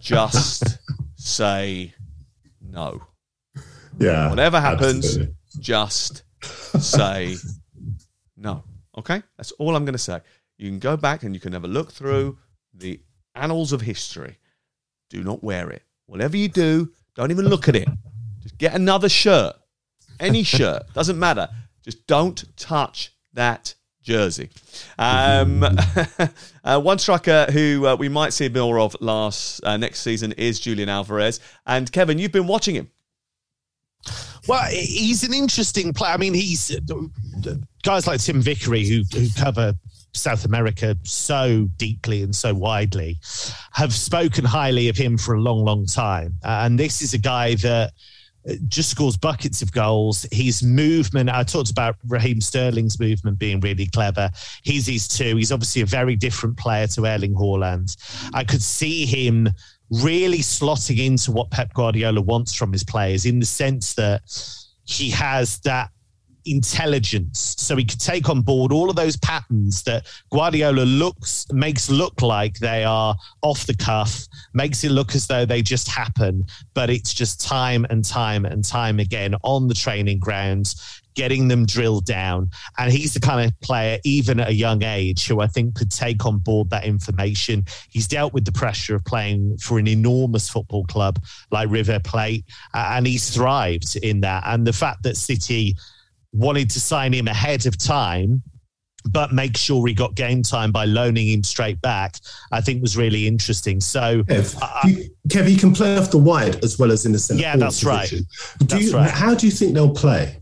Just 0.00 0.78
say 1.14 1.94
no. 2.60 3.00
Yeah. 3.96 4.28
Whatever 4.28 4.60
happens, 4.60 5.06
absolutely. 5.06 5.34
just 5.60 6.24
say 6.80 7.36
no. 8.36 8.64
Okay? 8.98 9.22
That's 9.36 9.52
all 9.52 9.76
I'm 9.76 9.84
going 9.84 9.92
to 9.92 9.98
say. 9.98 10.20
You 10.58 10.68
can 10.68 10.78
go 10.80 10.96
back 10.96 11.22
and 11.22 11.34
you 11.34 11.40
can 11.40 11.52
have 11.52 11.64
a 11.64 11.68
look 11.68 11.92
through 11.92 12.38
the 12.74 13.00
annals 13.36 13.72
of 13.72 13.82
history. 13.82 14.38
Do 15.10 15.22
not 15.22 15.44
wear 15.44 15.70
it. 15.70 15.82
Whatever 16.06 16.36
you 16.36 16.48
do, 16.48 16.90
don't 17.20 17.30
even 17.30 17.48
look 17.48 17.68
at 17.68 17.76
it. 17.76 17.88
Just 18.42 18.56
get 18.56 18.74
another 18.74 19.08
shirt. 19.08 19.54
Any 20.18 20.42
shirt. 20.56 20.82
Doesn't 20.94 21.18
matter. 21.18 21.48
Just 21.84 22.06
don't 22.06 22.42
touch 22.56 23.14
that 23.34 23.74
jersey. 24.02 24.48
Um, 24.98 25.62
uh, 26.64 26.80
one 26.80 26.98
striker 26.98 27.46
who 27.52 27.86
uh, 27.86 27.96
we 27.96 28.08
might 28.08 28.32
see 28.32 28.48
more 28.48 28.78
of 28.78 28.96
last 29.00 29.62
uh, 29.64 29.76
next 29.76 30.00
season 30.00 30.32
is 30.32 30.58
Julian 30.60 30.88
Alvarez. 30.88 31.40
And 31.66 31.92
Kevin, 31.92 32.18
you've 32.18 32.32
been 32.32 32.46
watching 32.46 32.74
him. 32.74 32.90
Well, 34.48 34.64
he's 34.70 35.22
an 35.22 35.34
interesting 35.34 35.92
player. 35.92 36.14
I 36.14 36.16
mean, 36.16 36.32
he's 36.32 36.74
guys 37.82 38.06
like 38.06 38.20
Tim 38.20 38.40
Vickery 38.40 38.86
who, 38.86 39.02
who 39.12 39.28
cover 39.36 39.74
South 40.12 40.44
America 40.44 40.96
so 41.02 41.68
deeply 41.76 42.22
and 42.22 42.34
so 42.34 42.54
widely 42.54 43.18
have 43.72 43.92
spoken 43.92 44.44
highly 44.44 44.88
of 44.88 44.96
him 44.96 45.16
for 45.16 45.34
a 45.34 45.40
long, 45.40 45.64
long 45.64 45.86
time. 45.86 46.34
and 46.42 46.78
this 46.78 47.02
is 47.02 47.14
a 47.14 47.18
guy 47.18 47.54
that 47.56 47.92
uh, 48.48 48.54
just 48.68 48.90
scores 48.90 49.16
buckets 49.16 49.60
of 49.60 49.70
goals. 49.72 50.26
His 50.32 50.62
movement, 50.62 51.28
I 51.28 51.42
talked 51.42 51.70
about 51.70 51.96
Raheem 52.08 52.40
Sterling's 52.40 52.98
movement 52.98 53.38
being 53.38 53.60
really 53.60 53.86
clever. 53.86 54.30
He's 54.62 54.86
his 54.86 55.06
two. 55.06 55.36
He's 55.36 55.52
obviously 55.52 55.82
a 55.82 55.86
very 55.86 56.16
different 56.16 56.56
player 56.56 56.86
to 56.88 57.06
Erling 57.06 57.34
Haaland. 57.34 57.96
I 58.32 58.44
could 58.44 58.62
see 58.62 59.04
him 59.04 59.48
really 59.90 60.38
slotting 60.38 61.04
into 61.04 61.32
what 61.32 61.50
Pep 61.50 61.74
Guardiola 61.74 62.22
wants 62.22 62.54
from 62.54 62.72
his 62.72 62.84
players 62.84 63.26
in 63.26 63.40
the 63.40 63.46
sense 63.46 63.94
that 63.94 64.22
he 64.84 65.10
has 65.10 65.58
that 65.60 65.90
intelligence. 66.46 67.54
So 67.58 67.76
he 67.76 67.84
could 67.84 68.00
take 68.00 68.28
on 68.28 68.42
board 68.42 68.72
all 68.72 68.90
of 68.90 68.96
those 68.96 69.16
patterns 69.16 69.82
that 69.84 70.06
Guardiola 70.30 70.82
looks 70.82 71.46
makes 71.52 71.90
look 71.90 72.22
like 72.22 72.58
they 72.58 72.84
are 72.84 73.14
off 73.42 73.66
the 73.66 73.74
cuff 73.74 74.26
makes 74.54 74.84
it 74.84 74.90
look 74.90 75.14
as 75.14 75.26
though 75.26 75.44
they 75.44 75.62
just 75.62 75.88
happen 75.88 76.44
but 76.74 76.90
it's 76.90 77.12
just 77.12 77.40
time 77.40 77.86
and 77.90 78.04
time 78.04 78.44
and 78.44 78.64
time 78.64 78.98
again 79.00 79.34
on 79.42 79.68
the 79.68 79.74
training 79.74 80.18
grounds 80.18 81.00
getting 81.14 81.48
them 81.48 81.66
drilled 81.66 82.06
down. 82.06 82.50
And 82.78 82.92
he's 82.92 83.14
the 83.14 83.20
kind 83.20 83.46
of 83.46 83.60
player 83.60 83.98
even 84.04 84.40
at 84.40 84.48
a 84.48 84.54
young 84.54 84.82
age 84.82 85.26
who 85.26 85.40
I 85.40 85.46
think 85.46 85.74
could 85.74 85.90
take 85.90 86.24
on 86.24 86.38
board 86.38 86.70
that 86.70 86.84
information. 86.84 87.64
He's 87.90 88.08
dealt 88.08 88.32
with 88.32 88.44
the 88.44 88.52
pressure 88.52 88.94
of 88.94 89.04
playing 89.04 89.58
for 89.58 89.78
an 89.78 89.86
enormous 89.86 90.48
football 90.48 90.84
club 90.84 91.22
like 91.50 91.68
River 91.70 92.00
Plate 92.00 92.44
and 92.74 93.06
he's 93.06 93.30
thrived 93.30 93.96
in 93.96 94.20
that. 94.22 94.44
And 94.46 94.66
the 94.66 94.72
fact 94.72 95.02
that 95.02 95.16
City 95.16 95.76
wanted 96.32 96.70
to 96.70 96.80
sign 96.80 97.12
him 97.12 97.28
ahead 97.28 97.66
of 97.66 97.76
time 97.76 98.42
but 99.06 99.32
make 99.32 99.56
sure 99.56 99.86
he 99.86 99.94
got 99.94 100.14
game 100.14 100.42
time 100.42 100.72
by 100.72 100.84
loaning 100.84 101.28
him 101.28 101.42
straight 101.42 101.80
back, 101.80 102.16
I 102.52 102.60
think 102.60 102.82
was 102.82 102.96
really 102.96 103.26
interesting. 103.26 103.80
So, 103.80 104.22
Kev, 104.24 104.58
uh, 104.60 104.80
you, 104.86 105.10
Kev, 105.28 105.46
he 105.46 105.56
can 105.56 105.72
play 105.72 105.96
off 105.96 106.10
the 106.10 106.18
wide 106.18 106.62
as 106.62 106.78
well 106.78 106.92
as 106.92 107.06
in 107.06 107.12
the 107.12 107.18
centre. 107.18 107.40
Yeah, 107.40 107.56
that's 107.56 107.82
position. 107.82 108.18
right. 108.18 108.58
Do 108.58 108.66
that's 108.66 108.84
you, 108.84 108.96
right. 108.96 109.10
How 109.10 109.34
do 109.34 109.46
you 109.46 109.52
think 109.52 109.74
they'll 109.74 109.94
play? 109.94 110.36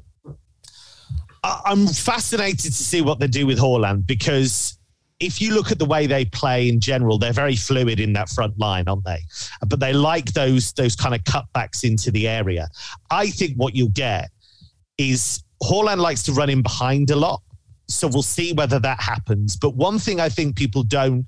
I'm 1.45 1.87
fascinated 1.87 2.73
to 2.73 2.85
see 2.85 3.01
what 3.01 3.21
they 3.21 3.29
do 3.29 3.47
with 3.47 3.59
Haaland 3.59 4.07
because 4.07 4.77
if 5.21 5.41
you 5.41 5.55
look 5.55 5.71
at 5.71 5.79
the 5.79 5.85
way 5.85 6.07
they 6.07 6.25
play 6.25 6.69
in 6.69 6.81
general, 6.81 7.19
they're 7.19 7.33
very 7.33 7.57
fluid 7.57 8.01
in 8.01 8.13
that 8.15 8.29
front 8.29 8.59
line, 8.59 8.89
aren't 8.89 9.05
they? 9.05 9.19
But 9.67 9.81
they 9.81 9.93
like 9.93 10.33
those 10.33 10.73
those 10.73 10.97
kind 10.97 11.15
of 11.15 11.23
cutbacks 11.23 11.85
into 11.85 12.11
the 12.11 12.27
area. 12.29 12.69
I 13.11 13.31
think 13.31 13.55
what 13.57 13.75
you'll 13.75 13.89
get 13.91 14.31
is 14.99 15.43
Haaland 15.63 15.99
likes 15.99 16.23
to 16.25 16.33
run 16.33 16.51
in 16.51 16.63
behind 16.63 17.11
a 17.11 17.17
lot. 17.17 17.43
So 17.91 18.07
we'll 18.07 18.23
see 18.23 18.53
whether 18.53 18.79
that 18.81 19.01
happens. 19.01 19.57
But 19.57 19.75
one 19.75 19.99
thing 19.99 20.21
I 20.21 20.29
think 20.29 20.57
people 20.57 20.83
don't 20.83 21.27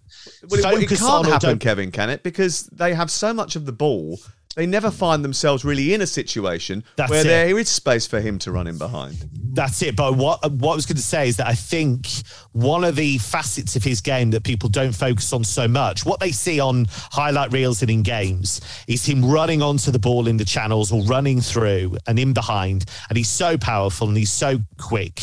well, 0.49 0.61
it, 0.61 0.63
focus 0.63 1.01
it 1.01 1.05
can't 1.05 1.25
on 1.27 1.33
happen, 1.33 1.59
Kevin, 1.59 1.91
can 1.91 2.11
it? 2.11 2.23
Because 2.23 2.65
they 2.67 2.93
have 2.93 3.11
so 3.11 3.33
much 3.33 3.57
of 3.57 3.65
the 3.65 3.73
ball, 3.73 4.21
they 4.57 4.67
never 4.67 4.91
find 4.91 5.25
themselves 5.25 5.65
really 5.65 5.95
in 5.95 6.01
a 6.01 6.07
situation 6.07 6.83
That's 6.97 7.11
where 7.11 7.21
it. 7.21 7.25
there 7.25 7.59
is 7.59 7.69
space 7.69 8.07
for 8.07 8.21
him 8.21 8.39
to 8.41 8.51
run 8.51 8.67
in 8.67 8.79
behind. 8.79 9.17
That's 9.53 9.81
it. 9.83 9.95
But 9.95 10.17
what 10.17 10.51
what 10.53 10.73
I 10.73 10.75
was 10.75 10.87
going 10.87 10.97
to 10.97 11.03
say 11.03 11.29
is 11.29 11.37
that 11.37 11.47
I 11.47 11.55
think 11.55 12.09
one 12.53 12.83
of 12.83 12.97
the 12.97 13.19
facets 13.19 13.77
of 13.77 13.85
his 13.85 14.01
game 14.01 14.31
that 14.33 14.43
people 14.43 14.69
don't 14.69 14.93
focus 14.93 15.33
on 15.33 15.45
so 15.45 15.69
much, 15.69 16.05
what 16.05 16.19
they 16.19 16.33
see 16.33 16.59
on 16.59 16.87
highlight 16.91 17.53
reels 17.53 17.83
and 17.83 17.91
in 17.91 18.03
games, 18.03 18.61
is 18.89 19.05
him 19.07 19.25
running 19.25 19.63
onto 19.63 19.91
the 19.91 19.99
ball 19.99 20.27
in 20.27 20.37
the 20.37 20.45
channels 20.45 20.91
or 20.91 21.03
running 21.05 21.41
through 21.41 21.97
and 22.09 22.19
in 22.19 22.33
behind. 22.33 22.87
And 23.09 23.17
he's 23.17 23.29
so 23.29 23.57
powerful 23.57 24.09
and 24.09 24.17
he's 24.17 24.33
so 24.33 24.59
quick 24.79 25.23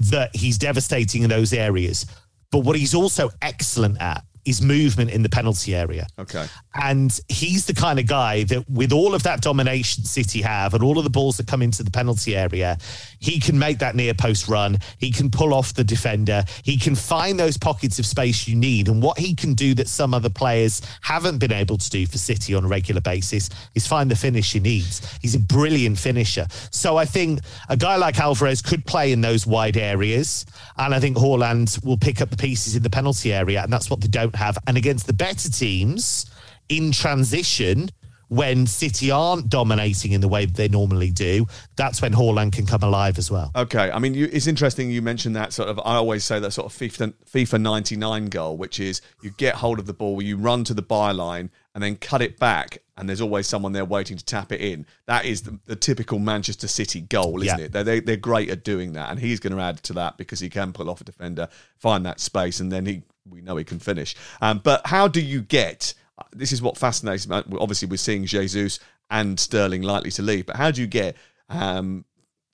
that 0.00 0.34
he's 0.34 0.58
devastating 0.58 1.22
in 1.22 1.30
those 1.30 1.52
areas. 1.52 2.06
But 2.50 2.60
what 2.60 2.76
he's 2.76 2.94
also 2.94 3.30
excellent 3.42 4.00
at 4.00 4.24
is 4.50 4.60
movement 4.60 5.10
in 5.10 5.22
the 5.22 5.28
penalty 5.28 5.74
area. 5.74 6.06
Okay. 6.18 6.46
And 6.74 7.18
he's 7.28 7.66
the 7.66 7.74
kind 7.74 7.98
of 7.98 8.06
guy 8.06 8.44
that, 8.44 8.68
with 8.68 8.92
all 8.92 9.14
of 9.14 9.22
that 9.22 9.40
domination 9.40 10.04
City 10.04 10.42
have 10.42 10.74
and 10.74 10.82
all 10.82 10.98
of 10.98 11.04
the 11.04 11.10
balls 11.10 11.36
that 11.38 11.46
come 11.46 11.62
into 11.62 11.82
the 11.82 11.90
penalty 11.90 12.36
area, 12.36 12.76
he 13.18 13.40
can 13.40 13.58
make 13.58 13.78
that 13.78 13.94
near 13.94 14.12
post 14.12 14.48
run. 14.48 14.78
He 14.98 15.10
can 15.10 15.30
pull 15.30 15.54
off 15.54 15.74
the 15.74 15.84
defender. 15.84 16.44
He 16.62 16.76
can 16.76 16.94
find 16.94 17.38
those 17.38 17.56
pockets 17.56 17.98
of 17.98 18.06
space 18.06 18.46
you 18.46 18.56
need. 18.56 18.88
And 18.88 19.02
what 19.02 19.18
he 19.18 19.34
can 19.34 19.54
do 19.54 19.74
that 19.74 19.88
some 19.88 20.12
other 20.12 20.30
players 20.30 20.82
haven't 21.00 21.38
been 21.38 21.52
able 21.52 21.78
to 21.78 21.90
do 21.90 22.06
for 22.06 22.18
City 22.18 22.54
on 22.54 22.64
a 22.64 22.68
regular 22.68 23.00
basis 23.00 23.48
is 23.74 23.86
find 23.86 24.10
the 24.10 24.16
finish 24.16 24.52
he 24.52 24.60
needs. 24.60 25.18
He's 25.22 25.34
a 25.34 25.40
brilliant 25.40 25.98
finisher. 25.98 26.46
So 26.70 26.96
I 26.96 27.04
think 27.04 27.40
a 27.68 27.76
guy 27.76 27.96
like 27.96 28.18
Alvarez 28.18 28.60
could 28.60 28.84
play 28.84 29.12
in 29.12 29.20
those 29.20 29.46
wide 29.46 29.76
areas. 29.76 30.44
And 30.76 30.94
I 30.94 31.00
think 31.00 31.16
Haaland 31.16 31.82
will 31.84 31.98
pick 31.98 32.20
up 32.20 32.30
the 32.30 32.36
pieces 32.36 32.76
in 32.76 32.82
the 32.82 32.90
penalty 32.90 33.32
area. 33.32 33.62
And 33.62 33.72
that's 33.72 33.90
what 33.90 34.00
they 34.00 34.08
don't 34.08 34.34
have. 34.40 34.58
And 34.66 34.76
against 34.76 35.06
the 35.06 35.12
better 35.12 35.48
teams, 35.50 36.30
in 36.68 36.92
transition 36.92 37.90
when 38.28 38.64
City 38.64 39.10
aren't 39.10 39.48
dominating 39.48 40.12
in 40.12 40.20
the 40.20 40.28
way 40.28 40.46
that 40.46 40.54
they 40.54 40.68
normally 40.68 41.10
do, 41.10 41.46
that's 41.74 42.00
when 42.00 42.12
Haaland 42.12 42.52
can 42.52 42.64
come 42.64 42.80
alive 42.84 43.18
as 43.18 43.28
well. 43.28 43.50
Okay, 43.56 43.90
I 43.90 43.98
mean, 43.98 44.14
you, 44.14 44.28
it's 44.32 44.46
interesting 44.46 44.88
you 44.88 45.02
mentioned 45.02 45.34
that 45.34 45.52
sort 45.52 45.68
of. 45.68 45.80
I 45.80 45.94
always 45.96 46.22
say 46.24 46.38
that 46.38 46.52
sort 46.52 46.72
of 46.72 46.78
FIFA, 46.78 47.12
FIFA 47.28 47.60
99 47.60 48.26
goal, 48.26 48.56
which 48.56 48.78
is 48.78 49.02
you 49.20 49.30
get 49.36 49.56
hold 49.56 49.80
of 49.80 49.86
the 49.86 49.92
ball, 49.92 50.22
you 50.22 50.36
run 50.36 50.62
to 50.62 50.74
the 50.74 50.82
byline, 50.82 51.50
and 51.74 51.82
then 51.82 51.96
cut 51.96 52.22
it 52.22 52.38
back, 52.38 52.78
and 52.96 53.08
there's 53.08 53.20
always 53.20 53.48
someone 53.48 53.72
there 53.72 53.84
waiting 53.84 54.16
to 54.16 54.24
tap 54.24 54.52
it 54.52 54.60
in. 54.60 54.86
That 55.06 55.24
is 55.24 55.42
the, 55.42 55.58
the 55.66 55.74
typical 55.74 56.20
Manchester 56.20 56.68
City 56.68 57.00
goal, 57.00 57.42
isn't 57.42 57.58
Yeah. 57.58 57.64
it? 57.64 57.72
They're, 57.72 57.82
they, 57.82 57.98
they're 57.98 58.16
great 58.16 58.48
at 58.48 58.62
doing 58.62 58.92
that, 58.92 59.10
and 59.10 59.18
he's 59.18 59.40
going 59.40 59.56
to 59.56 59.60
add 59.60 59.78
to 59.82 59.92
that 59.94 60.18
because 60.18 60.38
he 60.38 60.48
can 60.48 60.72
pull 60.72 60.88
off 60.88 61.00
a 61.00 61.04
defender, 61.04 61.48
find 61.78 62.06
that 62.06 62.20
space, 62.20 62.60
and 62.60 62.70
then 62.70 62.86
he 62.86 63.02
we 63.30 63.40
know 63.40 63.56
he 63.56 63.64
can 63.64 63.78
finish. 63.78 64.14
Um, 64.40 64.60
but 64.62 64.86
how 64.86 65.08
do 65.08 65.20
you 65.20 65.42
get? 65.42 65.94
This 66.32 66.52
is 66.52 66.60
what 66.60 66.76
fascinates 66.76 67.28
me. 67.28 67.42
Obviously, 67.58 67.88
we're 67.88 67.96
seeing 67.96 68.24
Jesus 68.26 68.78
and 69.10 69.38
Sterling 69.38 69.82
likely 69.82 70.10
to 70.12 70.22
leave, 70.22 70.46
but 70.46 70.56
how 70.56 70.70
do 70.70 70.80
you 70.80 70.86
get 70.86 71.16
um, 71.48 72.04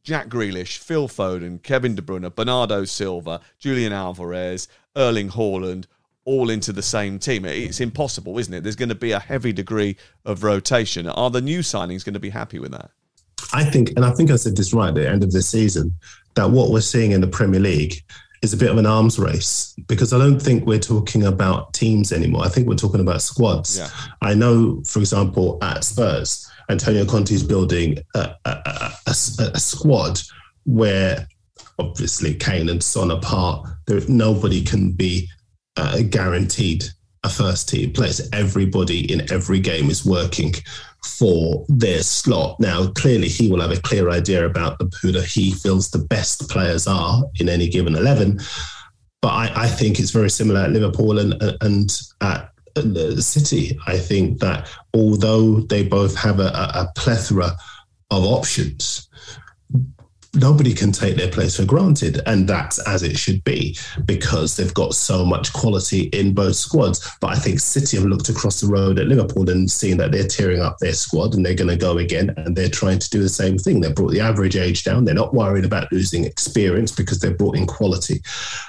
Jack 0.03 0.29
Grealish, 0.29 0.79
Phil 0.79 1.09
Foden, 1.09 1.63
Kevin 1.63 1.95
De 1.95 2.03
Bruyne, 2.03 2.33
Bernardo 2.35 2.85
Silva, 2.85 3.41
Julian 3.59 3.93
Alvarez, 3.93 4.69
Erling 4.97 5.31
Haaland, 5.31 5.87
all 6.25 6.51
into 6.51 6.73
the 6.73 6.83
same 6.83 7.19
team. 7.19 7.45
It's 7.45 7.81
impossible, 7.81 8.39
isn't 8.39 8.53
it? 8.53 8.63
There's 8.63 8.77
going 8.77 8.89
to 8.91 8.95
be 8.95 9.13
a 9.13 9.19
heavy 9.19 9.53
degree 9.53 9.97
of 10.25 10.43
rotation. 10.43 11.09
Are 11.09 11.31
the 11.31 11.41
new 11.41 11.61
signings 11.61 12.05
going 12.05 12.15
to 12.15 12.21
be 12.21 12.31
happy 12.31 12.59
with 12.59 12.73
that? 12.73 12.91
I 13.53 13.65
think, 13.65 13.91
and 13.97 14.05
I 14.05 14.13
think 14.13 14.31
I 14.31 14.37
said 14.37 14.57
this 14.57 14.73
right 14.73 14.89
at 14.89 14.95
the 14.95 15.09
end 15.09 15.23
of 15.23 15.33
the 15.33 15.43
season, 15.43 15.95
that 16.35 16.51
what 16.51 16.71
we're 16.71 16.81
seeing 16.81 17.13
in 17.13 17.21
the 17.21 17.27
Premier 17.27 17.61
League 17.61 18.03
is 18.47 18.53
a 18.53 18.57
bit 18.57 18.71
of 18.71 18.79
an 18.79 18.87
arms 18.87 19.19
race 19.19 19.75
because 19.89 20.13
I 20.13 20.19
don't 20.19 20.41
think 20.41 20.65
we're 20.67 20.79
talking 20.79 21.25
about 21.25 21.75
teams 21.75 22.13
anymore. 22.13 22.45
I 22.45 22.49
think 22.49 22.67
we're 22.69 22.77
talking 22.77 23.01
about 23.01 23.21
squads. 23.23 23.79
Yeah. 23.79 23.91
I 24.23 24.35
know, 24.35 24.83
for 24.87 25.01
example, 25.01 25.59
at 25.63 25.85
Spurs, 25.85 26.49
Antonio 26.71 27.05
Conte 27.05 27.33
is 27.35 27.43
building 27.43 27.99
a, 28.15 28.35
a, 28.45 28.51
a- 28.51 28.93
a- 29.07 29.51
a 29.55 29.59
squad 29.61 30.21
where 30.65 31.27
obviously 31.79 32.35
Kane 32.35 32.69
and 32.69 32.83
Son 32.83 33.11
apart, 33.11 33.67
there 33.87 34.01
nobody 34.09 34.63
can 34.63 34.93
be 34.93 35.29
uh, 35.77 35.99
guaranteed 36.09 36.85
a 37.25 37.29
first 37.29 37.69
team 37.69 37.93
place. 37.93 38.21
Everybody 38.33 39.13
in 39.13 39.31
every 39.33 39.61
game 39.61 39.91
is 39.91 40.05
working 40.07 40.55
for 41.05 41.65
their 41.69 42.03
slot. 42.03 42.59
Now, 42.61 42.89
clearly, 42.89 43.29
he 43.29 43.51
will 43.51 43.61
have 43.61 43.71
a 43.71 43.81
clear 43.81 44.11
idea 44.11 44.47
about 44.47 44.79
the, 44.79 44.91
who 45.01 45.13
the, 45.13 45.23
he 45.23 45.53
feels 45.53 45.91
the 45.91 45.99
best 45.99 46.49
players 46.49 46.87
are 46.87 47.23
in 47.41 47.49
any 47.49 47.69
given 47.69 47.97
11. 47.97 48.41
But 49.23 49.29
I, 49.29 49.53
I 49.65 49.69
think 49.69 49.99
it's 49.99 50.11
very 50.11 50.31
similar 50.31 50.61
at 50.61 50.71
Liverpool 50.71 51.19
and, 51.19 51.35
and 51.61 51.91
at 52.21 52.51
City. 53.19 53.79
I 53.87 53.99
think 53.99 54.41
that 54.41 54.69
although 54.93 55.61
they 55.61 55.83
both 55.83 56.15
have 56.17 56.41
a 56.41 56.49
a 56.49 56.93
plethora 56.95 57.53
of 58.11 58.25
options, 58.25 59.06
nobody 60.37 60.75
can 60.75 60.93
take 60.93 61.17
their 61.17 61.31
place 61.31 61.57
for 61.57 61.65
granted. 61.65 62.21
And 62.27 62.49
that's 62.49 62.79
as 62.87 63.03
it 63.03 63.17
should 63.19 63.43
be 63.45 63.77
because 64.05 64.57
they've 64.57 64.75
got 64.75 64.95
so 64.95 65.25
much 65.25 65.53
quality 65.53 66.05
in 66.13 66.35
both 66.35 66.57
squads. 66.57 67.11
But 67.21 67.29
I 67.29 67.37
think 67.37 67.61
City 67.61 67.97
have 67.97 68.07
looked 68.07 68.29
across 68.29 68.61
the 68.61 68.69
road 68.69 68.99
at 68.99 69.07
Liverpool 69.07 69.49
and 69.51 69.71
seen 69.71 69.97
that 69.99 70.13
they're 70.13 70.27
tearing 70.27 70.61
up 70.61 70.79
their 70.79 70.93
squad 70.93 71.35
and 71.35 71.45
they're 71.45 71.55
going 71.55 71.71
to 71.71 71.77
go 71.77 71.99
again. 71.99 72.33
And 72.37 72.57
they're 72.57 72.69
trying 72.69 72.99
to 72.99 73.11
do 73.11 73.23
the 73.23 73.29
same 73.29 73.59
thing. 73.59 73.81
They've 73.81 73.95
brought 73.95 74.13
the 74.13 74.21
average 74.21 74.57
age 74.57 74.85
down. 74.85 75.05
They're 75.05 75.15
not 75.15 75.35
worried 75.35 75.65
about 75.65 75.91
losing 75.93 76.25
experience 76.25 76.93
because 76.93 77.21
they've 77.21 77.37
brought 77.37 77.57
in 77.57 77.67
quality. 77.67 78.21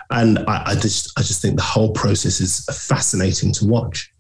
And 0.10 0.40
I, 0.48 0.64
I 0.68 0.76
just, 0.76 1.18
I 1.18 1.22
just 1.22 1.42
think 1.42 1.56
the 1.56 1.64
whole 1.64 1.92
process 1.92 2.40
is 2.40 2.66
fascinating 2.66 3.52
to 3.54 3.66
watch. 3.66 4.12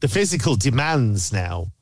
The 0.00 0.08
physical 0.08 0.56
demands 0.56 1.32
now 1.32 1.72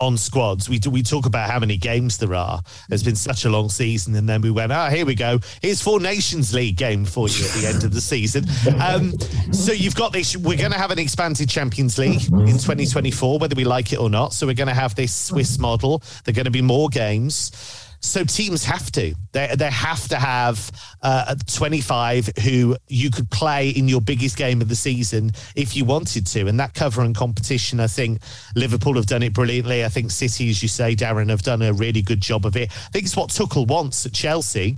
on 0.00 0.16
squads. 0.16 0.68
We 0.68 0.80
we 0.90 1.02
talk 1.02 1.26
about 1.26 1.50
how 1.50 1.58
many 1.58 1.76
games 1.76 2.18
there 2.18 2.34
are. 2.34 2.62
There's 2.88 3.02
been 3.02 3.16
such 3.16 3.44
a 3.44 3.50
long 3.50 3.68
season, 3.68 4.14
and 4.14 4.28
then 4.28 4.40
we 4.40 4.50
went, 4.50 4.72
ah, 4.72 4.88
here 4.88 5.06
we 5.06 5.14
go. 5.14 5.38
Here's 5.62 5.80
four 5.80 6.00
Nations 6.00 6.54
League 6.54 6.76
game 6.76 7.04
for 7.04 7.28
you 7.28 7.44
at 7.44 7.50
the 7.52 7.66
end 7.66 7.84
of 7.84 7.92
the 7.92 8.00
season. 8.00 8.44
Um, 8.80 9.12
so 9.52 9.72
you've 9.72 9.94
got 9.94 10.12
this. 10.12 10.36
We're 10.36 10.56
going 10.56 10.72
to 10.72 10.78
have 10.78 10.90
an 10.90 10.98
expanded 10.98 11.48
Champions 11.48 11.98
League 11.98 12.24
in 12.32 12.58
2024, 12.58 13.38
whether 13.38 13.54
we 13.54 13.64
like 13.64 13.92
it 13.92 13.98
or 13.98 14.10
not. 14.10 14.32
So 14.32 14.46
we're 14.46 14.54
going 14.54 14.68
to 14.68 14.74
have 14.74 14.94
this 14.94 15.14
Swiss 15.14 15.58
model. 15.58 16.02
There 16.24 16.32
are 16.32 16.34
going 16.34 16.46
to 16.46 16.50
be 16.50 16.62
more 16.62 16.88
games. 16.88 17.79
So 18.00 18.24
teams 18.24 18.64
have 18.64 18.90
to. 18.92 19.14
They 19.32 19.54
they 19.56 19.70
have 19.70 20.08
to 20.08 20.16
have 20.16 20.70
uh, 21.02 21.34
25 21.46 22.30
who 22.42 22.76
you 22.88 23.10
could 23.10 23.30
play 23.30 23.70
in 23.70 23.88
your 23.88 24.00
biggest 24.00 24.36
game 24.36 24.62
of 24.62 24.68
the 24.68 24.74
season 24.74 25.32
if 25.54 25.76
you 25.76 25.84
wanted 25.84 26.26
to, 26.28 26.46
and 26.46 26.58
that 26.58 26.74
cover 26.74 27.02
and 27.02 27.14
competition. 27.14 27.78
I 27.78 27.86
think 27.86 28.22
Liverpool 28.56 28.94
have 28.94 29.06
done 29.06 29.22
it 29.22 29.34
brilliantly. 29.34 29.84
I 29.84 29.88
think 29.88 30.10
City, 30.10 30.48
as 30.48 30.62
you 30.62 30.68
say, 30.68 30.96
Darren, 30.96 31.28
have 31.28 31.42
done 31.42 31.62
a 31.62 31.72
really 31.72 32.02
good 32.02 32.20
job 32.20 32.46
of 32.46 32.56
it. 32.56 32.70
I 32.70 32.90
think 32.90 33.04
it's 33.04 33.16
what 33.16 33.30
Tuchel 33.30 33.66
wants 33.66 34.06
at 34.06 34.12
Chelsea. 34.12 34.76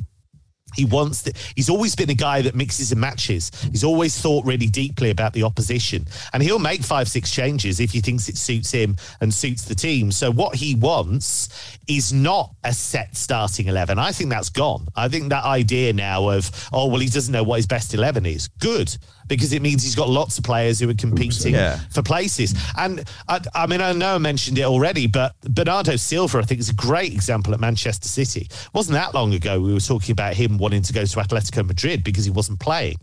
He 0.75 0.85
wants 0.85 1.23
to, 1.23 1.33
he's 1.55 1.71
always 1.71 1.95
been 1.95 2.11
a 2.11 2.15
guy 2.15 2.43
that 2.43 2.55
mixes 2.55 2.93
and 2.93 3.01
matches. 3.01 3.51
He's 3.71 3.85
always 3.85 4.19
thought 4.19 4.45
really 4.45 4.67
deeply 4.67 5.11
about 5.11 5.33
the 5.33 5.43
opposition. 5.43 6.07
And 6.33 6.43
he'll 6.43 6.59
make 6.59 6.83
five, 6.83 7.09
six 7.09 7.31
changes 7.31 7.81
if 7.81 7.91
he 7.91 8.01
thinks 8.01 8.29
it 8.29 8.37
suits 8.37 8.71
him 8.71 8.97
and 9.21 9.33
suits 9.33 9.65
the 9.65 9.75
team. 9.75 10.13
So 10.13 10.31
what 10.31 10.55
he 10.55 10.75
wants 10.75 11.79
is 11.89 12.13
not 12.13 12.55
a 12.65 12.73
set 12.73 13.17
starting 13.17 13.67
11. 13.67 13.99
I 13.99 14.13
think 14.13 14.31
that's 14.31 14.51
gone. 14.51 14.87
I 14.97 15.09
think 15.09 15.31
that 15.31 15.45
idea 15.45 15.93
now 15.93 16.29
of, 16.29 16.51
oh, 16.73 16.87
well, 16.87 17.01
he 17.01 17.09
doesn't 17.09 17.33
know 17.33 17.43
what 17.43 17.57
his 17.57 17.67
best 17.67 17.95
11 17.95 18.27
is. 18.27 18.49
Good 18.49 18.97
because 19.29 19.53
it 19.53 19.63
means 19.63 19.83
he's 19.83 19.95
got 19.95 20.09
lots 20.09 20.39
of 20.39 20.45
players 20.45 20.81
who 20.81 20.89
are 20.91 20.95
competing 20.95 21.55
yeah. 21.55 21.79
for 21.91 22.03
places. 22.03 22.55
And 22.77 23.05
I, 23.29 23.41
I, 23.55 23.67
mean, 23.67 23.81
I 23.81 23.93
know 23.93 24.15
I 24.15 24.19
mentioned 24.19 24.59
it 24.59 24.65
already, 24.65 25.07
but 25.07 25.35
Bernardo 25.43 25.97
Silva, 25.97 26.39
I 26.39 26.43
think, 26.43 26.61
is 26.61 26.69
a 26.69 26.75
great 26.75 27.13
example 27.13 27.55
at 27.55 27.61
Manchester 27.61 28.09
City. 28.09 28.43
It 28.43 28.71
wasn't 28.75 28.95
that 28.95 29.15
long 29.15 29.35
ago 29.35 29.61
we 29.61 29.73
were 29.73 29.81
talking 29.81 30.13
about 30.13 30.35
him 30.35 30.59
wanting 30.59 30.83
to 30.83 30.93
go 30.93 31.05
to 31.05 31.17
Atletico 31.19 31.67
Madrid 31.67 32.05
because 32.05 32.25
he 32.25 32.31
wasn't 32.31 32.61
playing, 32.61 32.97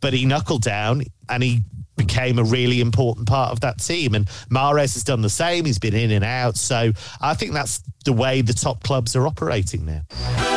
but 0.00 0.12
he 0.12 0.24
knuckled 0.24 0.62
down 0.62 1.02
and 1.28 1.42
he 1.42 1.62
became 1.96 2.38
a 2.38 2.44
really 2.44 2.80
important 2.80 3.26
part 3.26 3.52
of 3.52 3.60
that 3.60 3.78
team. 3.78 4.14
And 4.14 4.26
Mahrez 4.50 4.94
has 4.94 5.04
done 5.04 5.22
the 5.22 5.30
same. 5.30 5.64
He's 5.64 5.78
been 5.78 5.94
in 5.94 6.10
and 6.10 6.24
out. 6.24 6.56
So 6.56 6.92
I 7.20 7.34
think 7.34 7.52
that's 7.52 7.82
the 8.04 8.12
way 8.12 8.42
the 8.42 8.52
top 8.52 8.82
clubs 8.82 9.16
are 9.16 9.26
operating 9.26 9.86
now. 9.86 10.55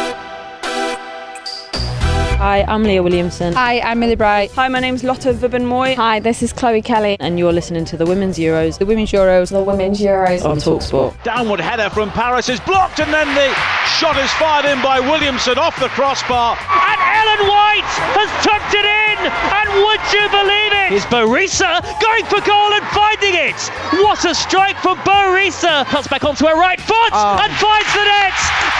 Hi, 2.40 2.64
I'm 2.70 2.84
Leah 2.84 3.04
Williamson. 3.04 3.52
Hi, 3.52 3.82
I'm 3.82 4.00
Millie 4.00 4.16
Bright. 4.16 4.50
Hi, 4.52 4.70
my 4.70 4.80
name's 4.80 5.04
Lotte 5.04 5.36
Wubben-Moy. 5.36 5.96
Hi, 5.96 6.22
this 6.22 6.42
is 6.42 6.54
Chloe 6.54 6.82
Kelly. 6.82 7.18
And 7.20 7.38
you're 7.38 7.52
listening 7.52 7.84
to 7.92 7.98
the 7.98 8.06
Women's 8.06 8.38
Euros. 8.38 8.78
The 8.78 8.86
Women's 8.86 9.12
Euros. 9.12 9.52
The 9.52 9.62
Women's 9.62 10.00
Euros. 10.00 10.46
On 10.46 10.56
TalkSport. 10.56 11.22
Downward 11.24 11.60
header 11.60 11.90
from 11.90 12.10
Parris 12.12 12.48
is 12.48 12.62
blocked 12.62 13.02
and 13.02 13.12
then 13.12 13.28
the 13.36 13.54
shot 14.00 14.16
is 14.16 14.32
fired 14.40 14.64
in 14.64 14.82
by 14.82 15.02
Williamson 15.02 15.60
off 15.60 15.78
the 15.82 15.90
crossbar. 15.90 16.56
And 16.56 17.00
Ellen 17.12 17.44
White 17.52 17.92
has 18.16 18.32
tucked 18.40 18.72
it 18.72 18.88
in. 18.88 19.20
And 19.28 19.68
would 19.84 20.00
you 20.16 20.24
believe 20.32 20.72
it? 20.88 20.96
Is 20.96 21.04
Barisa 21.12 21.84
going 22.00 22.24
for 22.32 22.40
goal 22.48 22.72
and 22.72 22.88
finding 22.96 23.36
it? 23.36 23.60
What 24.00 24.24
a 24.24 24.32
strike 24.34 24.78
from 24.80 24.96
Barisa. 25.04 25.84
Cuts 25.92 26.08
back 26.08 26.24
onto 26.24 26.48
her 26.48 26.56
right 26.56 26.80
foot 26.80 27.12
oh. 27.12 27.44
and 27.44 27.52
finds 27.60 27.92
the 27.92 28.08
net. 28.08 28.32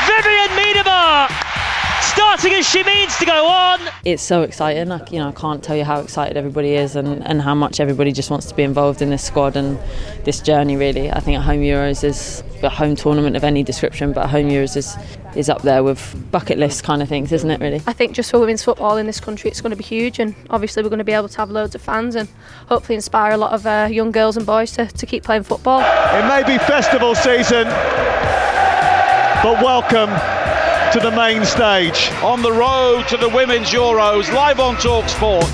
Vivianne 0.08 0.56
Miedema 0.56 1.49
starting 2.02 2.54
as 2.54 2.68
she 2.68 2.84
means 2.84 3.16
to 3.18 3.26
go 3.26 3.48
on. 3.48 3.80
It's 4.06 4.24
so 4.24 4.44
exciting. 4.44 4.92
I, 4.92 5.06
you 5.10 5.20
know, 5.20 5.30
I 5.30 5.32
can't 5.32 5.64
tell 5.64 5.76
you 5.76 5.84
how 5.84 6.00
excited 6.00 6.38
everybody 6.38 6.76
is 6.76 6.96
and, 6.96 7.26
and 7.26 7.42
how 7.42 7.56
much 7.56 7.80
everybody 7.80 8.12
just 8.12 8.30
wants 8.30 8.46
to 8.48 8.56
be 8.56 8.64
involved 8.64 9.02
in 9.02 9.10
this 9.10 9.24
squad 9.24 9.56
and 9.56 9.80
this 10.24 10.40
journey. 10.40 10.78
Really, 10.78 11.12
I 11.12 11.20
think 11.20 11.38
a 11.38 11.42
home 11.42 11.62
Euros 11.62 12.04
is 12.04 12.44
a 12.64 12.70
home 12.70 12.96
tournament 12.96 13.36
of 13.36 13.44
any 13.44 13.64
description, 13.64 14.14
but 14.14 14.26
a 14.26 14.28
home 14.28 14.48
Euros 14.50 14.76
is 14.78 14.96
is 15.36 15.50
up 15.50 15.62
there 15.62 15.84
with 15.84 16.32
bucket 16.32 16.58
list 16.58 16.84
kind 16.84 17.02
of 17.02 17.10
things, 17.10 17.32
isn't 17.32 17.52
it? 17.52 17.60
Really. 17.60 17.82
I 17.88 17.94
think 17.94 18.14
just 18.14 18.32
for 18.32 18.40
women's 18.40 18.64
football 18.64 18.98
in 18.98 19.06
this 19.06 19.20
country, 19.20 19.50
it's 19.50 19.62
going 19.62 19.72
to 19.72 19.78
be 19.78 19.84
huge, 19.84 20.20
and 20.20 20.36
obviously 20.50 20.84
we're 20.84 20.90
going 20.90 21.00
to 21.00 21.06
be 21.06 21.14
able 21.14 21.30
to 21.30 21.38
have 21.38 21.52
loads 21.52 21.76
of 21.76 21.82
fans 21.82 22.16
and 22.16 22.30
hopefully 22.68 22.96
inspire 22.96 23.34
a 23.34 23.38
lot 23.38 23.54
of 23.54 23.66
uh, 23.66 23.88
young 23.92 24.12
girls 24.12 24.38
and 24.38 24.46
boys 24.46 24.72
to, 24.74 24.86
to 24.88 25.06
keep 25.06 25.24
playing 25.24 25.44
football. 25.44 25.82
It 25.82 26.28
may 26.28 26.44
be 26.44 26.58
festival 26.64 27.16
season, 27.16 27.66
but 29.44 29.64
welcome 29.64 30.10
to 30.94 31.00
the 31.00 31.12
main 31.12 31.46
stage. 31.46 32.10
On 32.24 32.42
the 32.42 32.52
road 32.52 33.04
to 33.10 33.18
the 33.18 33.30
Women's 33.30 33.70
Euros, 33.70 34.34
live 34.34 34.60
on 34.60 34.76
Talksport. 34.78 35.48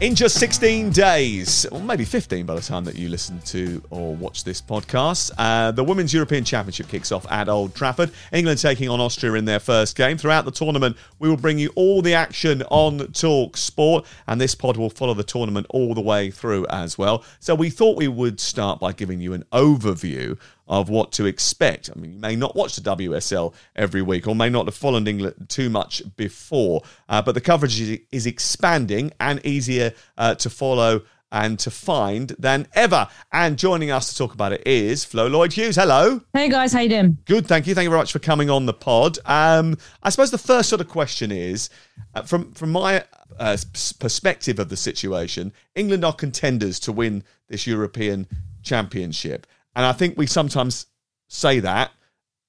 In 0.00 0.14
just 0.14 0.38
16 0.38 0.90
days, 0.90 1.64
or 1.66 1.80
maybe 1.80 2.04
15 2.04 2.44
by 2.46 2.54
the 2.54 2.60
time 2.60 2.84
that 2.84 2.94
you 2.94 3.08
listen 3.08 3.40
to 3.46 3.82
or 3.90 4.14
watch 4.14 4.44
this 4.44 4.60
podcast, 4.60 5.30
uh, 5.38 5.72
the 5.72 5.82
Women's 5.82 6.12
European 6.12 6.44
Championship 6.44 6.88
kicks 6.88 7.10
off 7.10 7.26
at 7.30 7.48
Old 7.48 7.74
Trafford. 7.74 8.10
England 8.32 8.60
taking 8.60 8.88
on 8.88 9.00
Austria 9.00 9.32
in 9.32 9.46
their 9.46 9.60
first 9.60 9.96
game. 9.96 10.18
Throughout 10.18 10.44
the 10.44 10.50
tournament, 10.50 10.96
we 11.18 11.28
will 11.28 11.36
bring 11.36 11.58
you 11.58 11.72
all 11.74 12.02
the 12.02 12.14
action 12.14 12.62
on 12.70 12.98
Talk 13.12 13.56
Sport, 13.56 14.04
and 14.28 14.40
this 14.40 14.54
pod 14.54 14.76
will 14.76 14.90
follow 14.90 15.14
the 15.14 15.24
tournament 15.24 15.66
all 15.70 15.94
the 15.94 16.00
way 16.02 16.30
through 16.30 16.66
as 16.66 16.98
well. 16.98 17.24
So 17.40 17.54
we 17.54 17.70
thought 17.70 17.96
we 17.96 18.08
would 18.08 18.40
start 18.40 18.78
by 18.80 18.92
giving 18.92 19.20
you 19.20 19.32
an 19.32 19.44
overview 19.52 20.38
of 20.66 20.88
what 20.88 21.12
to 21.12 21.26
expect. 21.26 21.90
I 21.94 21.98
mean, 21.98 22.12
you 22.12 22.18
may 22.18 22.36
not 22.36 22.56
watch 22.56 22.76
the 22.76 22.96
WSL 22.96 23.54
every 23.76 24.02
week 24.02 24.26
or 24.26 24.34
may 24.34 24.48
not 24.48 24.66
have 24.66 24.74
followed 24.74 25.06
England 25.06 25.46
too 25.48 25.68
much 25.68 26.02
before, 26.16 26.82
uh, 27.08 27.22
but 27.22 27.34
the 27.34 27.40
coverage 27.40 27.80
is, 27.80 27.98
is 28.10 28.26
expanding 28.26 29.12
and 29.20 29.44
easier 29.44 29.92
uh, 30.16 30.34
to 30.36 30.50
follow 30.50 31.02
and 31.34 31.58
to 31.58 31.70
find 31.70 32.28
than 32.38 32.66
ever. 32.74 33.08
And 33.32 33.58
joining 33.58 33.90
us 33.90 34.10
to 34.10 34.16
talk 34.16 34.34
about 34.34 34.52
it 34.52 34.66
is 34.66 35.04
Flo 35.04 35.26
Lloyd 35.26 35.52
Hughes. 35.52 35.74
Hello. 35.74 36.20
Hey 36.32 36.48
guys, 36.48 36.72
how 36.72 36.80
you 36.80 36.88
doing? 36.88 37.18
Good, 37.24 37.48
thank 37.48 37.66
you. 37.66 37.74
Thank 37.74 37.84
you 37.84 37.90
very 37.90 38.00
much 38.00 38.12
for 38.12 38.20
coming 38.20 38.50
on 38.50 38.66
the 38.66 38.72
pod. 38.72 39.18
Um, 39.24 39.76
I 40.02 40.10
suppose 40.10 40.30
the 40.30 40.38
first 40.38 40.68
sort 40.68 40.80
of 40.80 40.88
question 40.88 41.32
is, 41.32 41.70
uh, 42.14 42.22
from 42.22 42.52
from 42.52 42.70
my 42.70 43.04
uh, 43.38 43.56
perspective 43.98 44.60
of 44.60 44.68
the 44.68 44.76
situation, 44.76 45.52
England 45.74 46.04
are 46.04 46.12
contenders 46.12 46.78
to 46.80 46.92
win 46.92 47.24
this 47.48 47.66
European 47.66 48.28
Championship. 48.62 49.46
And 49.76 49.84
I 49.84 49.92
think 49.92 50.16
we 50.16 50.26
sometimes 50.26 50.86
say 51.28 51.60
that, 51.60 51.92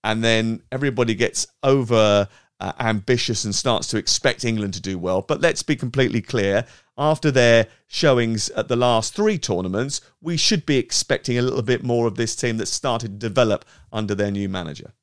and 0.03 0.23
then 0.23 0.61
everybody 0.71 1.15
gets 1.15 1.47
over 1.63 2.27
uh, 2.59 2.71
ambitious 2.79 3.43
and 3.43 3.53
starts 3.53 3.87
to 3.87 3.97
expect 3.97 4.45
England 4.45 4.73
to 4.75 4.81
do 4.81 4.97
well. 4.97 5.21
But 5.21 5.41
let's 5.41 5.63
be 5.63 5.75
completely 5.75 6.21
clear 6.21 6.65
after 6.97 7.31
their 7.31 7.67
showings 7.87 8.49
at 8.51 8.67
the 8.67 8.75
last 8.75 9.13
three 9.13 9.37
tournaments, 9.37 10.01
we 10.21 10.37
should 10.37 10.65
be 10.65 10.77
expecting 10.77 11.37
a 11.37 11.41
little 11.41 11.61
bit 11.61 11.83
more 11.83 12.07
of 12.07 12.15
this 12.15 12.35
team 12.35 12.57
that 12.57 12.67
started 12.67 13.19
to 13.19 13.27
develop 13.27 13.65
under 13.91 14.15
their 14.15 14.31
new 14.31 14.47
manager. 14.47 14.93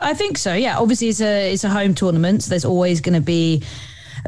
I 0.00 0.14
think 0.14 0.38
so. 0.38 0.54
Yeah, 0.54 0.78
obviously 0.78 1.08
it's 1.08 1.20
a 1.20 1.52
it's 1.52 1.64
a 1.64 1.68
home 1.68 1.94
tournament, 1.94 2.44
so 2.44 2.50
there's 2.50 2.64
always 2.64 3.00
going 3.00 3.14
to 3.14 3.24
be 3.24 3.62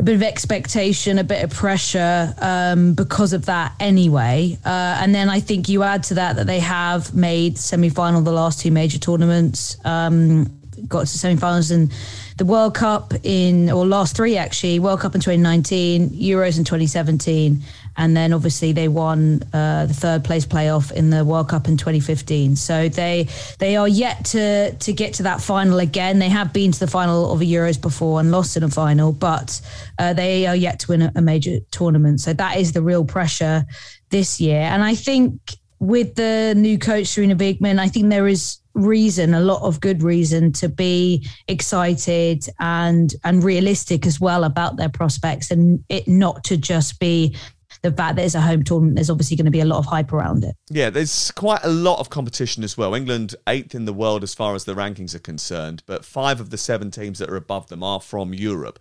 a 0.00 0.02
bit 0.02 0.14
of 0.14 0.22
expectation, 0.22 1.18
a 1.18 1.24
bit 1.24 1.44
of 1.44 1.50
pressure 1.50 2.34
um, 2.38 2.94
because 2.94 3.34
of 3.34 3.44
that 3.44 3.74
anyway. 3.78 4.56
Uh, 4.64 4.96
and 4.98 5.14
then 5.14 5.28
I 5.28 5.40
think 5.40 5.68
you 5.68 5.82
add 5.82 6.04
to 6.04 6.14
that 6.14 6.36
that 6.36 6.46
they 6.46 6.58
have 6.60 7.14
made 7.14 7.58
semi 7.58 7.90
final 7.90 8.22
the 8.22 8.32
last 8.32 8.60
two 8.60 8.70
major 8.70 8.98
tournaments, 8.98 9.76
um, 9.84 10.46
got 10.88 11.00
to 11.00 11.06
semi 11.06 11.36
finals 11.36 11.70
in 11.70 11.90
the 12.38 12.46
World 12.46 12.74
Cup 12.74 13.12
in, 13.22 13.70
or 13.70 13.86
last 13.86 14.16
three 14.16 14.38
actually, 14.38 14.80
World 14.80 15.00
Cup 15.00 15.14
in 15.14 15.20
2019, 15.20 16.08
Euros 16.08 16.56
in 16.56 16.64
2017 16.64 17.62
and 18.00 18.16
then 18.16 18.32
obviously 18.32 18.72
they 18.72 18.88
won 18.88 19.42
uh, 19.52 19.84
the 19.84 19.92
third 19.92 20.24
place 20.24 20.46
playoff 20.46 20.90
in 20.90 21.10
the 21.10 21.22
World 21.22 21.50
Cup 21.50 21.68
in 21.68 21.76
2015. 21.76 22.56
So 22.56 22.88
they 22.88 23.28
they 23.58 23.76
are 23.76 23.86
yet 23.86 24.24
to 24.26 24.74
to 24.74 24.92
get 24.94 25.12
to 25.14 25.24
that 25.24 25.42
final 25.42 25.78
again. 25.80 26.18
They 26.18 26.30
have 26.30 26.50
been 26.50 26.72
to 26.72 26.80
the 26.80 26.86
final 26.86 27.30
of 27.30 27.42
a 27.42 27.44
Euros 27.44 27.78
before 27.78 28.18
and 28.18 28.30
lost 28.30 28.56
in 28.56 28.62
a 28.62 28.70
final, 28.70 29.12
but 29.12 29.60
uh, 29.98 30.14
they 30.14 30.46
are 30.46 30.56
yet 30.56 30.80
to 30.80 30.92
win 30.92 31.02
a, 31.02 31.12
a 31.14 31.20
major 31.20 31.58
tournament. 31.72 32.22
So 32.22 32.32
that 32.32 32.56
is 32.56 32.72
the 32.72 32.80
real 32.80 33.04
pressure 33.04 33.66
this 34.08 34.40
year. 34.40 34.62
And 34.62 34.82
I 34.82 34.94
think 34.94 35.56
with 35.78 36.14
the 36.14 36.54
new 36.56 36.78
coach 36.78 37.04
Sarina 37.04 37.36
Wiegman, 37.36 37.78
I 37.78 37.88
think 37.88 38.08
there 38.08 38.28
is 38.28 38.60
reason 38.72 39.34
a 39.34 39.40
lot 39.40 39.60
of 39.60 39.80
good 39.80 40.02
reason 40.02 40.52
to 40.52 40.70
be 40.70 41.28
excited 41.48 42.48
and 42.60 43.14
and 43.24 43.44
realistic 43.44 44.06
as 44.06 44.18
well 44.20 44.44
about 44.44 44.76
their 44.76 44.88
prospects 44.88 45.50
and 45.50 45.84
it 45.90 46.08
not 46.08 46.44
to 46.44 46.56
just 46.56 46.98
be 46.98 47.36
the 47.82 47.92
fact 47.92 48.16
that 48.16 48.24
it's 48.24 48.34
a 48.34 48.40
home 48.40 48.62
tournament, 48.62 48.96
there's 48.96 49.10
obviously 49.10 49.36
going 49.36 49.46
to 49.46 49.50
be 49.50 49.60
a 49.60 49.64
lot 49.64 49.78
of 49.78 49.86
hype 49.86 50.12
around 50.12 50.44
it. 50.44 50.56
Yeah, 50.68 50.90
there's 50.90 51.30
quite 51.30 51.60
a 51.64 51.70
lot 51.70 51.98
of 51.98 52.10
competition 52.10 52.62
as 52.62 52.76
well. 52.76 52.94
England 52.94 53.34
eighth 53.46 53.74
in 53.74 53.84
the 53.84 53.92
world 53.92 54.22
as 54.22 54.34
far 54.34 54.54
as 54.54 54.64
the 54.64 54.74
rankings 54.74 55.14
are 55.14 55.20
concerned, 55.20 55.82
but 55.86 56.04
five 56.04 56.40
of 56.40 56.50
the 56.50 56.58
seven 56.58 56.90
teams 56.90 57.18
that 57.18 57.30
are 57.30 57.36
above 57.36 57.68
them 57.68 57.82
are 57.82 58.00
from 58.00 58.34
Europe. 58.34 58.78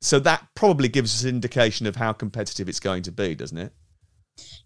So 0.00 0.18
that 0.20 0.48
probably 0.54 0.88
gives 0.88 1.14
us 1.14 1.22
an 1.22 1.30
indication 1.30 1.86
of 1.86 1.96
how 1.96 2.12
competitive 2.12 2.68
it's 2.68 2.80
going 2.80 3.04
to 3.04 3.12
be, 3.12 3.34
doesn't 3.34 3.58
it? 3.58 3.72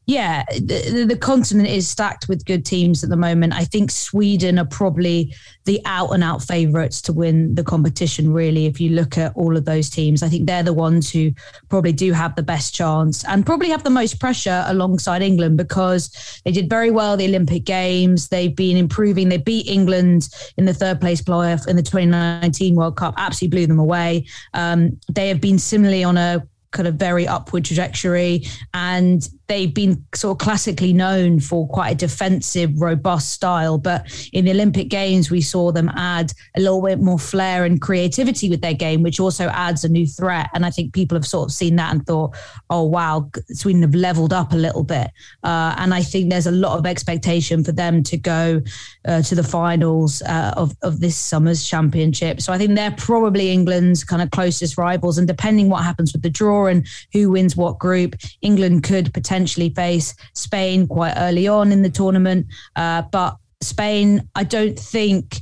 Yeah, 0.06 0.44
the, 0.52 1.04
the, 1.08 1.16
continent 1.16 1.68
is 1.68 1.88
stacked 1.88 2.28
with 2.28 2.44
good 2.44 2.64
teams 2.64 3.02
at 3.02 3.10
the 3.10 3.16
moment. 3.16 3.52
I 3.52 3.64
think 3.64 3.90
Sweden 3.90 4.56
are 4.56 4.64
probably 4.64 5.34
the 5.64 5.80
out 5.84 6.10
and 6.10 6.22
out 6.22 6.44
favourites 6.44 7.02
to 7.02 7.12
win 7.12 7.56
the 7.56 7.64
competition, 7.64 8.32
really. 8.32 8.66
If 8.66 8.80
you 8.80 8.90
look 8.90 9.18
at 9.18 9.32
all 9.34 9.56
of 9.56 9.64
those 9.64 9.90
teams, 9.90 10.22
I 10.22 10.28
think 10.28 10.46
they're 10.46 10.62
the 10.62 10.72
ones 10.72 11.10
who 11.10 11.32
probably 11.68 11.92
do 11.92 12.12
have 12.12 12.36
the 12.36 12.44
best 12.44 12.72
chance 12.72 13.24
and 13.24 13.44
probably 13.44 13.68
have 13.70 13.82
the 13.82 13.90
most 13.90 14.20
pressure 14.20 14.64
alongside 14.68 15.22
England 15.22 15.56
because 15.56 16.40
they 16.44 16.52
did 16.52 16.70
very 16.70 16.92
well 16.92 17.16
the 17.16 17.26
Olympic 17.26 17.64
Games. 17.64 18.28
They've 18.28 18.54
been 18.54 18.76
improving. 18.76 19.28
They 19.28 19.38
beat 19.38 19.66
England 19.66 20.28
in 20.56 20.66
the 20.66 20.74
third 20.74 21.00
place 21.00 21.20
playoff 21.20 21.66
in 21.66 21.74
the 21.74 21.82
2019 21.82 22.76
World 22.76 22.96
Cup, 22.96 23.14
absolutely 23.16 23.58
blew 23.58 23.66
them 23.66 23.80
away. 23.80 24.26
Um, 24.54 25.00
they 25.10 25.28
have 25.30 25.40
been 25.40 25.58
similarly 25.58 26.04
on 26.04 26.16
a 26.16 26.46
kind 26.76 26.86
of 26.86 26.94
very 26.94 27.26
upward 27.26 27.64
trajectory. 27.64 28.44
And 28.74 29.28
they've 29.49 29.72
been 29.72 30.05
sort 30.14 30.34
of 30.34 30.38
classically 30.38 30.92
known 30.92 31.38
for 31.38 31.68
quite 31.68 31.90
a 31.90 31.94
defensive, 31.94 32.80
robust 32.80 33.30
style. 33.30 33.78
But 33.78 34.28
in 34.32 34.44
the 34.44 34.51
Olympic 34.51 34.88
Games, 34.88 35.30
we 35.30 35.40
saw 35.40 35.70
them 35.70 35.90
add 35.94 36.32
a 36.57 36.61
little 36.61 36.82
bit 36.82 37.01
more 37.01 37.18
flair 37.18 37.64
and 37.64 37.80
creativity 37.80 38.51
with 38.51 38.61
their 38.61 38.74
game, 38.74 39.03
which 39.03 39.20
also 39.20 39.47
adds 39.49 39.84
a 39.84 39.88
new 39.88 40.07
threat. 40.07 40.51
And 40.53 40.66
I 40.66 40.70
think 40.70 40.92
people 40.92 41.16
have 41.16 41.26
sort 41.26 41.49
of 41.49 41.53
seen 41.53 41.76
that 41.76 41.92
and 41.92 42.05
thought, 42.07 42.36
oh, 42.70 42.82
wow, 42.84 43.30
Sweden 43.51 43.82
have 43.82 43.94
leveled 43.94 44.32
up 44.32 44.53
a 44.53 44.57
little 44.57 44.84
bit. 44.84 45.11
Uh, 45.44 45.74
and 45.78 45.94
I 45.94 46.03
think 46.03 46.30
there's 46.30 46.47
a 46.47 46.53
lot 46.53 46.78
of 46.78 46.86
expectation 46.86 47.62
for 47.62 47.72
them 47.72 48.03
to 48.03 48.16
go 48.16 48.61
uh, 49.07 49.22
to 49.22 49.34
the 49.34 49.44
finals 49.44 50.22
uh, 50.22 50.55
of, 50.57 50.74
of 50.82 51.01
this 51.01 51.16
summer's 51.16 51.66
championship. 51.66 52.40
So 52.40 52.53
I 52.53 52.59
think 52.59 52.74
they're 52.74 52.90
probably 52.90 53.51
England's 53.51 54.03
kind 54.03 54.22
of 54.22 54.30
closest 54.32 54.76
rivals. 54.76 55.18
And 55.18 55.28
depending 55.28 55.68
what 55.68 55.84
happens 55.84 56.12
with 56.12 56.22
the 56.22 56.30
draw 56.30 56.66
and 56.66 56.84
who 57.12 57.30
wins 57.30 57.57
what 57.57 57.78
group, 57.78 58.16
England 58.42 58.82
could 58.82 59.14
potentially 59.14 59.36
face 59.45 60.14
Spain 60.34 60.87
quite 60.87 61.14
early 61.16 61.49
on 61.49 61.72
in 61.72 61.82
the 61.82 61.91
tournament. 61.91 62.47
Uh, 62.74 63.03
but 63.03 63.37
Spain, 63.61 64.28
I 64.34 64.45
don't 64.45 64.78
think 64.78 65.41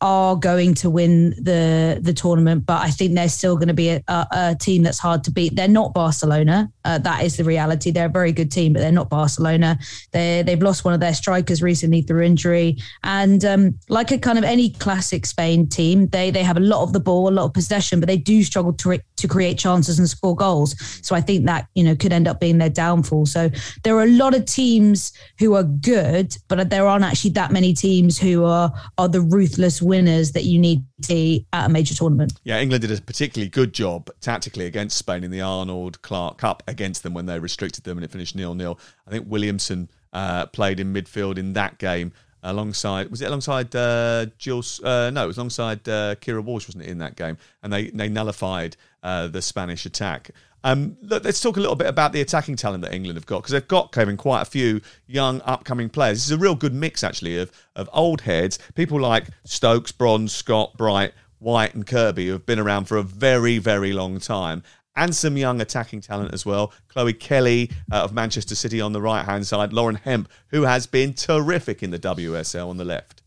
are 0.00 0.36
going 0.36 0.74
to 0.74 0.90
win 0.90 1.30
the 1.42 1.98
the 2.02 2.12
tournament, 2.12 2.66
but 2.66 2.82
I 2.82 2.90
think 2.90 3.14
they're 3.14 3.28
still 3.28 3.56
going 3.56 3.68
to 3.68 3.74
be 3.74 3.88
a, 3.88 4.02
a, 4.08 4.26
a 4.32 4.56
team 4.60 4.82
that's 4.82 4.98
hard 4.98 5.24
to 5.24 5.30
beat. 5.30 5.56
They're 5.56 5.68
not 5.68 5.94
Barcelona. 5.94 6.70
Uh, 6.86 6.98
that 6.98 7.24
is 7.24 7.36
the 7.36 7.42
reality. 7.42 7.90
They're 7.90 8.06
a 8.06 8.08
very 8.08 8.30
good 8.30 8.50
team, 8.52 8.72
but 8.72 8.78
they're 8.78 8.92
not 8.92 9.10
Barcelona. 9.10 9.78
They 10.12 10.42
they've 10.46 10.62
lost 10.62 10.84
one 10.84 10.94
of 10.94 11.00
their 11.00 11.14
strikers 11.14 11.60
recently 11.60 12.02
through 12.02 12.22
injury, 12.22 12.78
and 13.02 13.44
um, 13.44 13.78
like 13.88 14.12
a 14.12 14.18
kind 14.18 14.38
of 14.38 14.44
any 14.44 14.70
classic 14.70 15.26
Spain 15.26 15.68
team, 15.68 16.06
they 16.08 16.30
they 16.30 16.44
have 16.44 16.56
a 16.56 16.60
lot 16.60 16.84
of 16.84 16.92
the 16.92 17.00
ball, 17.00 17.28
a 17.28 17.30
lot 17.30 17.44
of 17.44 17.52
possession, 17.52 17.98
but 17.98 18.06
they 18.06 18.16
do 18.16 18.44
struggle 18.44 18.72
to 18.74 19.00
to 19.16 19.28
create 19.28 19.58
chances 19.58 19.98
and 19.98 20.08
score 20.08 20.36
goals. 20.36 20.76
So 21.02 21.16
I 21.16 21.20
think 21.20 21.44
that 21.46 21.66
you 21.74 21.82
know 21.82 21.96
could 21.96 22.12
end 22.12 22.28
up 22.28 22.38
being 22.38 22.58
their 22.58 22.70
downfall. 22.70 23.26
So 23.26 23.50
there 23.82 23.96
are 23.96 24.04
a 24.04 24.10
lot 24.10 24.34
of 24.34 24.44
teams 24.44 25.12
who 25.40 25.54
are 25.54 25.64
good, 25.64 26.36
but 26.46 26.70
there 26.70 26.86
aren't 26.86 27.04
actually 27.04 27.30
that 27.30 27.50
many 27.50 27.74
teams 27.74 28.16
who 28.16 28.44
are 28.44 28.72
are 28.96 29.08
the 29.08 29.22
ruthless 29.22 29.82
winners 29.82 30.30
that 30.32 30.44
you 30.44 30.58
need 30.60 30.84
to 31.02 31.16
see 31.16 31.46
at 31.52 31.66
a 31.66 31.68
major 31.68 31.94
tournament. 31.94 32.34
Yeah, 32.44 32.60
England 32.60 32.82
did 32.82 32.96
a 32.96 33.00
particularly 33.02 33.48
good 33.48 33.72
job 33.72 34.10
tactically 34.20 34.66
against 34.66 34.96
Spain 34.96 35.24
in 35.24 35.30
the 35.30 35.40
Arnold 35.40 36.00
Clark 36.02 36.38
Cup 36.38 36.62
against 36.76 37.02
them 37.02 37.14
when 37.14 37.26
they 37.26 37.38
restricted 37.38 37.84
them 37.84 37.96
and 37.96 38.04
it 38.04 38.10
finished 38.10 38.36
nil 38.36 38.54
nil. 38.54 38.78
I 39.06 39.10
think 39.10 39.26
Williamson 39.28 39.88
uh, 40.12 40.46
played 40.46 40.78
in 40.78 40.92
midfield 40.92 41.38
in 41.38 41.54
that 41.54 41.78
game 41.78 42.12
alongside 42.42 43.10
was 43.10 43.22
it 43.22 43.26
alongside 43.26 43.74
uh, 43.74 44.26
Jules? 44.38 44.82
Uh, 44.82 45.10
no, 45.10 45.24
it 45.24 45.26
was 45.26 45.38
alongside 45.38 45.88
uh, 45.88 46.14
Keira 46.16 46.42
Walsh, 46.42 46.68
wasn't 46.68 46.84
it, 46.84 46.90
in 46.90 46.98
that 46.98 47.16
game? 47.16 47.38
And 47.62 47.72
they 47.72 47.90
they 47.90 48.08
nullified 48.08 48.76
uh, 49.02 49.28
the 49.28 49.42
Spanish 49.42 49.86
attack. 49.86 50.30
Um, 50.64 50.96
look, 51.00 51.24
let's 51.24 51.40
talk 51.40 51.56
a 51.56 51.60
little 51.60 51.76
bit 51.76 51.86
about 51.86 52.12
the 52.12 52.20
attacking 52.20 52.56
talent 52.56 52.82
that 52.82 52.92
England 52.92 53.16
have 53.16 53.26
got 53.26 53.38
because 53.38 53.52
they've 53.52 53.68
got 53.68 53.92
Kevin 53.92 54.16
quite 54.16 54.42
a 54.42 54.46
few 54.46 54.80
young 55.06 55.40
upcoming 55.44 55.88
players. 55.88 56.18
This 56.18 56.26
is 56.26 56.32
a 56.32 56.38
real 56.38 56.56
good 56.56 56.74
mix 56.74 57.04
actually 57.04 57.38
of 57.38 57.52
of 57.74 57.88
old 57.92 58.22
heads, 58.22 58.58
people 58.74 59.00
like 59.00 59.26
Stokes, 59.44 59.92
Bronze, 59.92 60.32
Scott, 60.32 60.76
Bright, 60.76 61.12
White, 61.38 61.74
and 61.74 61.86
Kirby 61.86 62.26
who 62.26 62.32
have 62.32 62.46
been 62.46 62.58
around 62.58 62.86
for 62.86 62.96
a 62.96 63.02
very 63.02 63.58
very 63.58 63.92
long 63.92 64.18
time. 64.18 64.62
And 64.96 65.14
some 65.14 65.36
young 65.36 65.60
attacking 65.60 66.00
talent 66.00 66.32
as 66.32 66.46
well. 66.46 66.72
Chloe 66.88 67.12
Kelly 67.12 67.70
uh, 67.92 68.02
of 68.02 68.14
Manchester 68.14 68.54
City 68.54 68.80
on 68.80 68.92
the 68.92 69.00
right 69.00 69.24
hand 69.24 69.46
side. 69.46 69.72
Lauren 69.72 69.96
Hemp, 69.96 70.28
who 70.48 70.62
has 70.62 70.86
been 70.86 71.12
terrific 71.12 71.82
in 71.82 71.90
the 71.90 71.98
WSL 71.98 72.68
on 72.68 72.78
the 72.78 72.84
left. 72.84 73.22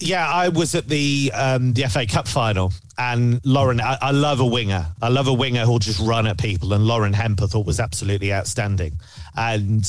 Yeah, 0.00 0.28
I 0.28 0.48
was 0.48 0.74
at 0.74 0.88
the 0.88 1.30
um, 1.34 1.74
the 1.74 1.82
FA 1.84 2.06
Cup 2.06 2.26
final, 2.26 2.72
and 2.98 3.40
Lauren. 3.44 3.80
I, 3.80 3.98
I, 4.00 4.10
love 4.10 4.40
a 4.40 4.46
winger. 4.46 4.86
I 5.00 5.08
love 5.08 5.28
a 5.28 5.32
winger 5.32 5.64
who'll 5.64 5.78
just 5.78 6.00
run 6.00 6.26
at 6.26 6.38
people, 6.38 6.72
and 6.72 6.84
Lauren 6.84 7.12
Hemp 7.12 7.42
I 7.42 7.46
thought 7.46 7.66
was 7.66 7.78
absolutely 7.78 8.32
outstanding. 8.32 8.98
And 9.36 9.86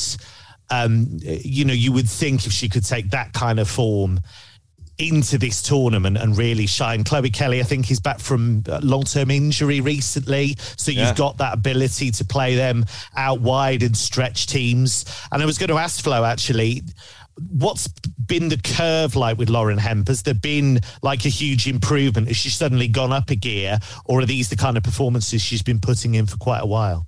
um, 0.70 1.08
you 1.22 1.66
know, 1.66 1.74
you 1.74 1.92
would 1.92 2.10
think 2.10 2.46
if 2.46 2.52
she 2.52 2.70
could 2.70 2.86
take 2.86 3.10
that 3.12 3.34
kind 3.34 3.60
of 3.60 3.70
form 3.70 4.20
into 4.98 5.38
this 5.38 5.62
tournament 5.62 6.18
and 6.18 6.38
really 6.38 6.68
shine. 6.68 7.04
Chloe 7.04 7.30
Kelly, 7.30 7.60
I 7.60 7.64
think, 7.64 7.90
is 7.92 8.00
back 8.00 8.20
from 8.20 8.64
uh, 8.70 8.80
long 8.84 9.04
term 9.04 9.32
injury 9.32 9.82
recently. 9.82 10.56
So 10.78 10.92
you've 10.92 11.00
yeah. 11.00 11.16
got 11.16 11.38
that 11.38 11.54
ability 11.54 12.12
to 12.12 12.26
play 12.26 12.56
them 12.56 12.86
out 13.16 13.42
wide 13.42 13.84
and 13.84 13.96
stretch 13.96 14.48
teams. 14.48 15.06
And 15.32 15.42
I 15.42 15.46
was 15.46 15.58
going 15.58 15.70
to 15.70 15.78
ask 15.78 16.04
Flo 16.04 16.24
actually 16.24 16.82
what's 17.50 17.88
been 18.28 18.50
the 18.50 18.58
curve 18.58 19.16
like 19.16 19.38
with 19.38 19.50
Lauren 19.50 19.78
Hemp? 19.78 20.08
Has 20.08 20.24
there 20.24 20.34
been 20.34 20.80
like 21.02 21.26
a 21.26 21.30
huge 21.30 21.68
improvement? 21.68 22.28
Has 22.28 22.38
she 22.38 22.50
suddenly 22.50 22.88
gone 22.88 23.12
up 23.12 23.30
a 23.30 23.36
gear, 23.36 23.80
or 24.06 24.20
are 24.20 24.26
these 24.26 24.50
the 24.50 24.56
kind 24.56 24.78
of 24.78 24.84
performances 24.84 25.42
she's 25.42 25.64
been 25.64 25.80
putting 25.80 26.16
in 26.16 26.26
for 26.26 26.38
quite 26.38 26.62
a 26.62 26.66
while? 26.66 27.08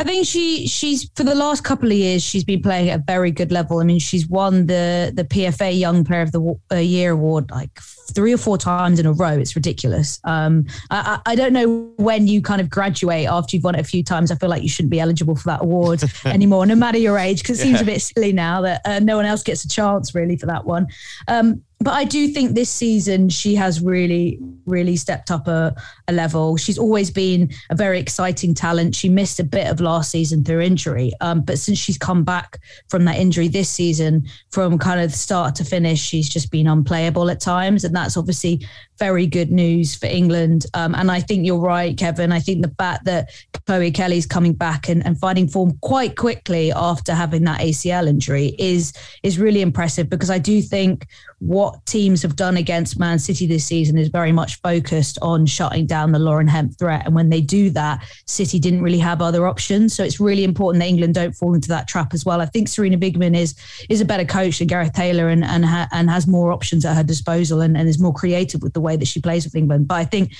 I 0.00 0.04
think 0.04 0.26
she 0.26 0.68
she's 0.68 1.10
for 1.16 1.24
the 1.24 1.34
last 1.34 1.64
couple 1.64 1.88
of 1.88 1.96
years 1.96 2.22
she's 2.22 2.44
been 2.44 2.62
playing 2.62 2.90
at 2.90 3.00
a 3.00 3.02
very 3.02 3.32
good 3.32 3.50
level. 3.50 3.80
I 3.80 3.84
mean, 3.84 3.98
she's 3.98 4.28
won 4.28 4.66
the 4.66 5.10
the 5.12 5.24
PFA 5.24 5.76
Young 5.76 6.04
Player 6.04 6.22
of 6.22 6.30
the 6.30 6.56
uh, 6.70 6.76
Year 6.76 7.12
award 7.12 7.50
like 7.50 7.80
three 8.12 8.32
or 8.32 8.38
four 8.38 8.56
times 8.56 9.00
in 9.00 9.06
a 9.06 9.12
row. 9.12 9.36
It's 9.36 9.56
ridiculous. 9.56 10.20
Um, 10.24 10.66
I, 10.90 11.20
I, 11.26 11.34
don't 11.34 11.52
know 11.52 11.92
when 11.96 12.26
you 12.26 12.40
kind 12.40 12.60
of 12.60 12.70
graduate 12.70 13.26
after 13.26 13.54
you've 13.54 13.64
won 13.64 13.74
it 13.74 13.80
a 13.80 13.84
few 13.84 14.02
times. 14.02 14.30
I 14.30 14.36
feel 14.36 14.48
like 14.48 14.62
you 14.62 14.68
shouldn't 14.68 14.90
be 14.90 15.00
eligible 15.00 15.36
for 15.36 15.44
that 15.48 15.62
award 15.62 16.02
anymore, 16.24 16.64
no 16.64 16.74
matter 16.74 16.96
your 16.96 17.18
age, 17.18 17.42
because 17.42 17.60
it 17.60 17.64
seems 17.64 17.80
a 17.80 17.84
bit 17.84 18.00
silly 18.00 18.32
now 18.32 18.62
that 18.62 18.80
uh, 18.86 19.00
no 19.00 19.16
one 19.16 19.26
else 19.26 19.42
gets 19.42 19.64
a 19.64 19.68
chance 19.68 20.14
really 20.14 20.36
for 20.36 20.46
that 20.46 20.64
one. 20.64 20.86
Um, 21.26 21.62
but 21.80 21.94
I 21.94 22.04
do 22.04 22.26
think 22.28 22.54
this 22.54 22.70
season 22.70 23.28
she 23.28 23.54
has 23.54 23.80
really, 23.80 24.38
really 24.66 24.96
stepped 24.96 25.30
up 25.30 25.46
a, 25.46 25.74
a, 26.08 26.12
level. 26.12 26.56
She's 26.56 26.78
always 26.78 27.10
been 27.10 27.50
a 27.70 27.76
very 27.76 28.00
exciting 28.00 28.52
talent. 28.52 28.96
She 28.96 29.08
missed 29.08 29.38
a 29.38 29.44
bit 29.44 29.68
of 29.68 29.80
last 29.80 30.10
season 30.10 30.42
through 30.42 30.60
injury, 30.60 31.12
um, 31.20 31.42
but 31.42 31.58
since 31.58 31.78
she's 31.78 31.96
come 31.96 32.24
back 32.24 32.58
from 32.88 33.04
that 33.04 33.16
injury 33.16 33.46
this 33.46 33.70
season, 33.70 34.26
from 34.50 34.76
kind 34.78 35.00
of 35.00 35.14
start 35.14 35.54
to 35.56 35.64
finish, 35.64 36.00
she's 36.00 36.28
just 36.28 36.50
been 36.50 36.66
unplayable 36.66 37.30
at 37.30 37.40
times, 37.40 37.84
and 37.84 37.94
that's 37.94 38.16
obviously 38.16 38.66
very 38.98 39.26
good 39.26 39.52
news 39.52 39.94
for 39.94 40.06
England. 40.06 40.66
Um, 40.74 40.94
and 40.96 41.10
I 41.10 41.20
think 41.20 41.46
you're 41.46 41.58
right, 41.58 41.96
Kevin. 41.96 42.32
I 42.32 42.40
think 42.40 42.62
the 42.62 42.74
fact 42.76 43.04
that 43.04 43.30
Chloe 43.66 43.92
Kelly's 43.92 44.26
coming 44.26 44.52
back 44.52 44.88
and, 44.88 45.06
and 45.06 45.18
finding 45.18 45.46
form 45.46 45.78
quite 45.80 46.16
quickly 46.16 46.72
after 46.72 47.14
having 47.14 47.44
that 47.44 47.60
ACL 47.60 48.08
injury 48.08 48.56
is 48.58 48.92
is 49.22 49.38
really 49.38 49.60
impressive 49.62 50.10
because 50.10 50.30
I 50.30 50.38
do 50.38 50.60
think 50.60 51.06
what 51.40 51.84
teams 51.86 52.22
have 52.22 52.34
done 52.34 52.56
against 52.56 52.98
Man 52.98 53.18
City 53.18 53.46
this 53.46 53.64
season 53.64 53.96
is 53.96 54.08
very 54.08 54.32
much 54.32 54.60
focused 54.60 55.18
on 55.22 55.46
shutting 55.46 55.86
down 55.86 56.12
the 56.12 56.18
Lauren 56.18 56.48
Hemp 56.48 56.76
threat. 56.78 57.06
And 57.06 57.14
when 57.14 57.30
they 57.30 57.40
do 57.40 57.70
that, 57.70 58.04
City 58.26 58.58
didn't 58.58 58.82
really 58.82 58.98
have 58.98 59.22
other 59.22 59.46
options. 59.46 59.94
So 59.94 60.02
it's 60.02 60.18
really 60.18 60.42
important 60.42 60.82
that 60.82 60.88
England 60.88 61.14
don't 61.14 61.34
fall 61.34 61.54
into 61.54 61.68
that 61.68 61.86
trap 61.86 62.12
as 62.12 62.24
well. 62.24 62.40
I 62.40 62.46
think 62.46 62.68
Sarina 62.68 62.98
Wiegman 62.98 63.36
is 63.36 63.54
is 63.88 64.00
a 64.00 64.04
better 64.04 64.24
coach 64.24 64.58
than 64.58 64.66
Gareth 64.66 64.92
Taylor 64.92 65.28
and 65.28 65.44
and, 65.44 65.64
ha- 65.64 65.88
and 65.92 66.10
has 66.10 66.26
more 66.26 66.52
options 66.52 66.84
at 66.84 66.96
her 66.96 67.04
disposal 67.04 67.60
and, 67.60 67.76
and 67.76 67.88
is 67.88 68.00
more 68.00 68.12
creative 68.12 68.62
with 68.62 68.72
the 68.72 68.80
way 68.80 68.96
that 68.96 69.08
she 69.08 69.20
plays 69.20 69.44
with 69.44 69.54
England. 69.54 69.86
But 69.86 69.96
I 69.96 70.04
think 70.04 70.32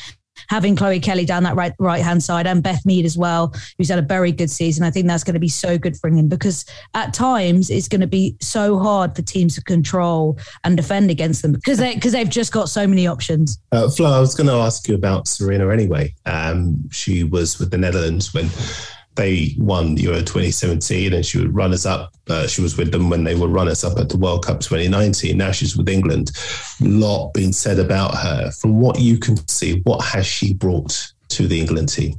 having 0.48 0.76
Chloe 0.76 1.00
Kelly 1.00 1.24
down 1.24 1.42
that 1.44 1.56
right 1.56 1.72
right 1.78 2.02
hand 2.02 2.22
side 2.22 2.46
and 2.46 2.62
Beth 2.62 2.84
Mead 2.86 3.04
as 3.04 3.18
well, 3.18 3.54
who's 3.76 3.88
had 3.88 3.98
a 3.98 4.02
very 4.02 4.32
good 4.32 4.50
season. 4.50 4.84
I 4.84 4.90
think 4.90 5.06
that's 5.06 5.24
going 5.24 5.34
to 5.34 5.40
be 5.40 5.48
so 5.48 5.78
good 5.78 5.96
for 5.96 6.08
England 6.08 6.30
because 6.30 6.64
at 6.94 7.12
times 7.12 7.70
it's 7.70 7.88
going 7.88 8.00
to 8.00 8.06
be 8.06 8.36
so 8.40 8.78
hard 8.78 9.14
for 9.14 9.22
teams 9.22 9.54
to 9.56 9.62
control 9.62 10.38
and 10.64 10.76
defend 10.76 11.10
against 11.10 11.42
them 11.42 11.52
because 11.52 11.78
they 11.78 11.94
because 11.94 12.12
they've 12.12 12.28
just 12.28 12.52
got 12.52 12.68
so 12.68 12.86
many 12.86 13.06
options. 13.06 13.58
Uh, 13.72 13.88
Flo, 13.88 14.12
I 14.12 14.20
was 14.20 14.34
going 14.34 14.46
to 14.48 14.54
ask 14.54 14.88
you 14.88 14.94
about 14.94 15.26
Sarina 15.26 15.72
anyway. 15.72 16.14
Um, 16.26 16.88
she 16.90 17.24
was 17.24 17.58
with 17.58 17.70
the 17.70 17.78
Netherlands 17.78 18.32
when 18.32 18.48
they 19.18 19.54
won 19.58 19.96
Euro 19.98 20.20
2017 20.20 21.12
and 21.12 21.26
she 21.26 21.38
would 21.38 21.54
run 21.54 21.72
us 21.74 21.84
up. 21.84 22.14
Uh, 22.28 22.46
she 22.46 22.62
was 22.62 22.78
with 22.78 22.92
them 22.92 23.10
when 23.10 23.24
they 23.24 23.34
were 23.34 23.48
runners 23.48 23.84
up 23.84 23.98
at 23.98 24.08
the 24.08 24.16
World 24.16 24.46
Cup 24.46 24.60
2019. 24.60 25.36
Now 25.36 25.50
she's 25.50 25.76
with 25.76 25.88
England. 25.88 26.30
A 26.80 26.84
lot 26.84 27.34
being 27.34 27.52
said 27.52 27.78
about 27.78 28.16
her. 28.16 28.50
From 28.52 28.80
what 28.80 29.00
you 29.00 29.18
can 29.18 29.36
see, 29.48 29.80
what 29.82 30.02
has 30.04 30.26
she 30.26 30.54
brought 30.54 31.12
to 31.30 31.46
the 31.46 31.60
England 31.60 31.90
team? 31.90 32.18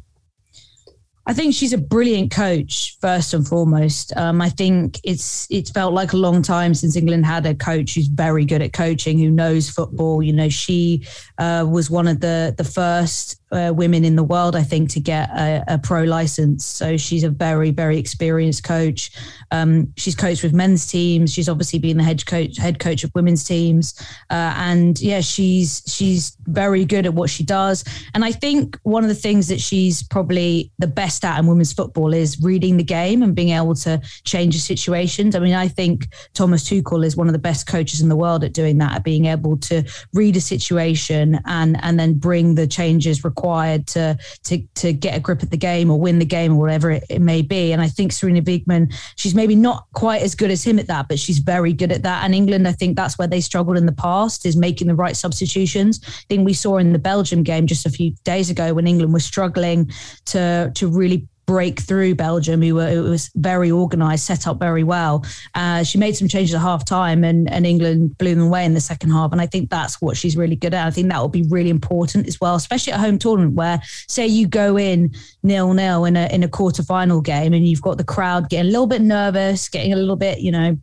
I 1.26 1.34
think 1.34 1.54
she's 1.54 1.74
a 1.74 1.78
brilliant 1.78 2.32
coach 2.32 2.98
first 3.02 3.36
and 3.36 3.48
foremost. 3.48 4.12
Um, 4.18 4.42
I 4.42 4.50
think 4.50 5.00
it's 5.04 5.48
it's 5.52 5.70
felt 5.70 5.94
like 5.94 6.14
a 6.14 6.18
long 6.18 6.42
time 6.42 6.74
since 6.74 6.96
England 6.96 7.24
had 7.24 7.46
a 7.46 7.54
coach 7.54 7.94
who's 7.94 8.08
very 8.08 8.46
good 8.46 8.64
at 8.64 8.74
coaching, 8.74 9.20
who 9.20 9.30
knows 9.30 9.70
football. 9.70 10.24
You 10.24 10.34
know, 10.34 10.50
she 10.50 11.06
uh, 11.38 11.68
was 11.70 11.90
one 11.92 12.08
of 12.08 12.20
the 12.20 12.56
the 12.58 12.64
first 12.64 13.39
uh, 13.52 13.74
women 13.76 14.06
in 14.06 14.16
the 14.16 14.24
world, 14.24 14.56
I 14.56 14.62
think, 14.62 14.90
to 14.92 15.00
get 15.00 15.30
a, 15.32 15.64
a, 15.68 15.78
pro 15.80 16.04
license. 16.04 16.66
So 16.66 16.98
she's 16.98 17.24
a 17.24 17.30
very, 17.30 17.72
very 17.72 17.98
experienced 17.98 18.64
coach. 18.64 19.12
Um, 19.50 19.92
she's 19.98 20.16
coached 20.16 20.44
with 20.44 20.54
men's 20.54 20.86
teams. 20.86 21.34
She's 21.34 21.50
obviously 21.50 21.80
been 21.80 21.98
the 21.98 22.04
head 22.04 22.24
coach, 22.26 22.58
head 22.58 22.80
coach 22.80 23.04
of 23.04 23.12
women's 23.16 23.44
teams, 23.44 23.96
uh, 24.30 24.54
and 24.58 25.00
yeah, 25.02 25.22
she's 25.22 25.82
she's 25.88 26.38
very 26.46 26.86
good 26.86 27.08
at 27.08 27.14
what 27.16 27.30
she 27.30 27.44
does. 27.44 27.84
And 28.14 28.24
I 28.24 28.32
think 28.32 28.78
one 28.84 29.04
of 29.04 29.10
the 29.10 29.16
things 29.16 29.48
that 29.48 29.60
she's 29.60 30.04
probably 30.04 30.72
the 30.78 30.88
best 30.88 31.26
at 31.26 31.40
in 31.40 31.48
women's 31.48 31.74
football 31.74 32.14
is 32.14 32.40
reading 32.42 32.78
the 32.78 32.84
game 32.84 33.24
and 33.24 33.36
being 33.36 33.50
able 33.50 33.74
to 33.76 34.00
change 34.26 34.54
the 34.54 34.62
situations. 34.62 35.36
I 35.36 35.40
mean, 35.40 35.56
I 35.56 35.68
think 35.68 36.08
Thomas 36.34 36.70
Tuchel 36.70 37.04
is 37.04 37.18
one 37.18 37.28
of 37.28 37.34
the 37.34 37.40
best 37.40 37.66
coaches 37.66 38.00
in 38.00 38.10
the 38.10 38.16
world 38.16 38.44
at 38.44 38.54
doing 38.54 38.78
that, 38.78 38.98
at 38.98 39.04
being 39.04 39.26
able 39.26 39.58
to 39.58 39.84
read 40.14 40.38
a 40.38 40.42
situation 40.42 41.40
and 41.46 41.78
and 41.82 42.00
then 42.00 42.14
bring 42.14 42.54
the 42.54 42.68
changes 42.68 43.24
required 43.24 43.39
required 43.40 43.88
to 43.88 44.18
to 44.44 44.62
to 44.76 44.94
get 44.94 45.16
a 45.16 45.20
grip 45.20 45.42
at 45.42 45.52
the 45.52 45.58
game 45.58 45.90
or 45.90 46.00
win 46.00 46.20
the 46.20 46.26
game 46.26 46.54
or 46.54 46.60
whatever 46.60 46.92
it, 46.92 47.04
it 47.10 47.22
may 47.22 47.42
be. 47.42 47.72
And 47.72 47.82
I 47.82 47.88
think 47.88 48.12
Sarina 48.12 48.42
Wiegman, 48.42 48.94
she's 49.16 49.34
maybe 49.34 49.56
not 49.56 49.86
quite 49.94 50.22
as 50.22 50.36
good 50.36 50.52
as 50.52 50.64
him 50.64 50.80
at 50.80 50.88
that, 50.88 51.08
but 51.08 51.20
she's 51.20 51.40
very 51.40 51.74
good 51.74 51.92
at 51.92 52.04
that. 52.04 52.24
And 52.24 52.36
England, 52.36 52.68
I 52.68 52.74
think 52.74 52.96
that's 52.96 53.18
where 53.18 53.28
they 53.28 53.42
struggled 53.42 53.78
in 53.78 53.86
the 53.86 53.92
past 53.94 54.46
is 54.46 54.56
making 54.56 54.88
the 54.88 54.96
right 54.96 55.16
substitutions. 55.16 56.02
I 56.06 56.26
think 56.28 56.46
we 56.46 56.54
saw 56.54 56.78
in 56.78 56.94
the 56.94 57.00
Belgium 57.00 57.44
game 57.44 57.68
just 57.68 57.86
a 57.86 57.90
few 57.90 58.12
days 58.24 58.50
ago 58.50 58.74
when 58.74 58.88
England 58.88 59.14
was 59.14 59.26
struggling 59.26 59.90
to 60.26 60.72
to 60.76 60.88
really 60.88 61.28
break 61.50 61.80
through 61.80 62.14
Belgium, 62.14 62.62
who 62.62 62.76
were 62.76 62.88
it 62.88 63.00
was 63.00 63.32
very 63.34 63.72
organised, 63.72 64.28
set 64.28 64.46
up 64.46 64.60
very 64.60 64.84
well. 64.84 65.26
Uh, 65.56 65.82
she 65.82 65.98
made 65.98 66.16
some 66.16 66.28
changes 66.28 66.54
at 66.54 66.62
half 66.62 66.86
time, 66.86 67.24
and, 67.24 67.52
and 67.52 67.66
England 67.66 68.16
blew 68.20 68.36
them 68.36 68.44
away 68.44 68.66
in 68.66 68.76
the 68.76 68.80
second 68.80 69.10
half. 69.10 69.32
And 69.32 69.42
I 69.42 69.48
think 69.48 69.72
that's 69.72 70.00
what 70.00 70.16
she's 70.16 70.38
really 70.38 70.56
good 70.56 70.76
at. 70.76 70.86
I 70.86 70.92
think 70.92 71.10
that 71.10 71.20
will 71.20 71.28
be 71.28 71.48
really 71.50 71.72
important 71.72 72.28
as 72.28 72.40
well, 72.40 72.54
especially 72.54 72.94
at 72.94 73.00
home 73.00 73.18
tournament 73.18 73.56
where, 73.56 73.82
say, 74.08 74.28
you 74.28 74.48
go 74.48 74.78
in 74.78 75.12
nil 75.42 75.74
nil 75.74 76.06
in 76.06 76.16
a 76.16 76.32
in 76.32 76.44
a 76.44 76.48
quarter 76.48 76.84
final 76.84 77.20
game, 77.20 77.52
and 77.54 77.68
you've 77.68 77.82
got 77.82 77.98
the 77.98 78.04
crowd 78.04 78.48
getting 78.52 78.70
a 78.70 78.72
little 78.72 78.86
bit 78.86 79.02
nervous, 79.02 79.70
getting 79.70 79.92
a 79.92 79.96
little 79.96 80.18
bit, 80.18 80.42
you 80.42 80.52
know 80.52 80.78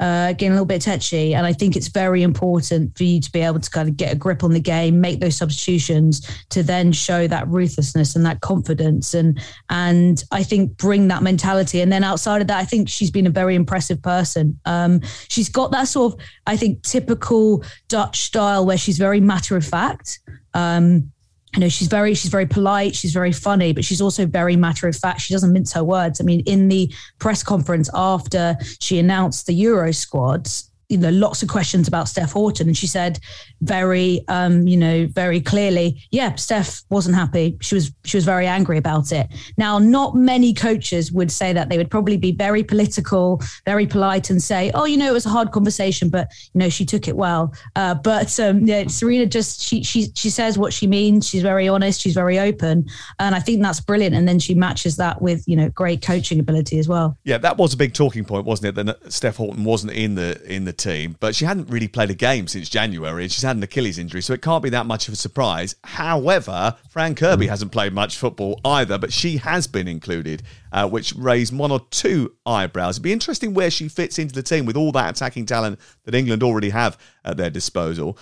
uh, 0.00 0.32
getting 0.32 0.48
a 0.48 0.52
little 0.52 0.66
bit 0.66 0.82
touchy. 0.82 1.34
And 1.34 1.46
I 1.46 1.52
think 1.52 1.76
it's 1.76 1.88
very 1.88 2.22
important 2.22 2.96
for 2.96 3.04
you 3.04 3.20
to 3.20 3.32
be 3.32 3.40
able 3.40 3.60
to 3.60 3.70
kind 3.70 3.88
of 3.88 3.96
get 3.96 4.12
a 4.12 4.16
grip 4.16 4.44
on 4.44 4.52
the 4.52 4.60
game, 4.60 5.00
make 5.00 5.20
those 5.20 5.36
substitutions 5.36 6.26
to 6.50 6.62
then 6.62 6.92
show 6.92 7.26
that 7.26 7.48
ruthlessness 7.48 8.16
and 8.16 8.24
that 8.26 8.40
confidence. 8.40 9.14
And 9.14 9.40
and 9.70 10.22
I 10.32 10.42
think 10.42 10.76
bring 10.76 11.08
that 11.08 11.22
mentality. 11.22 11.80
And 11.80 11.90
then 11.90 12.04
outside 12.04 12.40
of 12.40 12.48
that, 12.48 12.58
I 12.58 12.64
think 12.64 12.88
she's 12.88 13.10
been 13.10 13.26
a 13.26 13.30
very 13.30 13.54
impressive 13.54 14.02
person. 14.02 14.58
Um, 14.64 15.00
she's 15.28 15.48
got 15.48 15.70
that 15.72 15.88
sort 15.88 16.14
of, 16.14 16.20
I 16.46 16.56
think, 16.56 16.82
typical 16.82 17.64
Dutch 17.88 18.20
style 18.20 18.66
where 18.66 18.78
she's 18.78 18.98
very 18.98 19.20
matter 19.20 19.56
of 19.56 19.64
fact. 19.64 20.20
Um, 20.54 21.12
you 21.54 21.60
know 21.60 21.68
she's 21.68 21.88
very 21.88 22.14
she's 22.14 22.30
very 22.30 22.46
polite 22.46 22.94
she's 22.94 23.12
very 23.12 23.32
funny 23.32 23.72
but 23.72 23.84
she's 23.84 24.00
also 24.00 24.26
very 24.26 24.56
matter 24.56 24.88
of 24.88 24.96
fact. 24.96 25.20
She 25.20 25.32
doesn't 25.32 25.52
mince 25.52 25.72
her 25.72 25.84
words. 25.84 26.20
I 26.20 26.24
mean 26.24 26.40
in 26.40 26.68
the 26.68 26.92
press 27.18 27.42
conference 27.42 27.88
after 27.94 28.56
she 28.80 28.98
announced 28.98 29.46
the 29.46 29.54
euro 29.54 29.92
squads 29.92 30.70
you 30.88 30.98
know 30.98 31.10
lots 31.10 31.42
of 31.42 31.48
questions 31.48 31.88
about 31.88 32.08
Steph 32.08 32.32
Houghton, 32.32 32.68
and 32.68 32.76
she 32.76 32.86
said 32.86 33.18
very, 33.60 34.24
um, 34.28 34.66
you 34.66 34.76
know, 34.76 35.06
very 35.06 35.40
clearly, 35.40 36.02
yeah, 36.10 36.34
Steph 36.36 36.82
wasn't 36.90 37.16
happy. 37.16 37.56
She 37.60 37.74
was 37.74 37.92
she 38.04 38.16
was 38.16 38.24
very 38.24 38.46
angry 38.46 38.78
about 38.78 39.12
it. 39.12 39.28
Now, 39.56 39.78
not 39.78 40.14
many 40.14 40.54
coaches 40.54 41.10
would 41.12 41.30
say 41.30 41.52
that. 41.52 41.68
They 41.68 41.78
would 41.78 41.90
probably 41.90 42.16
be 42.16 42.32
very 42.32 42.62
political, 42.62 43.42
very 43.64 43.86
polite, 43.86 44.30
and 44.30 44.42
say, 44.42 44.70
oh, 44.74 44.84
you 44.84 44.96
know, 44.96 45.08
it 45.08 45.12
was 45.12 45.26
a 45.26 45.30
hard 45.30 45.50
conversation, 45.50 46.08
but 46.08 46.30
you 46.54 46.60
know, 46.60 46.68
she 46.68 46.84
took 46.84 47.08
it 47.08 47.16
well. 47.16 47.52
Uh, 47.74 47.94
but 47.94 48.38
um, 48.38 48.60
yeah, 48.66 48.84
Sarina 48.84 49.28
just 49.28 49.60
she 49.62 49.82
she 49.82 50.08
she 50.14 50.30
says 50.30 50.56
what 50.56 50.72
she 50.72 50.86
means. 50.86 51.28
She's 51.28 51.42
very 51.42 51.68
honest. 51.68 52.00
She's 52.00 52.14
very 52.14 52.38
open, 52.38 52.86
and 53.18 53.34
I 53.34 53.40
think 53.40 53.62
that's 53.62 53.80
brilliant. 53.80 54.14
And 54.14 54.28
then 54.28 54.38
she 54.38 54.54
matches 54.54 54.96
that 54.98 55.20
with 55.20 55.42
you 55.48 55.56
know 55.56 55.68
great 55.70 56.02
coaching 56.02 56.38
ability 56.38 56.78
as 56.78 56.86
well. 56.86 57.18
Yeah, 57.24 57.38
that 57.38 57.56
was 57.56 57.74
a 57.74 57.76
big 57.76 57.92
talking 57.92 58.24
point, 58.24 58.44
wasn't 58.44 58.78
it? 58.78 58.84
That 58.86 59.12
Steph 59.12 59.38
Houghton 59.38 59.64
wasn't 59.64 59.92
in 59.92 60.14
the 60.14 60.40
in 60.46 60.64
the 60.64 60.75
team, 60.76 61.16
but 61.20 61.34
she 61.34 61.44
hadn't 61.44 61.70
really 61.70 61.88
played 61.88 62.10
a 62.10 62.14
game 62.14 62.46
since 62.46 62.68
January, 62.68 63.24
and 63.24 63.32
she's 63.32 63.42
had 63.42 63.56
an 63.56 63.62
Achilles 63.62 63.98
injury, 63.98 64.22
so 64.22 64.32
it 64.32 64.42
can't 64.42 64.62
be 64.62 64.70
that 64.70 64.86
much 64.86 65.08
of 65.08 65.14
a 65.14 65.16
surprise. 65.16 65.74
However, 65.84 66.76
Fran 66.88 67.14
Kirby 67.14 67.46
hasn't 67.46 67.72
played 67.72 67.92
much 67.92 68.16
football 68.16 68.60
either, 68.64 68.98
but 68.98 69.12
she 69.12 69.38
has 69.38 69.66
been 69.66 69.88
included, 69.88 70.42
uh, 70.72 70.88
which 70.88 71.14
raised 71.14 71.56
one 71.56 71.70
or 71.70 71.80
two 71.90 72.34
eyebrows. 72.44 72.96
It'd 72.96 73.02
be 73.02 73.12
interesting 73.12 73.54
where 73.54 73.70
she 73.70 73.88
fits 73.88 74.18
into 74.18 74.34
the 74.34 74.42
team 74.42 74.66
with 74.66 74.76
all 74.76 74.92
that 74.92 75.10
attacking 75.10 75.46
talent 75.46 75.78
that 76.04 76.14
England 76.14 76.42
already 76.42 76.70
have 76.70 76.98
at 77.24 77.36
their 77.36 77.50
disposal. 77.50 78.18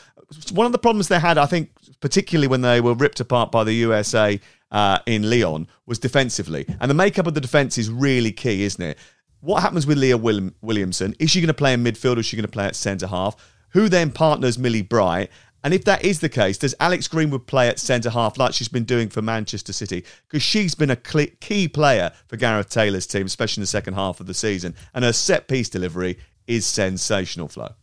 One 0.53 0.67
of 0.67 0.73
the 0.73 0.79
problems 0.79 1.09
they 1.09 1.21
had, 1.21 1.39
I 1.39 1.47
think, 1.47 1.71
particularly 2.01 2.49
when 2.49 2.63
they 2.63 2.81
were 2.81 2.95
ripped 2.95 3.21
apart 3.21 3.53
by 3.53 3.65
the 3.65 3.75
USA 3.75 4.41
uh, 4.71 4.99
in 5.07 5.29
Lyon, 5.29 5.69
was 5.87 5.99
defensively. 5.99 6.67
And 6.81 6.91
the 6.91 6.95
makeup 6.95 7.27
of 7.27 7.35
the 7.35 7.41
defence 7.41 7.79
is 7.79 7.91
really 7.91 8.33
key, 8.33 8.65
isn't 8.65 8.83
it? 8.83 8.99
What 9.45 9.61
happens 9.61 9.87
with 9.87 9.99
Leah 9.99 10.17
William- 10.17 10.55
Williamson? 10.63 11.15
Is 11.19 11.31
she 11.31 11.43
going 11.43 11.49
to 11.49 11.55
play 11.55 11.75
in 11.75 11.85
midfield 11.85 12.17
or 12.17 12.21
is 12.21 12.27
she 12.27 12.35
going 12.35 12.47
to 12.47 12.51
play 12.51 12.65
at 12.65 12.75
centre 12.75 13.07
half? 13.07 13.37
Who 13.73 13.91
then 13.91 14.11
partners 14.11 14.59
Millie 14.59 14.81
Bright? 14.81 15.29
And 15.63 15.75
if 15.75 15.85
that 15.85 16.03
is 16.03 16.21
the 16.21 16.31
case, 16.31 16.57
does 16.57 16.75
Alex 16.81 17.09
Greenwood 17.09 17.47
play 17.47 17.69
at 17.69 17.79
centre 17.79 18.09
half 18.09 18.39
like 18.39 18.55
she's 18.55 18.69
been 18.69 18.85
doing 18.85 19.11
for 19.11 19.21
Manchester 19.21 19.75
City? 19.75 20.03
Because 20.27 20.43
she's 20.43 20.75
been 20.75 20.89
a 20.89 20.97
key 20.97 21.69
player 21.69 22.13
for 22.27 22.39
Gareth 22.39 22.71
Taylor's 22.71 23.07
team, 23.07 23.27
especially 23.27 23.61
in 23.61 23.65
the 23.65 23.67
second 23.67 23.95
half 23.95 24.19
of 24.19 24.27
the 24.27 24.33
season. 24.33 24.75
And 24.95 25.05
her 25.05 25.13
set 25.13 25.47
piece 25.47 25.69
delivery 25.69 26.19
is 26.47 26.65
sensational, 26.65 27.49
Flo. 27.49 27.75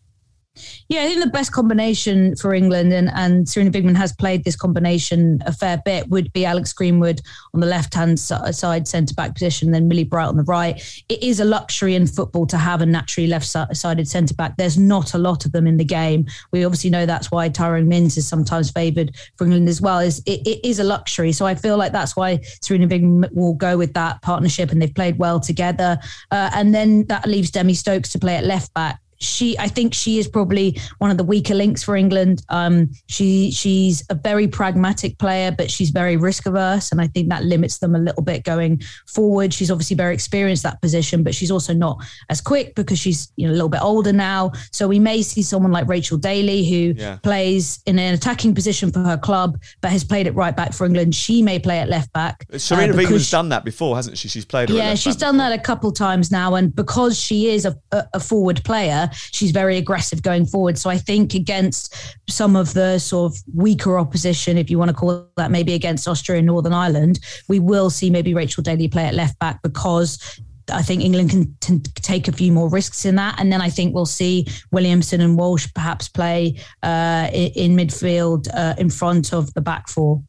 Yeah, 0.90 1.04
I 1.04 1.08
think 1.08 1.24
the 1.24 1.30
best 1.30 1.54
combination 1.54 2.36
for 2.36 2.54
England, 2.54 2.92
and, 2.92 3.10
and 3.14 3.46
Sarina 3.46 3.72
Wiegman 3.72 3.96
has 3.96 4.12
played 4.12 4.44
this 4.44 4.58
combination 4.58 5.40
a 5.46 5.54
fair 5.54 5.82
bit, 5.86 6.10
would 6.10 6.34
be 6.34 6.44
Alex 6.44 6.74
Greenwood 6.74 7.22
on 7.54 7.62
the 7.62 7.68
left 7.68 7.94
hand 7.94 8.20
side 8.20 8.88
centre 8.88 9.14
back 9.14 9.34
position, 9.34 9.72
then 9.72 9.88
Millie 9.88 10.04
Bright 10.04 10.28
on 10.28 10.36
the 10.36 10.44
right. 10.44 11.04
It 11.08 11.24
is 11.24 11.40
a 11.40 11.46
luxury 11.46 11.96
in 11.96 12.06
football 12.06 12.46
to 12.48 12.58
have 12.58 12.82
a 12.82 12.86
naturally 12.86 13.28
left 13.28 13.46
sided 13.46 14.08
centre 14.08 14.34
back. 14.34 14.58
There's 14.58 14.78
not 14.78 15.14
a 15.14 15.18
lot 15.18 15.46
of 15.46 15.54
them 15.54 15.68
in 15.68 15.78
the 15.78 15.86
game. 15.86 16.26
We 16.52 16.66
obviously 16.66 16.90
know 16.90 17.06
that's 17.06 17.32
why 17.32 17.48
Tyrone 17.48 17.88
Mings 17.88 18.18
is 18.18 18.28
sometimes 18.28 18.72
favoured 18.72 19.16
for 19.38 19.46
England 19.46 19.70
as 19.70 19.80
well. 19.80 20.00
Is 20.00 20.22
it, 20.26 20.46
it 20.46 20.68
is 20.68 20.80
a 20.80 20.84
luxury, 20.84 21.32
so 21.32 21.46
I 21.46 21.56
feel 21.56 21.78
like 21.78 21.94
that's 21.94 22.18
why 22.18 22.38
Sarina 22.62 22.90
Wiegman 22.90 23.32
will 23.34 23.54
go 23.54 23.78
with 23.78 23.94
that 23.94 24.22
partnership, 24.22 24.72
and 24.72 24.82
they've 24.82 24.94
played 24.94 25.18
well 25.18 25.40
together. 25.40 25.98
Uh, 26.30 26.50
and 26.54 26.76
then 26.76 27.06
that 27.06 27.26
leaves 27.26 27.52
Demi 27.52 27.74
Stokes 27.74 28.12
to 28.12 28.20
play 28.20 28.36
at 28.36 28.44
left 28.44 28.74
back 28.74 29.01
she 29.22 29.58
I 29.60 29.68
think 29.68 29.94
she 29.94 30.20
is 30.20 30.28
probably 30.28 30.80
one 30.98 31.12
of 31.12 31.18
the 31.18 31.24
weaker 31.24 31.54
links 31.54 31.84
for 31.84 31.96
England. 31.96 32.44
Um, 32.50 32.92
she 33.08 33.52
she's 33.52 34.04
a 34.10 34.16
very 34.16 34.48
pragmatic 34.48 35.18
player, 35.20 35.52
but 35.52 35.70
she's 35.70 35.92
very 35.92 36.18
risk 36.18 36.48
averse, 36.48 36.92
and 36.92 37.00
I 37.00 37.08
think 37.08 37.30
that 37.30 37.44
limits 37.44 37.78
them 37.78 37.96
a 37.96 38.00
little 38.00 38.24
bit 38.24 38.44
going 38.44 38.82
forward. 39.08 39.54
She's 39.54 39.72
obviously 39.72 39.96
very 39.96 40.14
experienced 40.14 40.64
that 40.64 40.82
position, 40.82 41.24
but 41.24 41.36
she's 41.36 41.52
also 41.52 41.74
not 41.74 42.04
as 42.30 42.42
quick 42.42 42.76
because 42.76 43.00
she's 43.00 43.32
you 43.36 43.48
know 43.48 43.54
a 43.54 43.56
little 43.56 43.70
bit 43.70 43.82
older 43.82 44.12
now. 44.12 44.52
So 44.72 44.88
we 44.88 45.00
may 45.00 45.22
see 45.22 45.44
someone 45.44 45.72
like 45.72 45.88
Rachel 45.88 46.18
Daly 46.18 46.68
who 46.68 46.94
yeah. 46.98 47.18
plays 47.18 47.82
in 47.86 48.00
an 48.00 48.14
attacking 48.14 48.56
position 48.56 48.92
for 48.92 49.00
her 49.00 49.18
club, 49.18 49.60
but 49.82 49.92
has 49.92 50.04
played 50.04 50.28
it 50.28 50.36
right 50.36 50.56
back 50.56 50.74
for 50.74 50.86
England. 50.86 51.14
She 51.14 51.42
may 51.44 51.60
play 51.60 51.80
at 51.80 51.90
left 51.90 52.12
back. 52.14 52.46
Uh, 52.52 52.58
Wiegman's 52.58 53.30
done 53.30 53.50
that 53.50 53.64
before, 53.64 53.96
hasn't 53.96 54.18
she? 54.18 54.28
She's 54.28 54.46
played. 54.46 54.70
yeah, 54.72 54.96
she's 54.96 55.16
done 55.16 55.36
before. 55.36 55.50
that 55.50 55.60
a 55.60 55.62
couple 55.62 55.92
times 55.92 56.32
now, 56.32 56.56
and 56.56 56.76
because 56.76 57.20
she 57.20 57.50
is 57.50 57.66
a, 57.66 57.78
a, 57.92 58.08
a 58.16 58.20
forward 58.20 58.64
player 58.64 59.11
she's 59.14 59.52
very 59.52 59.78
aggressive 59.78 60.22
going 60.22 60.46
forward. 60.46 60.78
So 60.78 60.90
I 60.90 60.98
think 60.98 61.34
against 61.34 62.16
some 62.30 62.56
of 62.56 62.74
the 62.74 63.00
sort 63.00 63.32
of 63.32 63.38
weaker 63.54 63.98
opposition, 63.98 64.58
if 64.58 64.70
you 64.70 64.78
want 64.78 64.90
to 64.90 64.96
call 64.96 65.28
that, 65.38 65.52
maybe 65.52 65.74
against 65.74 66.08
Austria 66.08 66.40
and 66.40 66.48
Northern 66.48 66.74
Ireland, 66.74 67.20
we 67.48 67.60
will 67.60 67.90
see 67.90 68.10
maybe 68.10 68.34
Rachel 68.34 68.64
Daly 68.64 68.88
play 68.88 69.06
at 69.06 69.14
left 69.14 69.38
back 69.40 69.62
because 69.62 70.40
I 70.72 70.82
think 70.82 71.04
England 71.04 71.32
can 71.32 71.56
t- 71.60 71.92
take 71.96 72.28
a 72.28 72.32
few 72.32 72.52
more 72.52 72.70
risks 72.70 73.06
in 73.06 73.16
that, 73.16 73.40
and 73.40 73.52
then 73.52 73.62
I 73.62 73.70
think 73.70 73.94
we'll 73.94 74.06
see 74.06 74.48
Williamson 74.72 75.22
and 75.22 75.38
Walsh 75.38 75.68
perhaps 75.74 76.08
play 76.08 76.60
uh, 76.84 77.30
in, 77.34 77.76
midfield 77.76 78.48
uh, 78.54 78.76
in 78.78 78.90
front 78.90 79.34
of 79.34 79.54
the 79.54 79.62
back 79.62 79.90
four. 79.90 80.22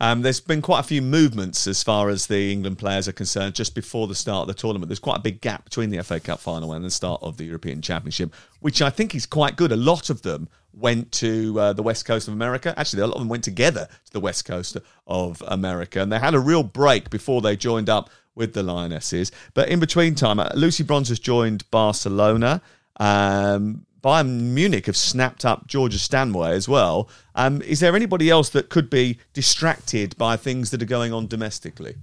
Um, 0.00 0.22
there's 0.22 0.40
been 0.40 0.62
quite 0.62 0.80
a 0.80 0.84
few 0.84 1.02
movements 1.02 1.66
as 1.66 1.82
far 1.82 2.08
as 2.08 2.26
the 2.26 2.52
England 2.52 2.78
players 2.78 3.08
are 3.08 3.12
concerned 3.12 3.54
just 3.54 3.74
before 3.74 4.06
the 4.06 4.14
start 4.14 4.42
of 4.42 4.48
the 4.48 4.60
tournament. 4.60 4.88
There's 4.88 4.98
quite 4.98 5.18
a 5.18 5.22
big 5.22 5.40
gap 5.40 5.64
between 5.64 5.90
the 5.90 6.02
FA 6.02 6.20
Cup 6.20 6.40
final 6.40 6.72
and 6.72 6.84
the 6.84 6.90
start 6.90 7.22
of 7.22 7.36
the 7.36 7.44
European 7.44 7.82
Championship, 7.82 8.34
which 8.60 8.82
I 8.82 8.90
think 8.90 9.14
is 9.14 9.26
quite 9.26 9.56
good. 9.56 9.72
A 9.72 9.76
lot 9.76 10.10
of 10.10 10.22
them 10.22 10.48
went 10.72 11.10
to 11.10 11.58
uh, 11.58 11.72
the 11.72 11.82
west 11.82 12.04
coast 12.04 12.28
of 12.28 12.34
America. 12.34 12.74
Actually, 12.76 13.02
a 13.02 13.06
lot 13.06 13.14
of 13.14 13.20
them 13.20 13.28
went 13.28 13.44
together 13.44 13.88
to 14.04 14.12
the 14.12 14.20
west 14.20 14.44
coast 14.44 14.76
of 15.06 15.42
America, 15.46 16.00
and 16.00 16.12
they 16.12 16.18
had 16.18 16.34
a 16.34 16.40
real 16.40 16.62
break 16.62 17.10
before 17.10 17.40
they 17.40 17.56
joined 17.56 17.88
up 17.88 18.10
with 18.34 18.52
the 18.52 18.62
Lionesses. 18.62 19.32
But 19.54 19.68
in 19.68 19.80
between 19.80 20.14
time, 20.14 20.38
uh, 20.38 20.50
Lucy 20.54 20.84
Bronze 20.84 21.08
has 21.08 21.18
joined 21.18 21.68
Barcelona. 21.70 22.60
Um, 22.98 23.86
Bayern 24.06 24.52
Munich 24.54 24.86
have 24.86 24.96
snapped 24.96 25.44
up 25.44 25.66
Georgia 25.66 25.98
Stanway 25.98 26.52
as 26.52 26.68
well. 26.68 27.08
Um, 27.34 27.60
is 27.62 27.80
there 27.80 27.96
anybody 27.96 28.30
else 28.30 28.50
that 28.50 28.68
could 28.68 28.88
be 28.88 29.18
distracted 29.32 30.16
by 30.16 30.36
things 30.36 30.70
that 30.70 30.80
are 30.80 30.86
going 30.86 31.12
on 31.12 31.26
domestically? 31.26 31.96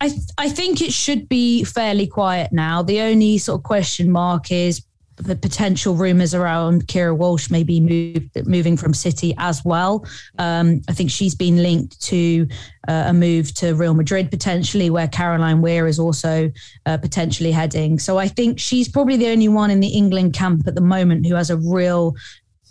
I 0.00 0.10
th- 0.10 0.30
I 0.38 0.48
think 0.48 0.80
it 0.80 0.92
should 0.92 1.28
be 1.28 1.64
fairly 1.64 2.06
quiet 2.06 2.52
now. 2.52 2.82
The 2.82 3.00
only 3.00 3.38
sort 3.38 3.58
of 3.58 3.64
question 3.64 4.12
mark 4.12 4.52
is 4.52 4.80
the 5.18 5.36
potential 5.36 5.94
rumours 5.94 6.34
around 6.34 6.86
Keira 6.86 7.16
Walsh 7.16 7.50
maybe 7.50 7.80
moved, 7.80 8.46
moving 8.46 8.76
from 8.76 8.94
City 8.94 9.34
as 9.38 9.64
well. 9.64 10.06
Um, 10.38 10.82
I 10.88 10.92
think 10.92 11.10
she's 11.10 11.34
been 11.34 11.62
linked 11.62 12.00
to 12.02 12.46
uh, 12.88 13.04
a 13.06 13.12
move 13.12 13.52
to 13.54 13.74
Real 13.74 13.94
Madrid 13.94 14.30
potentially, 14.30 14.90
where 14.90 15.08
Caroline 15.08 15.60
Weir 15.60 15.86
is 15.86 15.98
also 15.98 16.50
uh, 16.86 16.98
potentially 16.98 17.52
heading. 17.52 17.98
So 17.98 18.18
I 18.18 18.28
think 18.28 18.58
she's 18.58 18.88
probably 18.88 19.16
the 19.16 19.28
only 19.28 19.48
one 19.48 19.70
in 19.70 19.80
the 19.80 19.88
England 19.88 20.34
camp 20.34 20.66
at 20.66 20.74
the 20.74 20.80
moment 20.80 21.26
who 21.26 21.34
has 21.34 21.50
a 21.50 21.56
real 21.56 22.14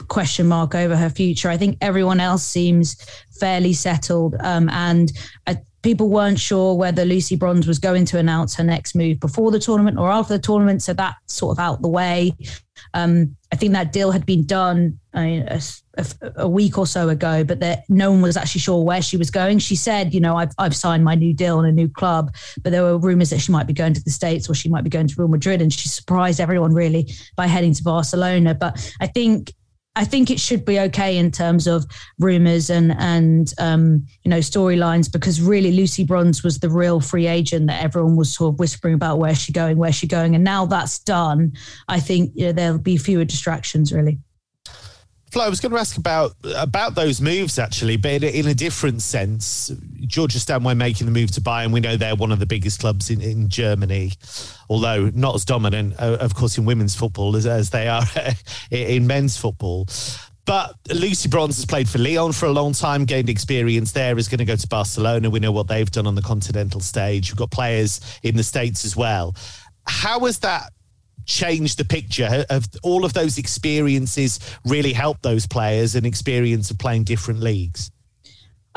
question 0.08 0.48
mark 0.48 0.76
over 0.76 0.96
her 0.96 1.10
future. 1.10 1.50
I 1.50 1.58
think 1.58 1.78
everyone 1.82 2.20
else 2.20 2.44
seems 2.44 2.96
fairly 3.40 3.74
settled, 3.74 4.36
um, 4.40 4.70
and 4.70 5.12
I 5.46 5.60
people 5.82 6.10
weren't 6.10 6.40
sure 6.40 6.76
whether 6.76 7.06
Lucy 7.06 7.36
Bronze 7.36 7.68
was 7.68 7.80
going 7.80 8.06
to 8.06 8.18
announce 8.18 8.56
her 8.56 8.64
next 8.64 8.96
move 8.96 9.20
before 9.20 9.52
the 9.52 9.60
tournament 9.60 9.98
or 9.98 10.12
after 10.12 10.34
the 10.34 10.42
tournament. 10.42 10.82
So 10.82 10.94
that's 10.94 11.34
sort 11.34 11.58
of 11.58 11.60
out 11.60 11.82
the 11.82 11.88
way. 11.88 12.34
Um, 12.94 13.36
I 13.52 13.56
think 13.56 13.74
that 13.74 13.92
deal 13.92 14.12
had 14.12 14.26
been 14.26 14.46
done 14.46 15.00
a, 15.16 15.60
a, 15.98 16.06
a, 16.36 16.48
week 16.48 16.78
or 16.78 16.86
so 16.86 17.10
ago, 17.10 17.44
but 17.44 17.60
that 17.60 17.84
no 17.90 18.12
one 18.12 18.22
was 18.22 18.38
actually 18.38 18.62
sure 18.62 18.84
where 18.84 19.02
she 19.02 19.18
was 19.18 19.32
going. 19.32 19.60
She 19.60 19.76
said, 19.76 20.14
you 20.14 20.20
know, 20.20 20.36
I've, 20.36 20.52
I've 20.58 20.76
signed 20.76 21.04
my 21.04 21.16
new 21.16 21.34
deal 21.34 21.60
in 21.60 21.66
a 21.66 21.72
new 21.72 21.88
club, 21.88 22.36
but 22.62 22.72
there 22.72 22.84
were 22.84 22.98
rumors 22.98 23.30
that 23.30 23.40
she 23.40 23.52
might 23.52 23.68
be 23.68 23.74
going 23.74 23.94
to 23.94 24.04
the 24.04 24.12
States 24.12 24.50
or 24.50 24.54
she 24.54 24.70
might 24.70 24.84
be 24.84 24.90
going 24.90 25.08
to 25.08 25.16
Real 25.18 25.28
Madrid. 25.28 25.62
And 25.62 25.72
she 25.72 25.88
surprised 25.88 26.40
everyone 26.40 26.74
really 26.74 27.12
by 27.36 27.48
heading 27.48 27.74
to 27.74 27.84
Barcelona. 27.84 28.54
But 28.54 28.94
I 29.00 29.08
think 29.08 29.54
I 29.98 30.06
think 30.06 30.30
it 30.30 30.40
should 30.40 30.64
be 30.64 30.80
okay 30.80 31.18
in 31.18 31.32
terms 31.32 31.66
of 31.66 31.84
rumors 32.20 32.70
and 32.70 32.96
and 33.00 33.52
um, 33.58 34.06
you 34.24 34.30
know 34.30 34.38
storylines 34.38 35.12
because 35.12 35.42
really 35.42 35.72
Lucy 35.72 36.04
Bronze 36.04 36.44
was 36.44 36.60
the 36.60 36.70
real 36.70 37.02
free 37.02 37.26
agent 37.26 37.66
that 37.66 37.84
everyone 37.84 38.16
was 38.16 38.32
sort 38.32 38.54
of 38.54 38.60
whispering 38.60 38.94
about 38.94 39.18
where's 39.18 39.42
she 39.42 39.52
going, 39.52 39.78
where's 39.78 39.96
she 39.96 40.06
going, 40.06 40.36
and 40.36 40.44
now 40.44 40.68
that's 40.68 41.00
done. 41.00 41.54
I 41.88 42.00
think 42.00 42.32
you 42.36 42.46
know, 42.46 42.52
there'll 42.52 42.78
be 42.78 42.98
fewer 42.98 43.26
distractions 43.26 43.92
really. 43.92 44.20
Flo, 45.32 45.44
I 45.44 45.50
was 45.50 45.60
going 45.60 45.74
to 45.74 45.78
ask 45.78 45.98
about 45.98 46.36
about 46.56 46.96
those 46.96 47.20
moves 47.20 47.60
actually, 47.60 47.98
but 47.98 48.24
in 48.24 48.48
a, 48.48 48.54
different 48.54 49.02
sense. 49.02 49.72
Georgia 50.06 50.40
Stanway 50.40 50.74
making 50.74 51.06
the 51.06 51.12
move 51.12 51.32
to 51.32 51.42
Bayern, 51.42 51.72
we 51.72 51.82
know 51.82 51.98
they're 51.98 52.16
one 52.16 52.32
of 52.32 52.40
the 52.40 52.46
biggest 52.46 52.80
clubs 52.80 53.10
in, 53.10 53.22
in 53.22 53.50
Germany, 53.50 54.14
although 54.70 55.12
not 55.14 55.36
as 55.36 55.44
dominant, 55.44 55.96
uh, 56.00 56.18
of 56.20 56.34
course, 56.34 56.58
in 56.58 56.66
women's 56.66 56.96
football 56.96 57.36
as, 57.36 57.46
as 57.46 57.70
they 57.70 57.88
are 57.88 58.04
in 58.72 59.06
men's 59.06 59.38
football. 59.38 59.86
But 60.46 60.76
Lucy 60.94 61.28
Bronze 61.28 61.58
has 61.58 61.66
played 61.66 61.90
for 61.90 61.98
Lyon 61.98 62.32
for 62.32 62.46
a 62.46 62.52
long 62.52 62.72
time, 62.72 63.04
gained 63.04 63.30
experience 63.30 63.92
there, 63.92 64.18
is 64.18 64.30
going 64.30 64.38
to 64.38 64.46
go 64.46 64.56
to 64.56 64.68
Barcelona. 64.68 65.30
We 65.30 65.42
know 65.42 65.52
what 65.52 65.68
they've 65.68 65.92
done 65.92 66.08
on 66.08 66.16
the 66.16 66.22
continental 66.22 66.80
stage. 66.80 67.30
We've 67.30 67.38
got 67.38 67.52
players 67.52 68.00
in 68.24 68.38
the 68.38 68.44
States 68.44 68.86
as 68.86 68.96
well. 68.96 69.36
How 69.86 70.22
has 70.22 70.40
that 70.40 70.72
change 71.28 71.76
the 71.76 71.86
picture? 71.86 72.46
Have 72.50 72.68
all 72.82 73.06
of 73.06 73.14
those 73.14 73.38
experiences 73.38 74.40
really 74.66 74.94
helped 74.94 75.22
those 75.22 75.46
players 75.46 75.96
and 75.96 76.06
experience 76.06 76.72
of 76.72 76.80
playing 76.80 77.04
different 77.04 77.42
leagues? 77.42 77.92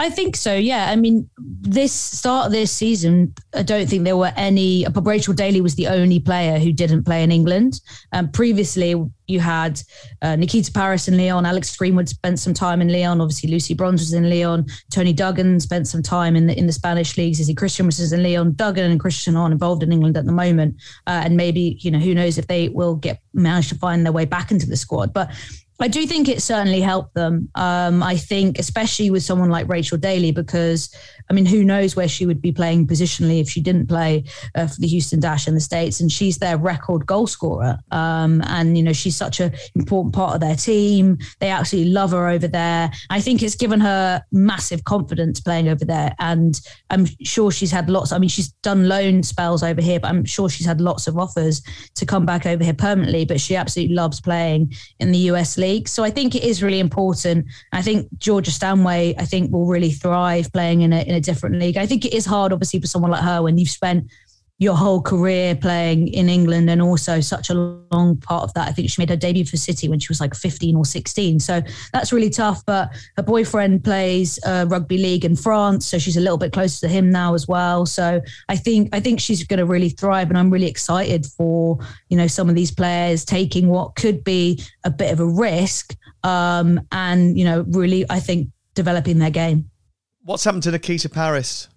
I 0.01 0.09
think 0.09 0.35
so. 0.35 0.55
Yeah. 0.55 0.91
I 0.91 0.97
mean, 0.97 1.29
this 1.37 1.93
start 1.93 2.47
of 2.47 2.53
this 2.53 2.73
season, 2.73 3.35
I 3.55 3.63
don't 3.63 3.87
think 3.87 4.05
there 4.05 4.17
were 4.17 4.33
any. 4.35 4.87
Rachel 5.03 5.35
Daly 5.35 5.61
was 5.61 5.75
the 5.75 5.89
only 5.89 6.19
player 6.19 6.59
who 6.59 6.73
didn't 6.73 7.05
play 7.05 7.23
in 7.23 7.31
England. 7.31 7.83
Um, 8.13 8.31
previously, 8.31 8.95
you 9.27 9.41
had 9.41 9.79
uh, 10.23 10.37
Nikita 10.37 10.73
Parris 10.73 11.07
in 11.07 11.19
Lyon. 11.19 11.45
Alex 11.45 11.77
Greenwood 11.77 12.09
spent 12.09 12.39
some 12.39 12.55
time 12.55 12.81
in 12.81 12.89
Lyon. 12.89 13.21
Obviously, 13.21 13.51
Lucy 13.51 13.75
Bronze 13.75 14.01
was 14.01 14.15
in 14.15 14.31
Lyon. 14.31 14.65
Toni 14.91 15.13
Duggan 15.13 15.61
spent 15.61 15.87
some 15.87 16.03
time 16.03 16.35
in 16.35 16.47
the 16.47 16.59
in 16.59 16.67
the 16.67 16.73
Spanish 16.73 17.19
leagues. 17.19 17.39
Izzy 17.39 17.55
Christian 17.55 17.85
was 17.85 18.11
in 18.11 18.23
Lyon. 18.23 18.55
Duggan 18.55 18.91
and 18.91 18.99
Christian 18.99 19.37
aren't 19.37 19.53
involved 19.53 19.83
in 19.83 19.93
England 19.93 20.17
at 20.17 20.25
the 20.25 20.33
moment, 20.33 20.77
uh, 21.09 21.21
and 21.25 21.37
maybe 21.37 21.77
you 21.81 21.91
know 21.91 21.99
who 21.99 22.15
knows 22.15 22.39
if 22.39 22.47
they 22.47 22.71
will 22.71 22.97
get 22.97 23.21
manage 23.35 23.69
to 23.69 23.75
find 23.75 24.07
their 24.07 24.15
way 24.15 24.25
back 24.25 24.51
into 24.51 24.67
the 24.67 24.77
squad. 24.77 25.13
But 25.13 25.31
I 25.81 25.89
do 25.89 26.07
think 26.07 26.29
it 26.29 26.43
certainly 26.43 26.81
helped 26.81 27.15
them. 27.15 27.49
Um, 27.55 28.03
I 28.03 28.17
think, 28.17 28.59
especially 28.59 29.11
with 29.11 29.23
someone 29.23 29.51
like 29.51 29.69
Rachel 29.69 29.99
Daly, 29.99 30.31
because 30.33 30.95
I 31.31 31.33
mean, 31.33 31.47
who 31.47 31.63
knows 31.63 31.95
where 31.95 32.09
she 32.09 32.27
would 32.27 32.43
be 32.43 32.51
playing 32.51 32.89
positionally 32.89 33.41
if 33.41 33.49
she 33.49 33.61
didn't 33.61 33.87
play 33.87 34.25
uh, 34.57 34.67
for 34.67 34.81
the 34.81 34.89
Houston 34.89 35.21
Dash 35.21 35.47
in 35.47 35.55
the 35.55 35.61
States, 35.61 36.01
and 36.01 36.11
she's 36.11 36.39
their 36.39 36.59
record 36.59 37.07
goal 37.07 37.29
scorer. 37.29 37.79
Um, 37.93 38.43
and 38.47 38.77
you 38.77 38.83
know, 38.83 38.93
she's 38.93 39.17
such 39.17 39.39
an 39.39 39.55
important 39.77 40.13
part 40.13 40.35
of 40.35 40.41
their 40.41 40.57
team. 40.57 41.19
They 41.39 41.49
absolutely 41.49 41.93
love 41.93 42.11
her 42.11 42.29
over 42.29 42.49
there. 42.49 42.91
I 43.11 43.21
think 43.21 43.43
it's 43.43 43.55
given 43.55 43.81
her 43.81 44.23
massive 44.33 44.83
confidence 44.85 45.41
playing 45.41 45.69
over 45.69 45.85
there, 45.85 46.15
and 46.19 46.61
I'm 46.91 47.07
sure 47.23 47.53
she's 47.53 47.71
had 47.71 47.89
lots. 47.89 48.11
I 48.11 48.19
mean, 48.19 48.29
she's 48.29 48.49
done 48.63 48.89
loan 48.89 49.23
spells 49.23 49.63
over 49.63 49.81
here, 49.81 50.01
but 50.01 50.09
I'm 50.09 50.25
sure 50.25 50.49
she's 50.49 50.67
had 50.67 50.81
lots 50.81 51.07
of 51.07 51.17
offers 51.17 51.63
to 51.95 52.05
come 52.05 52.27
back 52.27 52.45
over 52.45 52.65
here 52.65 52.75
permanently. 52.75 53.25
But 53.25 53.41
she 53.41 53.55
absolutely 53.55 53.95
loves 53.95 54.21
playing 54.21 54.75
in 54.99 55.13
the 55.13 55.19
US 55.31 55.57
League. 55.57 55.87
So 55.87 56.03
I 56.03 56.11
think 56.11 56.35
it 56.35 56.43
is 56.43 56.61
really 56.61 56.81
important. 56.81 57.47
I 57.73 57.83
think 57.83 58.09
Georgia 58.19 58.51
Stanway, 58.51 59.15
I 59.17 59.25
think, 59.25 59.53
will 59.53 59.67
really 59.67 59.93
thrive 59.93 60.53
playing 60.53 60.81
in 60.81 60.93
a, 60.93 61.03
in 61.03 61.15
a 61.15 61.20
different 61.21 61.57
league. 61.57 61.77
I 61.77 61.87
think 61.87 62.05
it 62.05 62.15
is 62.15 62.27
hard, 62.27 62.53
obviously, 62.53 62.81
for 62.81 62.87
someone 62.87 63.11
like 63.11 63.23
her 63.23 63.43
when 63.43 63.59
you've 63.59 63.71
spent 63.71 64.11
your 64.61 64.77
whole 64.77 65.01
career 65.01 65.57
playing 65.57 66.09
in 66.09 66.29
England 66.29 66.69
and 66.69 66.83
also 66.83 67.19
such 67.23 67.49
a 67.49 67.55
long 67.55 68.19
part 68.19 68.43
of 68.45 68.53
that. 68.53 68.69
I 68.69 68.73
think 68.73 68.91
she 68.91 69.01
made 69.01 69.09
her 69.09 69.17
debut 69.17 69.47
for 69.47 69.57
City 69.57 69.89
when 69.89 69.99
she 69.99 70.09
was 70.11 70.21
like 70.21 70.35
15 70.35 70.77
or 70.77 70.85
16. 70.85 71.41
So 71.41 71.63
that's 71.95 72.13
really 72.13 72.29
tough. 72.29 72.63
But 72.67 72.91
her 73.17 73.23
boyfriend 73.23 73.83
plays 73.83 74.39
uh, 74.45 74.67
rugby 74.69 74.99
league 74.99 75.25
in 75.25 75.35
France, 75.35 75.87
so 75.87 75.99
she's 75.99 76.19
a 76.19 76.21
little 76.21 76.37
bit 76.37 76.53
closer 76.53 76.87
to 76.87 76.93
him 76.93 77.11
now 77.11 77.33
as 77.33 77.49
well. 77.49 77.87
So 77.87 78.21
I 78.51 78.57
think 78.57 78.95
I 78.95 79.01
think 79.01 79.19
she's 79.19 79.43
going 79.45 79.61
to 79.61 79.67
really 79.67 79.89
thrive, 79.89 80.29
and 80.29 80.37
I'm 80.39 80.51
really 80.51 80.69
excited 80.69 81.25
for 81.25 81.79
you 82.11 82.19
know 82.19 82.27
some 82.27 82.51
of 82.51 82.55
these 82.55 82.71
players 82.71 83.25
taking 83.25 83.69
what 83.69 83.97
could 83.97 84.23
be 84.23 84.63
a 84.85 84.91
bit 84.91 85.11
of 85.11 85.21
a 85.21 85.27
risk, 85.27 85.97
um, 86.23 86.87
and 86.93 87.39
you 87.39 87.47
know 87.47 87.65
really 87.71 88.05
I 88.11 88.21
think 88.21 88.51
developing 88.75 89.21
their 89.21 89.31
game. 89.31 89.70
What's 90.23 90.45
happened 90.45 90.63
to 90.65 90.71
Nikita 90.71 91.09
Parris? 91.09 91.69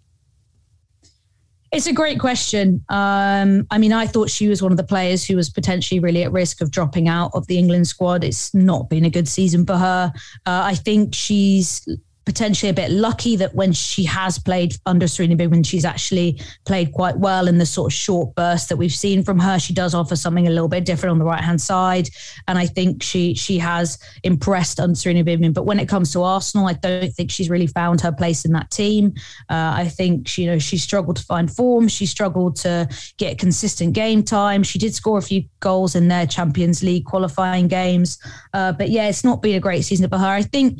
It's 1.72 1.88
a 1.88 1.94
great 1.94 2.20
question. 2.20 2.86
Um, 2.90 3.66
I 3.72 3.80
mean, 3.80 3.94
I 3.94 4.06
thought 4.06 4.30
she 4.30 4.48
was 4.48 4.62
one 4.62 4.72
of 4.72 4.78
the 4.78 4.84
players 4.84 5.26
who 5.26 5.36
was 5.36 5.50
potentially 5.50 6.00
really 6.00 6.24
at 6.24 6.32
risk 6.32 6.62
of 6.62 6.70
dropping 6.70 7.08
out 7.08 7.32
of 7.34 7.48
the 7.48 7.58
England 7.58 7.88
squad. 7.88 8.24
It's 8.24 8.54
not 8.54 8.90
been 8.90 9.06
a 9.06 9.10
good 9.10 9.28
season 9.28 9.66
for 9.66 9.76
her. 9.76 10.14
Uh, 10.46 10.62
I 10.66 10.76
think 10.76 11.16
she's 11.16 11.88
potentially 12.26 12.70
a 12.70 12.74
bit 12.74 12.92
lucky 12.92 13.36
that 13.36 13.54
when 13.54 13.74
she 13.74 14.04
has 14.06 14.40
played 14.40 14.76
under 14.86 15.06
Sarina 15.06 15.38
Wiegman, 15.38 15.66
she's 15.66 15.86
actually 15.86 16.42
played 16.66 16.92
quite 16.92 17.18
well 17.18 17.48
in 17.48 17.58
the 17.58 17.66
sort 17.66 17.92
of 17.92 17.96
short 17.96 18.34
burst 18.36 18.70
that 18.70 18.78
we've 18.78 18.94
seen 18.94 19.24
from 19.24 19.40
her. 19.40 19.60
She 19.60 19.74
does 19.74 19.94
offer 19.94 20.16
something 20.16 20.48
a 20.48 20.52
little 20.52 20.68
bit 20.68 20.86
different 20.86 21.12
on 21.12 21.20
the 21.20 21.26
right 21.26 21.44
hand 21.44 21.62
side, 21.62 22.10
and 22.48 22.58
I 22.58 22.66
think 22.66 23.04
she 23.04 23.34
she 23.34 23.58
has 23.60 23.98
impressed 24.24 24.80
under 24.80 24.96
Sarina 24.96 25.24
Wiegman. 25.26 25.54
But 25.54 25.66
when 25.66 25.80
it 25.80 25.90
comes 25.90 26.12
to 26.14 26.24
Arsenal, 26.24 26.68
I 26.68 26.74
don't 26.74 27.14
think 27.14 27.32
she's 27.32 27.50
really 27.50 27.68
found 27.68 28.02
her 28.02 28.12
place 28.12 28.46
in 28.46 28.54
that 28.54 28.72
team. 28.72 29.14
Uh, 29.50 29.74
I 29.76 29.88
think 29.88 30.28
she, 30.28 30.44
you 30.44 30.52
know 30.52 30.60
she 30.60 30.78
struggled 30.78 31.18
to 31.18 31.24
find 31.24 31.54
form. 31.54 31.88
She 31.88 32.06
struggled 32.06 32.56
to 32.58 32.88
get 33.18 33.38
consistent 33.38 33.94
game 33.94 34.24
time. 34.24 34.64
She 34.64 34.80
did 34.80 34.96
score 34.96 35.18
a 35.18 35.22
few 35.22 35.44
goals 35.60 35.96
in 35.96 36.08
their 36.08 36.26
Champions 36.26 36.84
League 36.84 37.06
qualifying 37.06 37.68
games, 37.68 38.18
uh, 38.54 38.72
but 38.72 38.90
yeah, 38.90 39.08
it's 39.10 39.24
not 39.24 39.42
been 39.42 39.56
a 39.56 39.60
great 39.60 39.84
season 39.84 40.10
for 40.10 40.18
her. 40.18 40.28
I 40.28 40.42
think 40.42 40.80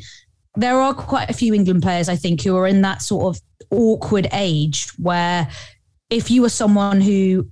there 0.56 0.80
are 0.80 0.94
quite 0.94 1.30
a 1.30 1.34
few 1.34 1.54
England 1.54 1.82
players, 1.82 2.08
I 2.08 2.16
think, 2.16 2.42
who 2.42 2.56
are 2.56 2.66
in 2.66 2.82
that 2.82 3.02
sort 3.02 3.34
of 3.34 3.42
awkward 3.70 4.28
age 4.32 4.90
where 4.98 5.48
if 6.10 6.30
you 6.30 6.42
were 6.42 6.48
someone 6.48 7.00
who 7.00 7.48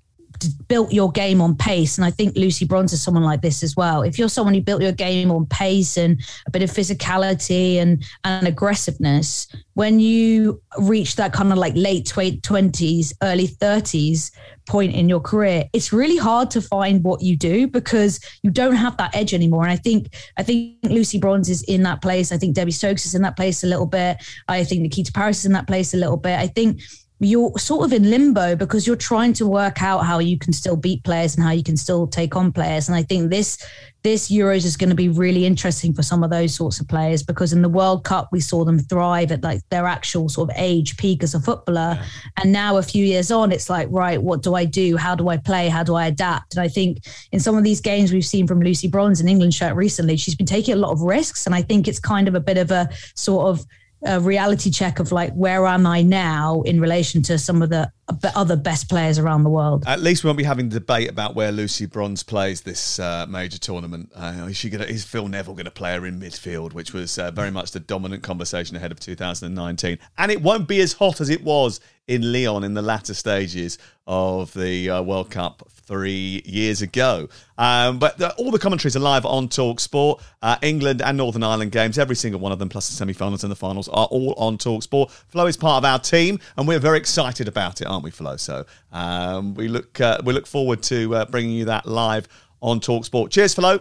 built 0.48 0.92
your 0.92 1.10
game 1.10 1.40
on 1.40 1.56
pace. 1.56 1.98
And 1.98 2.04
I 2.04 2.10
think 2.10 2.36
Lucy 2.36 2.64
Bronze 2.64 2.92
is 2.92 3.02
someone 3.02 3.24
like 3.24 3.42
this 3.42 3.62
as 3.62 3.76
well. 3.76 4.02
If 4.02 4.18
you're 4.18 4.28
someone 4.28 4.54
who 4.54 4.60
built 4.60 4.82
your 4.82 4.92
game 4.92 5.30
on 5.30 5.46
pace 5.46 5.96
and 5.96 6.20
a 6.46 6.50
bit 6.50 6.62
of 6.62 6.70
physicality 6.70 7.76
and, 7.76 8.04
and 8.24 8.46
aggressiveness, 8.46 9.48
when 9.74 10.00
you 10.00 10.60
reach 10.78 11.16
that 11.16 11.32
kind 11.32 11.52
of 11.52 11.58
like 11.58 11.72
late 11.76 12.06
20s, 12.06 13.12
early 13.22 13.48
30s 13.48 14.30
point 14.66 14.94
in 14.94 15.08
your 15.08 15.20
career, 15.20 15.64
it's 15.72 15.92
really 15.92 16.16
hard 16.16 16.50
to 16.50 16.60
find 16.60 17.02
what 17.02 17.22
you 17.22 17.36
do 17.36 17.66
because 17.66 18.20
you 18.42 18.50
don't 18.50 18.76
have 18.76 18.96
that 18.96 19.14
edge 19.14 19.34
anymore. 19.34 19.62
And 19.62 19.72
I 19.72 19.76
think 19.76 20.14
I 20.36 20.42
think 20.42 20.76
Lucy 20.84 21.18
Bronze 21.18 21.48
is 21.48 21.62
in 21.64 21.82
that 21.84 22.02
place. 22.02 22.32
I 22.32 22.38
think 22.38 22.54
Demi 22.54 22.70
Stokes 22.70 23.06
is 23.06 23.14
in 23.14 23.22
that 23.22 23.36
place 23.36 23.64
a 23.64 23.66
little 23.66 23.86
bit. 23.86 24.18
I 24.48 24.64
think 24.64 24.82
Nikita 24.82 25.12
Parris 25.12 25.40
is 25.40 25.46
in 25.46 25.52
that 25.52 25.66
place 25.66 25.94
a 25.94 25.96
little 25.96 26.16
bit. 26.16 26.38
I 26.38 26.46
think 26.46 26.80
you're 27.22 27.56
sort 27.56 27.84
of 27.84 27.92
in 27.92 28.10
limbo 28.10 28.56
because 28.56 28.86
you're 28.86 28.96
trying 28.96 29.32
to 29.34 29.46
work 29.46 29.80
out 29.82 30.04
how 30.04 30.18
you 30.18 30.36
can 30.38 30.52
still 30.52 30.76
beat 30.76 31.04
players 31.04 31.36
and 31.36 31.44
how 31.44 31.52
you 31.52 31.62
can 31.62 31.76
still 31.76 32.06
take 32.06 32.34
on 32.34 32.52
players. 32.52 32.88
And 32.88 32.96
I 32.96 33.02
think 33.02 33.30
this 33.30 33.64
this 34.02 34.32
Euros 34.32 34.64
is 34.64 34.76
going 34.76 34.90
to 34.90 34.96
be 34.96 35.08
really 35.08 35.46
interesting 35.46 35.94
for 35.94 36.02
some 36.02 36.24
of 36.24 36.30
those 36.30 36.52
sorts 36.52 36.80
of 36.80 36.88
players 36.88 37.22
because 37.22 37.52
in 37.52 37.62
the 37.62 37.68
World 37.68 38.02
Cup 38.02 38.28
we 38.32 38.40
saw 38.40 38.64
them 38.64 38.80
thrive 38.80 39.30
at 39.30 39.44
like 39.44 39.60
their 39.68 39.86
actual 39.86 40.28
sort 40.28 40.50
of 40.50 40.56
age 40.58 40.96
peak 40.96 41.22
as 41.22 41.34
a 41.34 41.40
footballer. 41.40 41.96
Yeah. 41.96 42.04
And 42.38 42.52
now 42.52 42.78
a 42.78 42.82
few 42.82 43.04
years 43.04 43.30
on, 43.30 43.52
it's 43.52 43.70
like, 43.70 43.86
right, 43.90 44.20
what 44.20 44.42
do 44.42 44.56
I 44.56 44.64
do? 44.64 44.96
How 44.96 45.14
do 45.14 45.28
I 45.28 45.36
play? 45.36 45.68
How 45.68 45.84
do 45.84 45.94
I 45.94 46.06
adapt? 46.06 46.56
And 46.56 46.62
I 46.62 46.68
think 46.68 47.04
in 47.30 47.38
some 47.38 47.56
of 47.56 47.62
these 47.62 47.80
games 47.80 48.12
we've 48.12 48.24
seen 48.24 48.48
from 48.48 48.60
Lucy 48.60 48.88
Bronze 48.88 49.20
in 49.20 49.28
England 49.28 49.54
shirt 49.54 49.76
recently, 49.76 50.16
she's 50.16 50.34
been 50.34 50.46
taking 50.46 50.74
a 50.74 50.78
lot 50.78 50.90
of 50.90 51.02
risks. 51.02 51.46
And 51.46 51.54
I 51.54 51.62
think 51.62 51.86
it's 51.86 52.00
kind 52.00 52.26
of 52.26 52.34
a 52.34 52.40
bit 52.40 52.58
of 52.58 52.72
a 52.72 52.88
sort 53.14 53.46
of 53.46 53.64
a 54.04 54.20
reality 54.20 54.70
check 54.70 54.98
of 54.98 55.12
like 55.12 55.32
where 55.34 55.66
am 55.66 55.86
I 55.86 56.02
now 56.02 56.62
in 56.62 56.80
relation 56.80 57.22
to 57.22 57.38
some 57.38 57.62
of 57.62 57.70
the 57.70 57.90
other 58.34 58.56
best 58.56 58.88
players 58.88 59.18
around 59.18 59.44
the 59.44 59.50
world. 59.50 59.84
At 59.86 60.00
least 60.00 60.24
we 60.24 60.28
won't 60.28 60.38
be 60.38 60.44
having 60.44 60.68
the 60.68 60.80
debate 60.80 61.10
about 61.10 61.34
where 61.34 61.52
Lucy 61.52 61.86
Bronze 61.86 62.22
plays 62.22 62.62
this 62.62 62.98
uh, 62.98 63.26
major 63.28 63.58
tournament. 63.58 64.10
Uh, 64.14 64.46
is 64.48 64.56
she 64.56 64.70
gonna? 64.70 64.84
Is 64.84 65.04
Phil 65.04 65.28
Neville 65.28 65.54
going 65.54 65.64
to 65.64 65.70
play 65.70 65.94
her 65.94 66.06
in 66.06 66.20
midfield, 66.20 66.72
which 66.72 66.92
was 66.92 67.18
uh, 67.18 67.30
very 67.30 67.50
much 67.50 67.72
the 67.72 67.80
dominant 67.80 68.22
conversation 68.22 68.76
ahead 68.76 68.92
of 68.92 69.00
2019, 69.00 69.98
and 70.18 70.32
it 70.32 70.42
won't 70.42 70.68
be 70.68 70.80
as 70.80 70.94
hot 70.94 71.20
as 71.20 71.30
it 71.30 71.42
was 71.42 71.80
in 72.08 72.32
Lyon 72.32 72.64
in 72.64 72.74
the 72.74 72.82
latter 72.82 73.14
stages 73.14 73.78
of 74.06 74.52
the 74.54 74.90
uh, 74.90 75.02
World 75.02 75.30
Cup 75.30 75.62
three 75.70 76.42
years 76.44 76.82
ago. 76.82 77.28
Um, 77.58 77.98
but 77.98 78.18
the, 78.18 78.34
all 78.34 78.50
the 78.50 78.58
commentaries 78.58 78.96
are 78.96 79.00
live 79.00 79.24
on 79.24 79.48
Talk 79.48 79.78
Sport. 79.78 80.20
Uh, 80.40 80.56
England 80.62 81.00
and 81.00 81.16
Northern 81.16 81.44
Ireland 81.44 81.70
games, 81.70 81.98
every 81.98 82.16
single 82.16 82.40
one 82.40 82.50
of 82.50 82.58
them, 82.58 82.68
plus 82.68 82.88
the 82.88 82.94
semi-finals 82.94 83.44
and 83.44 83.52
the 83.52 83.56
finals, 83.56 83.88
are 83.88 84.06
all 84.06 84.34
on 84.36 84.58
Talk 84.58 84.82
Sport. 84.82 85.10
Flo 85.28 85.46
is 85.46 85.56
part 85.56 85.78
of 85.78 85.84
our 85.84 85.98
team, 85.98 86.40
and 86.56 86.66
we're 86.66 86.80
very 86.80 86.98
excited 86.98 87.46
about 87.46 87.80
it, 87.80 87.86
aren't 87.86 88.01
we, 88.01 88.01
aren't 88.02 88.04
we, 88.04 88.10
Flo? 88.10 88.36
So 88.36 88.66
um, 88.92 89.54
we 89.54 89.68
look 89.68 90.00
uh, 90.00 90.18
we 90.24 90.32
look 90.32 90.46
forward 90.46 90.82
to 90.84 91.14
uh, 91.14 91.24
bringing 91.26 91.52
you 91.52 91.66
that 91.66 91.86
live 91.86 92.28
on 92.60 92.80
Talksport. 92.80 93.30
Cheers, 93.30 93.54
Flo. 93.54 93.78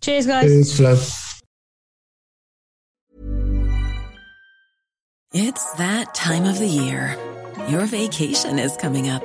Cheers, 0.00 0.26
guys. 0.26 0.46
Cheers, 0.46 0.76
Flo. 0.76 1.40
It's 5.36 5.72
that 5.74 6.14
time 6.14 6.44
of 6.44 6.58
the 6.58 6.66
year. 6.66 7.16
Your 7.68 7.86
vacation 7.86 8.58
is 8.58 8.76
coming 8.76 9.08
up. 9.08 9.24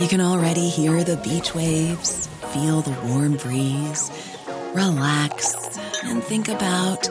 You 0.00 0.08
can 0.08 0.20
already 0.20 0.68
hear 0.68 1.02
the 1.02 1.16
beach 1.18 1.54
waves, 1.54 2.28
feel 2.52 2.82
the 2.82 2.96
warm 3.08 3.36
breeze, 3.36 4.10
relax, 4.74 5.78
and 6.04 6.22
think 6.22 6.48
about 6.48 7.08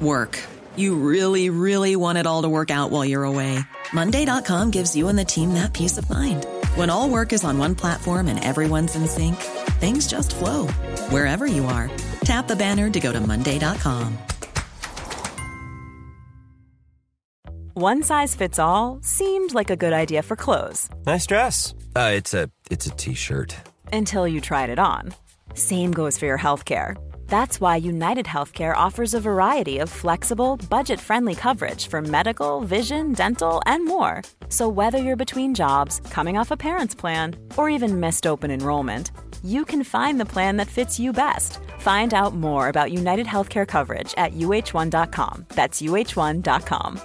work. 0.00 0.40
You 0.76 0.96
really, 0.96 1.50
really 1.50 1.96
want 1.96 2.18
it 2.18 2.26
all 2.26 2.42
to 2.42 2.48
work 2.48 2.70
out 2.70 2.90
while 2.90 3.04
you're 3.04 3.24
away. 3.24 3.58
Monday.com 3.92 4.70
gives 4.70 4.94
you 4.94 5.08
and 5.08 5.18
the 5.18 5.24
team 5.24 5.54
that 5.54 5.72
peace 5.72 5.98
of 5.98 6.08
mind. 6.08 6.46
When 6.74 6.90
all 6.90 7.08
work 7.08 7.32
is 7.32 7.44
on 7.44 7.58
one 7.58 7.74
platform 7.74 8.28
and 8.28 8.42
everyone's 8.42 8.96
in 8.96 9.06
sync, 9.06 9.36
things 9.80 10.06
just 10.06 10.34
flow 10.34 10.66
wherever 11.10 11.46
you 11.46 11.66
are. 11.66 11.90
Tap 12.24 12.48
the 12.48 12.56
banner 12.56 12.90
to 12.90 13.00
go 13.00 13.12
to 13.12 13.20
Monday.com. 13.20 14.16
One 17.74 18.02
size 18.02 18.34
fits 18.34 18.58
all 18.58 19.00
seemed 19.02 19.52
like 19.52 19.68
a 19.68 19.76
good 19.76 19.92
idea 19.92 20.22
for 20.22 20.34
clothes. 20.34 20.88
Nice 21.04 21.26
dress. 21.26 21.74
Uh, 21.94 22.12
it's 22.14 22.32
a 22.32 22.50
it's 22.70 22.86
a 22.86 22.90
t-shirt. 22.90 23.54
Until 23.92 24.26
you 24.26 24.40
tried 24.40 24.70
it 24.70 24.78
on. 24.78 25.12
Same 25.52 25.92
goes 25.92 26.18
for 26.18 26.24
your 26.24 26.38
healthcare. 26.38 26.96
That's 27.28 27.60
why 27.60 27.76
United 27.76 28.26
Healthcare 28.26 28.74
offers 28.74 29.12
a 29.12 29.20
variety 29.20 29.78
of 29.78 29.90
flexible, 29.90 30.56
budget-friendly 30.70 31.34
coverage 31.34 31.88
for 31.88 32.00
medical, 32.00 32.60
vision, 32.60 33.12
dental, 33.12 33.60
and 33.66 33.84
more. 33.84 34.22
So 34.48 34.68
whether 34.68 34.98
you're 34.98 35.16
between 35.16 35.54
jobs, 35.54 36.00
coming 36.10 36.38
off 36.38 36.50
a 36.50 36.56
parent's 36.56 36.94
plan, 36.94 37.36
or 37.56 37.68
even 37.68 38.00
missed 38.00 38.26
open 38.26 38.50
enrollment, 38.50 39.10
you 39.44 39.64
can 39.64 39.84
find 39.84 40.18
the 40.18 40.32
plan 40.34 40.56
that 40.56 40.68
fits 40.68 40.98
you 40.98 41.12
best. 41.12 41.58
Find 41.78 42.14
out 42.14 42.34
more 42.34 42.68
about 42.68 42.92
United 42.92 43.26
Healthcare 43.26 43.66
coverage 43.66 44.14
at 44.16 44.32
uh1.com. 44.32 45.46
That's 45.48 45.82
uh1.com. 45.82 47.00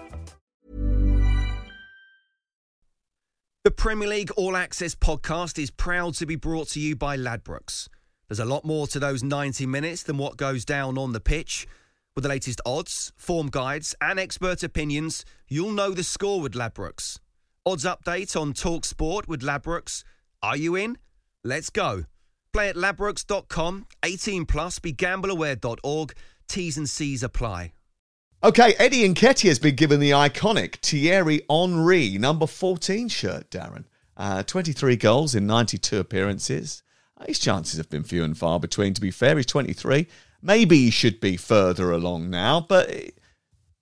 The 3.63 3.69
Premier 3.71 4.07
League 4.07 4.31
All 4.37 4.55
Access 4.55 4.95
podcast 4.95 5.61
is 5.61 5.69
proud 5.69 6.15
to 6.15 6.25
be 6.25 6.35
brought 6.35 6.69
to 6.69 6.79
you 6.79 6.95
by 6.95 7.15
Ladbrokes. 7.15 7.89
There's 8.31 8.39
a 8.39 8.45
lot 8.45 8.63
more 8.63 8.87
to 8.87 8.97
those 8.97 9.23
90 9.23 9.65
minutes 9.65 10.03
than 10.03 10.17
what 10.17 10.37
goes 10.37 10.63
down 10.63 10.97
on 10.97 11.11
the 11.11 11.19
pitch. 11.19 11.67
With 12.15 12.23
the 12.23 12.29
latest 12.29 12.61
odds, 12.65 13.11
form 13.17 13.49
guides, 13.49 13.93
and 13.99 14.17
expert 14.17 14.63
opinions, 14.63 15.25
you'll 15.49 15.73
know 15.73 15.91
the 15.91 16.05
score 16.05 16.39
with 16.39 16.53
Ladbrokes. 16.53 17.19
Odds 17.65 17.83
update 17.83 18.39
on 18.39 18.53
Talk 18.53 18.85
Sport 18.85 19.27
with 19.27 19.41
Ladbrokes. 19.41 20.05
Are 20.41 20.55
you 20.55 20.77
in? 20.77 20.97
Let's 21.43 21.69
go. 21.69 22.05
Play 22.53 22.69
at 22.69 22.77
ladbrokes.com, 22.77 23.87
18 24.01 24.45
plus, 24.45 24.79
begambleaware.org. 24.79 26.13
T's 26.47 26.77
and 26.77 26.89
C's 26.89 27.23
apply. 27.23 27.73
Okay, 28.45 28.75
Eddie 28.79 29.09
Nketiah 29.09 29.49
has 29.49 29.59
been 29.59 29.75
given 29.75 29.99
the 29.99 30.11
iconic 30.11 30.75
Thierry 30.77 31.41
Henry 31.49 32.17
number 32.17 32.47
14 32.47 33.09
shirt, 33.09 33.49
Darren. 33.49 33.83
Uh, 34.15 34.41
23 34.43 34.95
goals 34.95 35.35
in 35.35 35.45
92 35.45 35.99
appearances. 35.99 36.81
His 37.27 37.39
chances 37.39 37.77
have 37.77 37.89
been 37.89 38.03
few 38.03 38.23
and 38.23 38.37
far 38.37 38.59
between, 38.59 38.93
to 38.93 39.01
be 39.01 39.11
fair. 39.11 39.35
He's 39.37 39.45
23. 39.45 40.07
Maybe 40.41 40.77
he 40.77 40.89
should 40.89 41.19
be 41.19 41.37
further 41.37 41.91
along 41.91 42.29
now, 42.29 42.61
but 42.61 42.89
uh, 42.89 42.99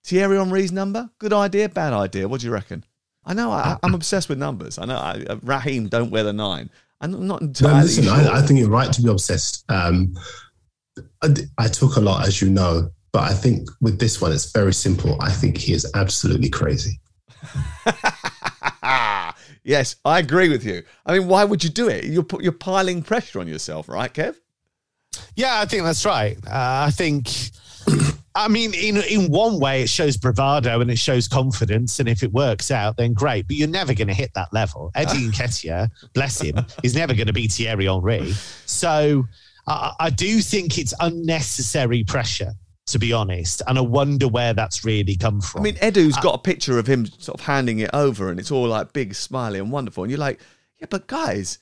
Thierry 0.04 0.36
Henry's 0.36 0.72
number? 0.72 1.10
Good 1.18 1.32
idea, 1.32 1.68
bad 1.68 1.92
idea? 1.92 2.28
What 2.28 2.40
do 2.40 2.46
you 2.46 2.52
reckon? 2.52 2.84
I 3.24 3.34
know 3.34 3.50
I, 3.50 3.78
am 3.82 3.94
obsessed 3.94 4.28
with 4.28 4.38
numbers. 4.38 4.78
I 4.78 4.86
know 4.86 4.96
I, 4.96 5.24
uh, 5.28 5.36
Raheem 5.42 5.88
don't 5.88 6.10
wear 6.10 6.24
the 6.24 6.32
nine. 6.32 6.70
I'm 7.00 7.26
not 7.26 7.40
entirely 7.40 7.76
no, 7.76 7.82
listen, 7.82 8.04
sure. 8.04 8.12
I, 8.12 8.38
I, 8.38 8.42
think 8.42 8.60
you're 8.60 8.68
right 8.68 8.92
to 8.92 9.02
be 9.02 9.08
obsessed. 9.08 9.64
Um, 9.70 10.14
I, 11.22 11.34
I 11.58 11.68
took 11.68 11.96
a 11.96 12.00
lot, 12.00 12.26
as 12.26 12.42
you 12.42 12.50
know, 12.50 12.90
but 13.12 13.22
I 13.30 13.34
think 13.34 13.68
with 13.80 13.98
this 13.98 14.20
one, 14.20 14.32
it's 14.32 14.52
very 14.52 14.74
simple. 14.74 15.16
I 15.20 15.30
think 15.30 15.56
he 15.56 15.72
is 15.72 15.90
absolutely 15.94 16.50
crazy. 16.50 17.00
yes, 19.64 19.96
I 20.04 20.18
agree 20.18 20.48
with 20.48 20.64
you. 20.64 20.82
I 21.06 21.18
mean, 21.18 21.28
why 21.28 21.44
would 21.44 21.62
you 21.64 21.70
do 21.70 21.88
it? 21.88 22.04
You're 22.04 22.26
you're 22.40 22.52
piling 22.52 23.02
pressure 23.02 23.40
on 23.40 23.48
yourself, 23.48 23.88
right, 23.88 24.12
Kev? 24.12 24.36
Yeah, 25.34 25.60
I 25.60 25.64
think 25.66 25.84
that's 25.84 26.04
right. 26.04 26.36
Uh, 26.46 26.86
I 26.86 26.90
think. 26.90 27.28
I 28.32 28.46
mean, 28.46 28.72
in 28.74 28.96
in 28.98 29.30
one 29.30 29.58
way, 29.58 29.82
it 29.82 29.88
shows 29.88 30.16
bravado 30.16 30.80
and 30.80 30.90
it 30.90 30.98
shows 30.98 31.26
confidence, 31.26 31.98
and 31.98 32.08
if 32.08 32.22
it 32.22 32.32
works 32.32 32.70
out, 32.70 32.96
then 32.96 33.12
great. 33.12 33.48
But 33.48 33.56
you're 33.56 33.68
never 33.68 33.92
going 33.92 34.08
to 34.08 34.14
hit 34.14 34.32
that 34.34 34.52
level. 34.52 34.92
Eddie 34.94 35.28
Nketiah, 35.28 35.90
bless 36.14 36.40
him, 36.40 36.64
is 36.84 36.94
never 36.94 37.12
going 37.12 37.26
to 37.26 37.32
be 37.32 37.48
Thierry 37.48 37.86
Henry. 37.86 38.32
So 38.66 39.26
I, 39.66 39.94
I 39.98 40.10
do 40.10 40.40
think 40.40 40.78
it's 40.78 40.94
unnecessary 41.00 42.04
pressure 42.04 42.52
to 42.92 42.98
be 42.98 43.12
honest. 43.12 43.62
And 43.66 43.78
I 43.78 43.82
wonder 43.82 44.28
where 44.28 44.54
that's 44.54 44.84
really 44.84 45.16
come 45.16 45.40
from. 45.40 45.62
I 45.62 45.64
mean, 45.64 45.76
Edu's 45.80 46.16
uh, 46.16 46.20
got 46.20 46.34
a 46.34 46.38
picture 46.38 46.78
of 46.78 46.86
him 46.86 47.06
sort 47.06 47.40
of 47.40 47.46
handing 47.46 47.80
it 47.80 47.90
over, 47.92 48.30
and 48.30 48.38
it's 48.38 48.50
all 48.50 48.68
like 48.68 48.92
big, 48.92 49.14
smiley, 49.14 49.58
and 49.58 49.70
wonderful. 49.70 50.04
And 50.04 50.10
you're 50.10 50.20
like, 50.20 50.40
yeah, 50.78 50.86
but 50.90 51.06
guys, 51.06 51.58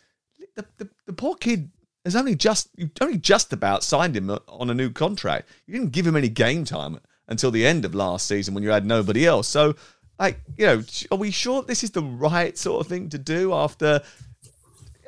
the, 0.56 0.64
the, 0.78 0.88
the 1.06 1.12
poor 1.12 1.34
kid 1.34 1.70
has 2.04 2.16
only 2.16 2.34
just 2.34 2.70
you 2.76 2.90
only 3.00 3.18
just 3.18 3.52
about 3.52 3.82
signed 3.84 4.16
him 4.16 4.30
on 4.48 4.70
a 4.70 4.74
new 4.74 4.90
contract. 4.90 5.48
You 5.66 5.74
didn't 5.74 5.92
give 5.92 6.06
him 6.06 6.16
any 6.16 6.28
game 6.28 6.64
time 6.64 7.00
until 7.28 7.50
the 7.50 7.66
end 7.66 7.84
of 7.84 7.94
last 7.94 8.26
season 8.26 8.54
when 8.54 8.62
you 8.62 8.70
had 8.70 8.86
nobody 8.86 9.26
else. 9.26 9.46
So, 9.48 9.74
like, 10.18 10.40
you 10.56 10.66
know, 10.66 10.82
are 11.10 11.18
we 11.18 11.30
sure 11.30 11.62
this 11.62 11.84
is 11.84 11.90
the 11.90 12.02
right 12.02 12.56
sort 12.56 12.80
of 12.80 12.86
thing 12.88 13.08
to 13.10 13.18
do 13.18 13.52
after 13.52 14.00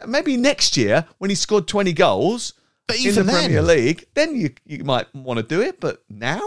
maybe 0.06 0.36
next 0.36 0.76
year 0.76 1.06
when 1.18 1.30
he 1.30 1.36
scored 1.36 1.66
20 1.66 1.92
goals? 1.92 2.54
But 2.91 3.01
even 3.01 3.20
in 3.20 3.26
the 3.26 3.32
then, 3.32 3.45
Premier 3.45 3.62
League, 3.62 4.05
then 4.14 4.36
you 4.36 4.51
you 4.66 4.84
might 4.84 5.12
want 5.14 5.38
to 5.38 5.43
do 5.43 5.61
it. 5.61 5.80
But 5.80 6.03
now, 6.09 6.41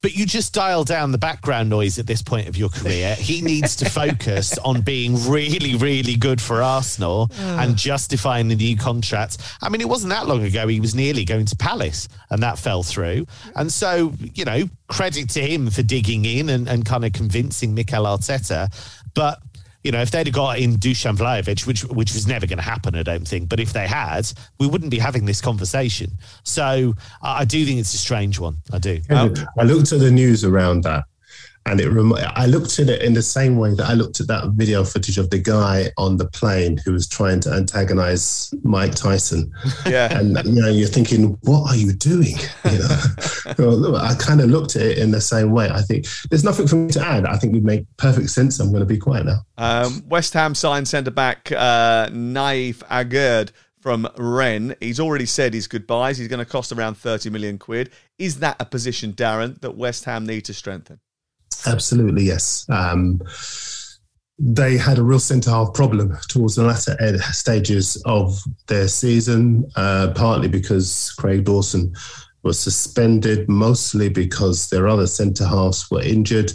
but 0.00 0.14
you 0.14 0.26
just 0.26 0.54
dial 0.54 0.84
down 0.84 1.10
the 1.10 1.18
background 1.18 1.68
noise 1.68 1.98
at 1.98 2.06
this 2.06 2.22
point 2.22 2.48
of 2.48 2.56
your 2.56 2.68
career. 2.68 3.14
He 3.16 3.40
needs 3.42 3.74
to 3.76 3.90
focus 3.90 4.56
on 4.58 4.82
being 4.82 5.28
really, 5.28 5.74
really 5.74 6.16
good 6.16 6.40
for 6.40 6.62
Arsenal 6.62 7.30
ah. 7.38 7.62
and 7.62 7.76
justifying 7.76 8.48
the 8.48 8.54
new 8.54 8.76
contract. 8.76 9.38
I 9.60 9.68
mean, 9.68 9.80
it 9.80 9.88
wasn't 9.88 10.10
that 10.10 10.26
long 10.26 10.44
ago 10.44 10.68
he 10.68 10.80
was 10.80 10.94
nearly 10.94 11.24
going 11.24 11.46
to 11.46 11.56
Palace 11.56 12.08
and 12.30 12.42
that 12.42 12.58
fell 12.58 12.82
through. 12.82 13.26
And 13.56 13.72
so, 13.72 14.12
you 14.34 14.44
know, 14.44 14.68
credit 14.86 15.30
to 15.30 15.40
him 15.40 15.68
for 15.68 15.82
digging 15.82 16.24
in 16.24 16.48
and, 16.48 16.68
and 16.68 16.84
kind 16.84 17.04
of 17.04 17.12
convincing 17.12 17.74
Mikel 17.74 18.04
Arteta. 18.04 18.68
But 19.14 19.40
you 19.88 19.92
know, 19.92 20.02
if 20.02 20.10
they'd 20.10 20.26
have 20.26 20.34
got 20.34 20.58
in 20.58 20.74
Dusan 20.74 21.16
Vlahovic, 21.16 21.66
which 21.66 21.82
which 21.84 22.12
was 22.12 22.26
never 22.26 22.46
going 22.46 22.58
to 22.58 22.62
happen, 22.62 22.94
I 22.94 23.02
don't 23.02 23.26
think. 23.26 23.48
But 23.48 23.58
if 23.58 23.72
they 23.72 23.86
had, 23.86 24.30
we 24.60 24.66
wouldn't 24.66 24.90
be 24.90 24.98
having 24.98 25.24
this 25.24 25.40
conversation. 25.40 26.10
So 26.42 26.92
I, 27.22 27.40
I 27.40 27.44
do 27.46 27.64
think 27.64 27.80
it's 27.80 27.94
a 27.94 27.96
strange 27.96 28.38
one. 28.38 28.58
I 28.70 28.76
do. 28.80 29.00
I 29.58 29.62
looked 29.62 29.92
at 29.92 30.00
the 30.00 30.10
news 30.10 30.44
around 30.44 30.84
that, 30.84 31.04
and 31.68 31.80
it 31.80 31.90
rem- 31.90 32.14
I 32.14 32.46
looked 32.46 32.78
at 32.78 32.88
it 32.88 33.02
in 33.02 33.14
the 33.14 33.22
same 33.22 33.56
way 33.56 33.74
that 33.74 33.86
I 33.88 33.94
looked 33.94 34.20
at 34.20 34.26
that 34.28 34.50
video 34.54 34.84
footage 34.84 35.18
of 35.18 35.30
the 35.30 35.38
guy 35.38 35.90
on 35.96 36.16
the 36.16 36.26
plane 36.26 36.78
who 36.84 36.92
was 36.92 37.06
trying 37.06 37.40
to 37.40 37.52
antagonize 37.52 38.52
Mike 38.62 38.94
Tyson. 38.94 39.52
Yeah, 39.86 40.18
and 40.18 40.36
you 40.44 40.60
know 40.60 40.68
you're 40.68 40.88
thinking, 40.88 41.38
what 41.42 41.70
are 41.70 41.76
you 41.76 41.92
doing? 41.92 42.36
You 42.64 42.78
know, 42.78 43.96
I 43.96 44.14
kind 44.18 44.40
of 44.40 44.50
looked 44.50 44.76
at 44.76 44.82
it 44.82 44.98
in 44.98 45.12
the 45.12 45.20
same 45.20 45.52
way. 45.52 45.70
I 45.70 45.80
think 45.80 46.06
there's 46.30 46.44
nothing 46.44 46.66
for 46.66 46.76
me 46.76 46.90
to 46.90 47.04
add. 47.04 47.24
I 47.24 47.36
think 47.36 47.54
we 47.54 47.60
make 47.60 47.84
perfect 47.96 48.30
sense. 48.30 48.60
I'm 48.60 48.68
going 48.68 48.80
to 48.80 48.86
be 48.86 48.98
quiet 48.98 49.26
now. 49.26 49.38
Um, 49.56 50.02
West 50.08 50.34
Ham 50.34 50.54
signed 50.54 50.88
centre 50.88 51.10
back 51.10 51.50
uh, 51.52 52.08
Nayef 52.08 52.78
Aguerd 52.88 53.50
from 53.80 54.08
Rennes. 54.16 54.74
He's 54.80 55.00
already 55.00 55.26
said 55.26 55.54
his 55.54 55.66
goodbyes. 55.66 56.18
He's 56.18 56.28
going 56.28 56.44
to 56.44 56.50
cost 56.50 56.72
around 56.72 56.96
30 56.96 57.30
million 57.30 57.58
quid. 57.58 57.90
Is 58.18 58.40
that 58.40 58.56
a 58.60 58.64
position, 58.64 59.12
Darren, 59.12 59.60
that 59.60 59.76
West 59.76 60.04
Ham 60.04 60.26
need 60.26 60.44
to 60.46 60.54
strengthen? 60.54 61.00
Absolutely, 61.66 62.24
yes. 62.24 62.66
Um, 62.68 63.20
they 64.38 64.76
had 64.76 64.98
a 64.98 65.02
real 65.02 65.18
centre 65.18 65.50
half 65.50 65.74
problem 65.74 66.16
towards 66.28 66.54
the 66.54 66.62
latter 66.62 66.96
stages 67.32 68.00
of 68.06 68.40
their 68.68 68.86
season, 68.86 69.68
uh, 69.76 70.12
partly 70.14 70.48
because 70.48 71.12
Craig 71.18 71.44
Dawson 71.44 71.92
was 72.44 72.58
suspended, 72.60 73.48
mostly 73.48 74.08
because 74.08 74.68
their 74.70 74.86
other 74.86 75.08
centre 75.08 75.46
halves 75.46 75.90
were 75.90 76.02
injured. 76.02 76.52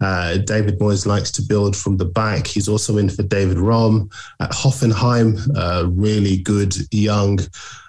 Uh, 0.00 0.38
David 0.38 0.78
Moyes 0.78 1.06
likes 1.06 1.30
to 1.32 1.42
build 1.42 1.76
from 1.76 1.96
the 1.96 2.04
back. 2.04 2.46
He's 2.46 2.68
also 2.68 2.98
in 2.98 3.08
for 3.08 3.22
David 3.22 3.58
Raum 3.58 4.10
at 4.40 4.50
Hoffenheim, 4.50 5.38
uh, 5.56 5.88
really 5.88 6.38
good 6.38 6.74
young 6.92 7.38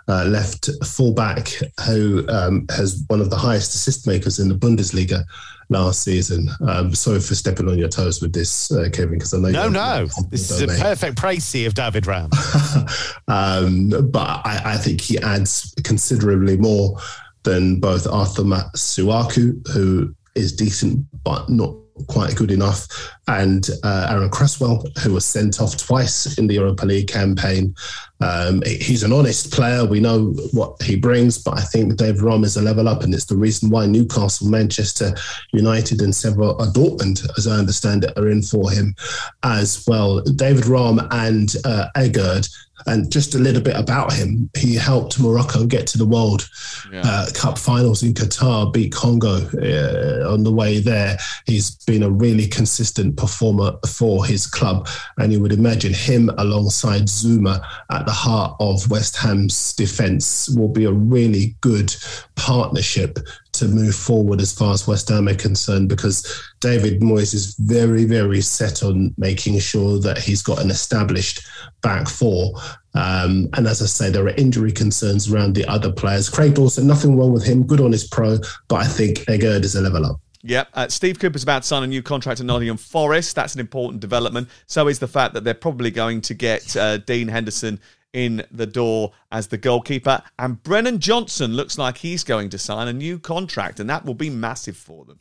uh, 0.08 0.24
left 0.26 0.70
fullback 0.86 1.50
who 1.86 2.26
um, 2.30 2.66
has 2.70 3.04
one 3.08 3.20
of 3.20 3.30
the 3.30 3.36
highest 3.36 3.76
assist 3.76 4.08
makers 4.08 4.40
in 4.40 4.48
the 4.48 4.56
Bundesliga 4.56 5.26
last 5.70 6.04
season. 6.04 6.50
Um, 6.66 6.96
sorry 6.96 7.20
for 7.20 7.36
stepping 7.36 7.68
on 7.68 7.78
your 7.78 7.90
toes 7.90 8.22
with 8.22 8.34
this, 8.34 8.72
uh, 8.72 8.90
Kevin, 8.92 9.16
because 9.16 9.34
I 9.34 9.40
know 9.40 9.50
no, 9.50 9.70
no, 9.70 10.06
this 10.30 10.50
is 10.50 10.62
a 10.62 10.68
perfect 10.68 11.18
précis 11.18 11.68
of 11.68 11.74
David 11.74 12.06
Raum. 12.06 12.32
um, 13.28 13.90
but 14.10 14.42
I, 14.46 14.62
I, 14.64 14.78
think 14.78 15.02
he 15.02 15.20
adds 15.20 15.74
considerably 15.84 16.56
more 16.56 16.98
than 17.44 17.80
both 17.82 18.08
Arthur 18.08 18.44
Masuaku, 18.44 19.68
who 19.70 20.16
is 20.36 20.54
decent 20.54 21.06
but 21.24 21.50
not 21.50 21.76
quite 22.08 22.36
good 22.36 22.52
enough, 22.52 22.88
and 23.28 23.70
uh, 23.84 24.08
Aaron 24.12 24.30
Cresswell, 24.30 24.86
who 25.04 25.14
was 25.14 25.26
sent 25.26 25.60
off 25.62 25.78
twice 25.78 26.38
in 26.38 26.48
the 26.48 26.56
Europa 26.56 26.86
League 26.86 27.08
campaign. 27.08 27.76
Um, 28.20 28.62
he's 28.66 29.04
an 29.04 29.14
honest 29.14 29.52
player. 29.52 29.86
We 29.86 30.00
know 30.00 30.34
what 30.52 30.82
he 30.82 30.96
brings, 30.96 31.38
but 31.38 31.58
I 31.58 31.62
think 31.62 31.96
David 31.96 32.22
Raum 32.22 32.44
is 32.44 32.58
a 32.58 32.62
level 32.62 32.88
up, 32.88 33.04
and 33.04 33.14
it's 33.14 33.26
the 33.26 33.36
reason 33.36 33.70
why 33.70 33.86
Newcastle, 33.86 34.48
Manchester 34.48 35.14
United, 35.54 36.02
and 36.02 36.16
several 36.16 36.62
uh, 36.62 36.72
Dortmund, 36.72 37.28
as 37.38 37.48
I 37.48 37.58
understand 37.58 38.04
it, 38.04 38.18
are 38.18 38.30
in 38.30 38.42
for 38.42 38.72
him 38.72 38.96
as 39.44 39.86
well. 39.88 40.22
David 40.22 40.66
Raum 40.66 41.00
and 41.12 41.54
uh, 41.66 41.88
Aguerd 41.96 42.48
and 42.86 43.12
just 43.12 43.36
a 43.36 43.40
little 43.40 43.62
bit 43.62 43.76
about 43.76 44.14
him. 44.14 44.50
He 44.56 44.76
helped 44.76 45.20
Morocco 45.20 45.66
get 45.66 45.88
to 45.88 45.98
the 45.98 46.06
World 46.06 46.48
yeah. 46.92 47.02
uh, 47.04 47.28
Cup 47.34 47.58
finals 47.58 48.04
in 48.04 48.14
Qatar, 48.14 48.72
beat 48.72 48.94
Congo 48.94 49.38
uh, 49.38 50.32
on 50.32 50.44
the 50.44 50.54
way 50.54 50.80
there. 50.80 51.18
He's 51.46 51.72
been 51.86 52.04
a 52.04 52.10
really 52.10 52.48
consistent 52.48 53.18
performer 53.18 53.74
for 53.88 54.26
his 54.26 54.48
club. 54.48 54.88
And 55.18 55.34
you 55.34 55.42
would 55.42 55.52
imagine 55.52 55.94
him 55.94 56.30
alongside 56.38 57.04
Zouma 57.04 57.62
at 57.92 58.06
the 58.08 58.14
heart 58.14 58.56
of 58.62 58.90
West 58.90 59.18
Ham's 59.18 59.74
defence 59.74 60.48
will 60.56 60.70
be 60.70 60.86
a 60.86 60.92
really 60.94 61.58
good 61.60 61.94
partnership 62.38 63.20
to 63.52 63.68
move 63.68 63.96
forward 63.96 64.40
as 64.40 64.54
far 64.54 64.74
as 64.74 64.88
West 64.88 65.10
Ham 65.10 65.28
are 65.28 65.36
concerned 65.36 65.90
because 65.90 66.42
David 66.62 67.02
Moyes 67.02 67.34
is 67.34 67.56
very, 67.60 68.06
very 68.06 68.40
set 68.40 68.82
on 68.82 69.14
making 69.18 69.60
sure 69.60 70.00
that 70.00 70.20
he's 70.20 70.42
got 70.42 70.62
an 70.62 70.72
established 70.72 71.46
back 71.82 72.08
four. 72.08 72.54
Um, 72.94 73.50
and 73.54 73.68
as 73.68 73.82
I 73.82 73.88
say, 73.88 74.10
there 74.10 74.24
are 74.24 74.30
injury 74.30 74.72
concerns 74.72 75.30
around 75.30 75.56
the 75.56 75.66
other 75.66 75.92
players. 75.92 76.30
Craig 76.30 76.54
Dawson, 76.54 76.88
nothing 76.88 77.18
wrong 77.18 77.34
with 77.34 77.44
him, 77.44 77.68
good 77.68 77.82
on 77.82 77.92
his 77.92 78.08
pro, 78.08 78.38
but 78.70 78.78
I 78.78 78.88
think 78.88 79.18
Aguerd 79.28 79.66
is 79.66 79.76
a 79.76 79.82
level 79.82 80.06
up. 80.06 80.22
Yep. 80.44 80.70
Uh, 80.74 80.88
Steve 80.88 81.20
Cooper's 81.20 81.44
about 81.44 81.64
to 81.64 81.68
sign 81.68 81.84
a 81.84 81.88
new 81.88 82.02
contract 82.02 82.40
at 82.40 82.46
Nottingham 82.46 82.78
Forest. 82.78 83.36
That's 83.36 83.54
an 83.54 83.60
important 83.60 84.00
development. 84.00 84.48
So 84.66 84.88
is 84.88 85.00
the 85.00 85.08
fact 85.08 85.34
that 85.34 85.44
they're 85.44 85.54
probably 85.54 85.92
going 85.92 86.22
to 86.22 86.34
get 86.34 86.78
uh, 86.78 86.98
Dean 87.00 87.28
Henderson 87.28 87.82
in 88.14 88.44
the 88.52 88.66
door 88.66 89.12
as 89.32 89.48
the 89.48 89.58
goalkeeper. 89.58 90.22
And 90.40 90.62
Brennan 90.64 91.00
Johnson 91.00 91.54
looks 91.54 91.78
like 91.78 91.98
he's 91.98 92.24
going 92.24 92.50
to 92.50 92.58
sign 92.58 92.88
a 92.88 92.94
new 92.94 93.20
contract, 93.20 93.80
and 93.80 93.90
that 93.90 94.06
will 94.06 94.14
be 94.14 94.30
massive 94.30 94.78
for 94.78 95.06
them. 95.06 95.18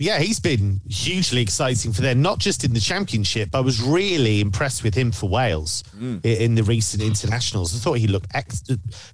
Yeah, 0.00 0.18
he's 0.18 0.40
been 0.40 0.80
hugely 0.88 1.42
exciting 1.42 1.92
for 1.92 2.00
them, 2.00 2.22
not 2.22 2.38
just 2.38 2.64
in 2.64 2.72
the 2.72 2.80
championship. 2.80 3.54
I 3.54 3.60
was 3.60 3.82
really 3.82 4.40
impressed 4.40 4.82
with 4.82 4.94
him 4.94 5.12
for 5.12 5.28
Wales 5.28 5.84
mm. 5.94 6.24
in 6.24 6.54
the 6.54 6.62
recent 6.62 7.02
internationals. 7.02 7.76
I 7.76 7.80
thought 7.80 7.98
he 7.98 8.06
looked 8.06 8.30
ex- 8.34 8.62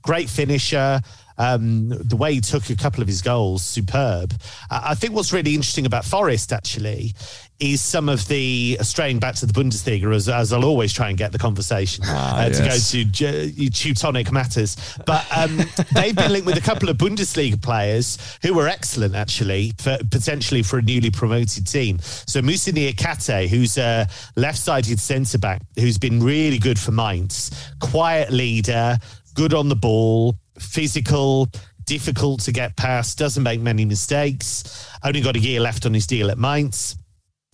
great 0.02 0.30
finisher. 0.30 1.00
Um, 1.38 1.88
the 1.88 2.16
way 2.16 2.34
he 2.34 2.40
took 2.40 2.70
a 2.70 2.76
couple 2.76 3.02
of 3.02 3.08
his 3.08 3.22
goals, 3.22 3.62
superb. 3.62 4.32
I 4.70 4.94
think 4.94 5.12
what's 5.12 5.32
really 5.32 5.54
interesting 5.54 5.84
about 5.84 6.04
Forest 6.04 6.52
actually 6.52 7.14
is 7.58 7.80
some 7.80 8.08
of 8.08 8.26
the 8.28 8.76
straying 8.82 9.18
back 9.18 9.34
to 9.36 9.46
the 9.46 9.52
Bundesliga, 9.52 10.14
as, 10.14 10.28
as 10.28 10.52
I'll 10.52 10.64
always 10.64 10.92
try 10.92 11.08
and 11.08 11.16
get 11.16 11.32
the 11.32 11.38
conversation 11.38 12.04
ah, 12.06 12.42
uh, 12.42 12.48
yes. 12.48 12.90
to 12.90 13.04
go 13.04 13.48
to 13.48 13.70
Teutonic 13.70 14.30
matters. 14.30 14.76
But 15.06 15.26
um, 15.34 15.60
they've 15.92 16.14
been 16.14 16.32
linked 16.32 16.46
with 16.46 16.58
a 16.58 16.62
couple 16.62 16.88
of 16.88 16.98
Bundesliga 16.98 17.60
players 17.60 18.18
who 18.42 18.54
were 18.54 18.68
excellent, 18.68 19.14
actually, 19.14 19.72
for, 19.78 19.98
potentially 20.10 20.62
for 20.62 20.78
a 20.78 20.82
newly 20.82 21.10
promoted 21.10 21.66
team. 21.66 21.98
So 22.00 22.42
Moussa 22.42 22.72
Niakhaté, 22.72 23.48
who's 23.48 23.78
a 23.78 24.06
left-sided 24.36 25.00
centre 25.00 25.38
back, 25.38 25.62
who's 25.76 25.98
been 25.98 26.22
really 26.22 26.58
good 26.58 26.78
for 26.78 26.92
Mainz, 26.92 27.50
quiet 27.80 28.30
leader, 28.30 28.98
good 29.34 29.54
on 29.54 29.68
the 29.68 29.76
ball, 29.76 30.34
physical, 30.58 31.48
difficult 31.84 32.40
to 32.42 32.52
get 32.52 32.76
past, 32.76 33.18
doesn't 33.18 33.42
make 33.42 33.60
many 33.60 33.84
mistakes. 33.84 34.88
Only 35.02 35.20
got 35.20 35.36
a 35.36 35.38
year 35.38 35.60
left 35.60 35.86
on 35.86 35.94
his 35.94 36.06
deal 36.06 36.30
at 36.30 36.38
Mainz. 36.38 36.96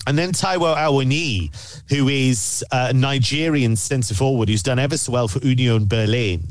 And 0.07 0.19
then 0.19 0.33
Taiwo 0.33 0.77
Awoniyi, 0.77 1.85
who 1.89 2.09
is 2.09 2.65
a 2.73 2.93
Nigerian 2.93 3.77
centre 3.77 4.15
forward 4.15 4.49
who's 4.49 4.63
done 4.63 4.79
ever 4.79 4.97
so 4.97 5.13
well 5.13 5.29
for 5.29 5.39
Union 5.47 5.87
Berlin. 5.87 6.43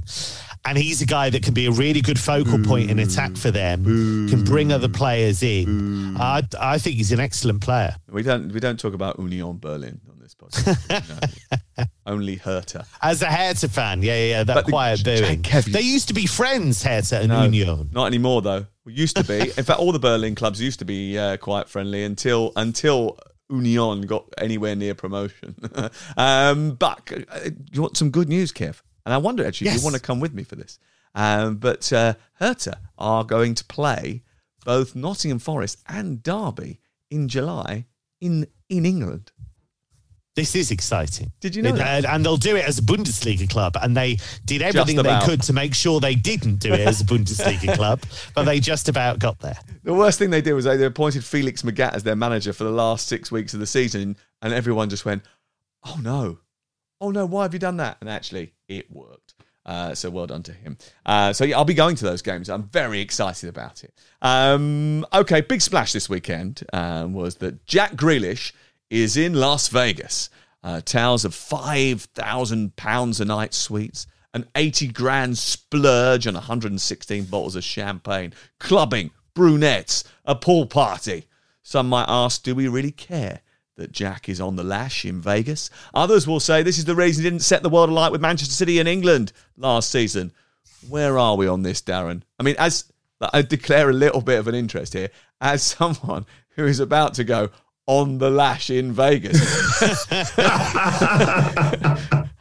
And 0.64 0.78
he's 0.78 1.02
a 1.02 1.08
guy 1.08 1.32
that 1.32 1.44
can 1.44 1.54
be 1.54 1.66
a 1.66 1.72
really 1.72 2.02
good 2.02 2.20
focal 2.20 2.60
point 2.60 2.92
in 2.92 3.00
attack 3.00 3.36
for 3.36 3.50
them, 3.50 3.84
can 4.30 4.44
bring 4.44 4.72
other 4.72 4.88
players 4.88 5.42
in. 5.42 6.16
Mm. 6.16 6.20
I, 6.20 6.44
I 6.60 6.78
think 6.78 6.98
he's 6.98 7.12
an 7.12 7.20
excellent 7.20 7.62
player. 7.62 7.96
We 8.08 8.22
don't 8.22 8.54
we 8.54 8.60
don't 8.60 8.80
talk 8.80 8.94
about 8.94 9.18
Union 9.18 9.58
Berlin 9.58 10.00
on 10.08 10.20
this 10.32 10.64
podcast. 10.64 11.62
no. 11.78 11.84
Only 12.06 12.36
Hertha. 12.36 12.86
As 13.02 13.22
a 13.22 13.28
Hertha 13.28 13.70
fan, 13.70 14.02
yeah, 14.04 14.26
yeah, 14.26 14.44
that 14.44 14.54
but 14.54 14.66
quiet 14.66 15.04
the, 15.04 15.22
booing. 15.22 15.42
Kev, 15.42 15.66
they 15.66 15.82
used 15.82 16.08
to 16.10 16.14
be 16.14 16.26
friends, 16.26 16.84
Hertha 16.84 17.20
and 17.20 17.30
no, 17.30 17.44
Union. 17.44 17.90
Not 17.92 18.06
anymore, 18.06 18.42
though. 18.42 18.66
We 18.86 18.94
used 18.94 19.18
to 19.18 19.24
be. 19.24 19.40
in 19.58 19.64
fact, 19.64 19.80
all 19.80 19.92
the 19.92 20.00
Berlin 20.00 20.36
clubs 20.36 20.62
used 20.62 20.80
to 20.80 20.86
be 20.86 21.18
uh, 21.18 21.38
quite 21.38 21.70
friendly 21.70 22.04
until 22.04 22.52
until 22.56 23.20
Union 23.50 24.02
got 24.02 24.26
anywhere 24.38 24.76
near 24.76 24.96
promotion. 24.96 25.56
um, 26.18 26.72
but 26.76 27.12
uh, 27.12 27.50
you 27.72 27.82
want 27.82 27.98
some 27.98 28.10
good 28.10 28.30
news, 28.30 28.52
Kev? 28.52 28.82
And 29.06 29.14
I 29.14 29.18
wonder 29.18 29.46
actually 29.46 29.66
yes. 29.66 29.76
if 29.76 29.82
you 29.82 29.86
want 29.86 29.96
to 29.96 30.02
come 30.02 30.20
with 30.20 30.34
me 30.34 30.44
for 30.44 30.56
this. 30.56 30.80
Um, 31.14 31.58
but 31.58 31.92
uh, 31.92 32.14
Hertha 32.34 32.80
are 32.98 33.24
going 33.24 33.56
to 33.56 33.66
play 33.66 34.24
both 34.64 34.96
Nottingham 34.96 35.40
Forest 35.40 35.80
and 35.88 36.24
Derby 36.24 36.80
in 37.10 37.28
July 37.28 37.86
in 38.22 38.48
in 38.70 38.86
England. 38.86 39.32
This 40.34 40.56
is 40.56 40.72
exciting. 40.72 41.34
Did 41.42 41.56
you 41.58 41.62
know 41.62 41.74
that? 41.74 42.06
And 42.06 42.24
they'll 42.24 42.38
do 42.38 42.56
it 42.56 42.64
as 42.64 42.80
a 42.80 42.82
Bundesliga 42.82 43.50
club, 43.50 43.76
and 43.82 43.98
they 43.98 44.18
did 44.46 44.62
everything 44.62 44.96
they 44.96 45.20
could 45.24 45.42
to 45.44 45.54
make 45.54 45.74
sure 45.74 46.00
they 46.00 46.16
didn't 46.16 46.58
do 46.58 46.72
it 46.72 46.80
as 46.80 47.02
a 47.02 47.04
Bundesliga 47.06 47.76
club, 47.76 48.02
but 48.34 48.44
they 48.44 48.62
just 48.62 48.88
about 48.88 49.20
got 49.20 49.40
there. 49.40 49.58
The 49.84 49.94
worst 49.94 50.20
thing 50.20 50.30
they 50.30 50.42
did 50.42 50.54
was 50.54 50.64
they 50.64 50.82
appointed 50.86 51.26
Felix 51.26 51.64
Magath 51.64 51.96
as 51.96 52.04
their 52.04 52.16
manager 52.16 52.54
for 52.54 52.64
the 52.64 52.72
last 52.72 53.08
six 53.08 53.30
weeks 53.30 53.54
of 53.54 53.60
the 53.60 53.68
season, 53.68 54.16
and 54.42 54.54
everyone 54.54 54.90
just 54.90 55.04
went, 55.04 55.24
"Oh 55.84 56.00
no, 56.02 56.40
oh 57.02 57.12
no, 57.12 57.26
why 57.26 57.44
have 57.44 57.52
you 57.54 57.60
done 57.60 57.78
that?" 57.78 57.98
And 58.00 58.10
actually, 58.10 58.54
it 58.70 58.90
worked. 58.90 59.34
Uh, 59.66 59.94
so 59.94 60.10
well 60.10 60.26
done 60.26 60.42
to 60.44 60.54
him. 60.54 60.78
Uh, 61.06 61.34
so 61.34 61.44
yeah, 61.44 61.58
I'll 61.58 61.66
be 61.66 61.74
going 61.74 61.96
to 61.98 62.06
those 62.06 62.22
games. 62.22 62.50
I'm 62.50 62.64
very 62.64 63.00
excited 63.00 63.48
about 63.50 63.84
it. 63.84 63.94
Um, 64.22 65.06
okay, 65.14 65.42
big 65.42 65.62
splash 65.62 65.94
this 65.94 66.10
weekend 66.10 66.64
um, 66.74 67.14
was 67.14 67.36
that 67.36 67.66
Jack 67.68 67.94
Grealish 67.94 68.54
is 68.92 69.18
in 69.18 69.34
Las 69.34 69.70
Vegas. 69.70 70.30
Uh, 70.64 70.82
towers 70.82 71.26
of 71.26 71.34
£5,000 71.34 73.20
a 73.20 73.26
night 73.26 73.54
suites, 73.56 74.06
an 74.36 74.46
80 74.56 74.90
grand 74.90 75.38
splurge 75.38 76.28
on 76.28 76.36
116 76.36 77.24
bottles 77.26 77.56
of 77.56 77.64
champagne, 77.64 78.32
clubbing, 78.60 79.10
brunettes, 79.34 80.04
a 80.24 80.36
pool 80.36 80.68
party. 80.68 81.26
Some 81.64 81.90
might 81.90 82.06
ask, 82.08 82.44
do 82.44 82.54
we 82.54 82.68
really 82.68 82.92
care 82.92 83.40
that 83.78 83.92
Jack 83.92 84.30
is 84.30 84.40
on 84.40 84.56
the 84.56 84.64
lash 84.64 85.04
in 85.04 85.20
Vegas? 85.20 85.72
Others 85.96 86.28
will 86.28 86.40
say 86.40 86.62
this 86.62 86.78
is 86.78 86.86
the 86.86 86.96
reason 86.96 87.24
he 87.24 87.30
didn't 87.30 87.44
set 87.44 87.64
the 87.64 87.70
world 87.70 87.90
alight 87.90 88.12
with 88.12 88.22
Manchester 88.22 88.54
City 88.54 88.78
and 88.78 88.88
England 88.88 89.32
last 89.58 89.90
season. 89.90 90.32
Where 90.90 91.18
are 91.18 91.36
we 91.36 91.48
on 91.48 91.64
this, 91.64 91.82
Darren? 91.82 92.22
I 92.40 92.44
mean, 92.44 92.56
as 92.60 92.92
I 93.34 93.42
declare 93.42 93.90
a 93.90 93.94
little 93.94 94.22
bit 94.22 94.38
of 94.38 94.48
an 94.48 94.56
interest 94.56 94.94
here, 94.94 95.10
as 95.40 95.64
someone 95.64 96.28
who 96.56 96.66
is 96.66 96.80
about 96.80 97.16
to 97.16 97.24
go 97.24 97.50
on 97.88 98.18
the 98.18 98.30
lash 98.30 98.70
in 98.70 98.92
Vegas. 98.92 99.40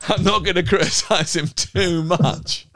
I'm 0.09 0.25
not 0.25 0.45
going 0.45 0.57
to 0.57 0.63
criticize 0.63 1.37
him 1.37 1.49
too 1.49 2.03
much. 2.03 2.67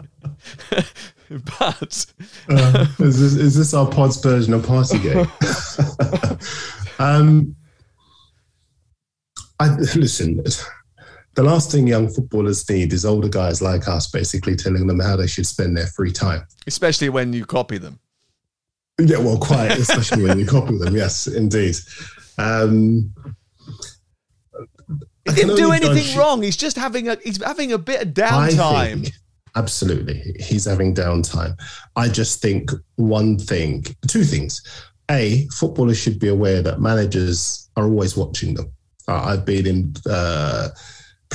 but 0.71 2.07
uh, 2.49 2.87
is, 2.99 3.21
this, 3.21 3.35
is, 3.35 3.57
this, 3.57 3.75
our 3.75 3.91
pod's 3.91 4.21
version 4.21 4.53
of 4.55 4.63
Partygate? 4.63 5.29
um, 6.99 7.57
I, 9.59 9.75
listen, 9.97 10.43
the 11.35 11.43
last 11.43 11.73
thing 11.73 11.87
young 11.87 12.09
footballers 12.09 12.69
need 12.69 12.93
is 12.93 13.05
older 13.05 13.29
guys 13.29 13.63
like 13.63 13.89
us 13.89 14.11
basically 14.11 14.57
telling 14.57 14.87
them 14.87 15.01
how 15.01 15.17
they 15.17 15.27
should 15.27 15.47
spend 15.47 15.77
their 15.77 15.87
free 15.89 16.13
time. 16.13 16.47
Especially 16.67 17.09
when 17.09 17.33
you 17.33 17.45
copy 17.45 17.79
them. 17.79 17.99
Yeah, 19.01 19.19
well, 19.19 19.39
quite, 19.39 19.73
especially 19.73 20.23
when 20.23 20.39
you 20.39 20.47
copy 20.47 20.79
them. 20.79 20.95
Yes, 20.95 21.27
indeed. 21.27 21.75
Um, 22.39 23.13
he 25.27 25.35
didn't 25.35 25.57
do 25.57 25.73
anything 25.73 26.19
wrong. 26.19 26.43
He's 26.43 26.57
just 26.57 26.77
having 26.77 27.09
a 27.09 27.17
he's 27.23 27.43
having 27.43 27.73
a 27.73 27.79
bit 27.79 28.03
of 28.03 28.09
downtime. 28.09 29.11
Absolutely, 29.57 30.35
he's 30.41 30.65
having 30.65 30.95
downtime. 30.95 31.59
I 31.97 32.09
just 32.09 32.43
think 32.43 32.71
one 32.97 33.39
thing, 33.39 33.85
two 34.09 34.25
things. 34.25 34.63
A, 35.11 35.47
footballers 35.49 35.99
should 35.99 36.19
be 36.19 36.29
aware 36.29 36.63
that 36.63 36.81
managers 36.81 37.71
are 37.77 37.85
always 37.85 38.17
watching 38.17 38.55
them. 38.55 38.73
Uh, 39.07 39.23
I've 39.23 39.45
been 39.45 39.67
in 39.67 39.95
uh, 40.09 40.71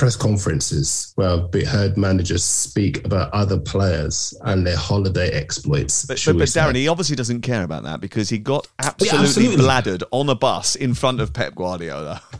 press 0.00 0.16
conferences 0.16 1.12
where 1.16 1.28
I've 1.28 1.52
heard 1.68 1.98
managers 1.98 2.42
speak 2.42 3.04
about 3.04 3.30
other 3.34 3.58
players 3.58 4.32
and 4.44 4.66
their 4.66 4.76
holiday 4.78 5.28
exploits. 5.28 6.06
But, 6.06 6.22
but, 6.24 6.38
but 6.38 6.48
Darren, 6.48 6.74
he 6.74 6.88
obviously 6.88 7.16
doesn't 7.16 7.42
care 7.42 7.64
about 7.64 7.82
that 7.82 8.00
because 8.00 8.30
he 8.30 8.38
got 8.38 8.66
absolutely, 8.78 9.18
yeah, 9.18 9.22
absolutely. 9.24 9.56
bladdered 9.62 10.02
on 10.10 10.30
a 10.30 10.34
bus 10.34 10.74
in 10.74 10.94
front 10.94 11.20
of 11.20 11.34
Pep 11.34 11.54
Guardiola. 11.54 12.22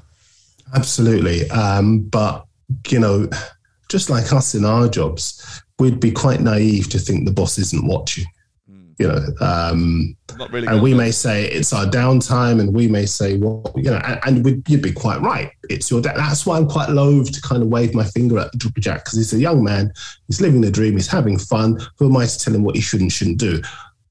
Absolutely. 0.72 1.50
Um, 1.50 1.98
but, 1.98 2.46
you 2.88 3.00
know, 3.00 3.28
just 3.88 4.08
like 4.08 4.32
us 4.32 4.54
in 4.54 4.64
our 4.64 4.86
jobs, 4.88 5.62
we'd 5.80 5.98
be 5.98 6.12
quite 6.12 6.40
naive 6.40 6.88
to 6.90 6.98
think 7.00 7.24
the 7.24 7.32
boss 7.32 7.58
isn't 7.58 7.84
watching. 7.84 8.24
You 9.00 9.08
know, 9.08 9.18
um, 9.40 10.14
Not 10.36 10.52
really 10.52 10.66
and 10.66 10.82
we 10.82 10.92
may 10.92 11.10
say 11.10 11.46
it's 11.46 11.72
our 11.72 11.86
downtime, 11.86 12.60
and 12.60 12.74
we 12.74 12.86
may 12.86 13.06
say, 13.06 13.38
well, 13.38 13.64
you 13.74 13.90
know, 13.90 13.96
and, 13.96 14.20
and 14.26 14.44
we'd, 14.44 14.68
you'd 14.68 14.82
be 14.82 14.92
quite 14.92 15.20
right. 15.22 15.50
It's 15.70 15.90
your. 15.90 16.02
Da- 16.02 16.12
That's 16.14 16.44
why 16.44 16.58
I'm 16.58 16.68
quite 16.68 16.90
loath 16.90 17.32
to 17.32 17.40
kind 17.40 17.62
of 17.62 17.68
wave 17.70 17.94
my 17.94 18.04
finger 18.04 18.38
at 18.38 18.50
Jack 18.78 19.04
because 19.04 19.16
he's 19.16 19.32
a 19.32 19.38
young 19.38 19.64
man. 19.64 19.90
He's 20.26 20.42
living 20.42 20.60
the 20.60 20.70
dream. 20.70 20.92
He's 20.92 21.08
having 21.08 21.38
fun. 21.38 21.80
Who 21.98 22.08
am 22.10 22.16
I 22.18 22.26
to 22.26 22.38
tell 22.38 22.54
him 22.54 22.62
what 22.62 22.76
he 22.76 22.82
should 22.82 23.00
and 23.00 23.10
shouldn't 23.10 23.38
do? 23.38 23.62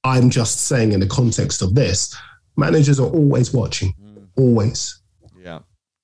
I'm 0.04 0.32
just 0.32 0.62
saying, 0.62 0.94
in 0.94 1.02
the 1.02 1.08
context 1.08 1.62
of 1.62 1.76
this, 1.76 2.16
managers 2.58 3.00
are 3.00 3.10
always 3.10 3.54
watching, 3.54 3.94
always. 4.38 4.99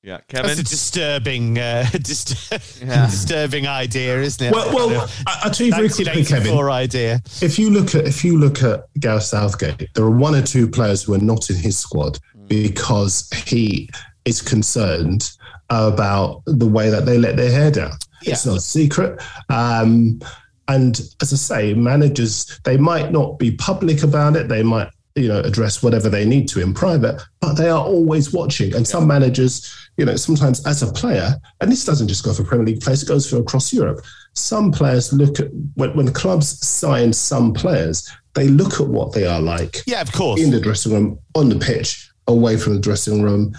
Yeah. 0.06 0.20
Yeah. 0.32 0.44
That's 0.44 0.60
a 0.60 0.64
disturbing, 0.64 1.58
uh, 1.58 1.90
dist- 1.94 2.52
Yeah. 2.80 3.06
disturbing 3.10 3.68
idea, 3.68 4.22
isn't 4.22 4.48
it? 4.48 4.54
Well, 4.54 4.74
well, 4.74 5.10
I, 5.26 5.42
I'll 5.46 5.52
tell 5.52 5.66
you 5.66 5.74
very 5.74 5.90
quickly, 5.90 6.24
Kevin. 6.24 6.54
1984 6.54 6.72
idea. 6.72 7.22
If 7.42 7.58
you 7.58 7.72
look 7.72 7.96
at 7.96 8.06
if 8.08 8.24
you 8.24 8.38
look 8.38 8.62
at 8.62 8.86
Gareth 9.00 9.24
Southgate, 9.24 9.90
there 9.96 10.06
are 10.06 10.12
one 10.16 10.36
or 10.36 10.44
two 10.44 10.68
players 10.70 11.04
who 11.04 11.16
are 11.16 11.20
not 11.20 11.50
in 11.50 11.56
his 11.56 11.78
squad 11.78 12.20
because 12.48 13.28
he 13.48 13.90
is 14.26 14.42
concerned 14.42 15.32
about 15.72 16.44
the 16.46 16.68
way 16.68 16.92
that 16.92 17.06
they 17.08 17.18
let 17.18 17.36
their 17.36 17.52
hair 17.52 17.72
down. 17.72 17.94
It's 18.22 18.46
not 18.46 18.58
a 18.58 18.62
secret. 18.62 19.22
Um, 19.50 20.20
and 20.68 21.00
as 21.22 21.32
I 21.34 21.36
say, 21.36 21.74
managers 21.74 22.60
they 22.64 22.78
might 22.78 23.12
not 23.12 23.38
be 23.40 23.52
public 23.56 24.04
about 24.04 24.36
it. 24.36 24.48
They 24.48 24.64
might 24.64 24.90
you 25.16 25.28
know 25.28 25.40
address 25.40 25.82
whatever 25.82 26.10
they 26.10 26.26
need 26.26 26.48
to 26.50 26.62
in 26.62 26.74
private, 26.74 27.22
but 27.40 27.54
they 27.54 27.70
are 27.70 27.84
always 27.84 28.34
watching. 28.34 28.76
And 28.76 28.88
some 28.88 29.08
managers, 29.08 29.74
you 29.98 30.06
know, 30.06 30.16
sometimes 30.16 30.66
as 30.66 30.82
a 30.84 30.92
player, 30.92 31.36
and 31.62 31.72
this 31.72 31.86
doesn't 31.86 32.08
just 32.08 32.24
go 32.24 32.34
for 32.34 32.44
Premier 32.44 32.66
League 32.66 32.82
players; 32.82 33.04
it 33.04 33.08
goes 33.08 33.30
for 33.30 33.38
across 33.38 33.74
Europe. 33.74 34.04
Some 34.34 34.72
players 34.72 35.14
look 35.14 35.40
at 35.40 35.48
when, 35.76 35.96
when 35.96 36.14
clubs 36.14 36.66
sign 36.66 37.14
some 37.14 37.54
players, 37.54 38.10
they 38.34 38.48
look 38.48 38.80
at 38.80 38.88
what 38.88 39.14
they 39.14 39.26
are 39.26 39.42
like. 39.42 39.78
Yeah, 39.88 40.02
of 40.02 40.12
course. 40.12 40.42
In 40.42 40.52
the 40.52 40.60
dressing 40.60 40.94
room, 40.94 41.20
on 41.36 41.50
the 41.50 41.58
pitch, 41.58 42.10
away 42.28 42.58
from 42.58 42.76
the 42.76 42.82
dressing 42.82 43.22
room, 43.22 43.56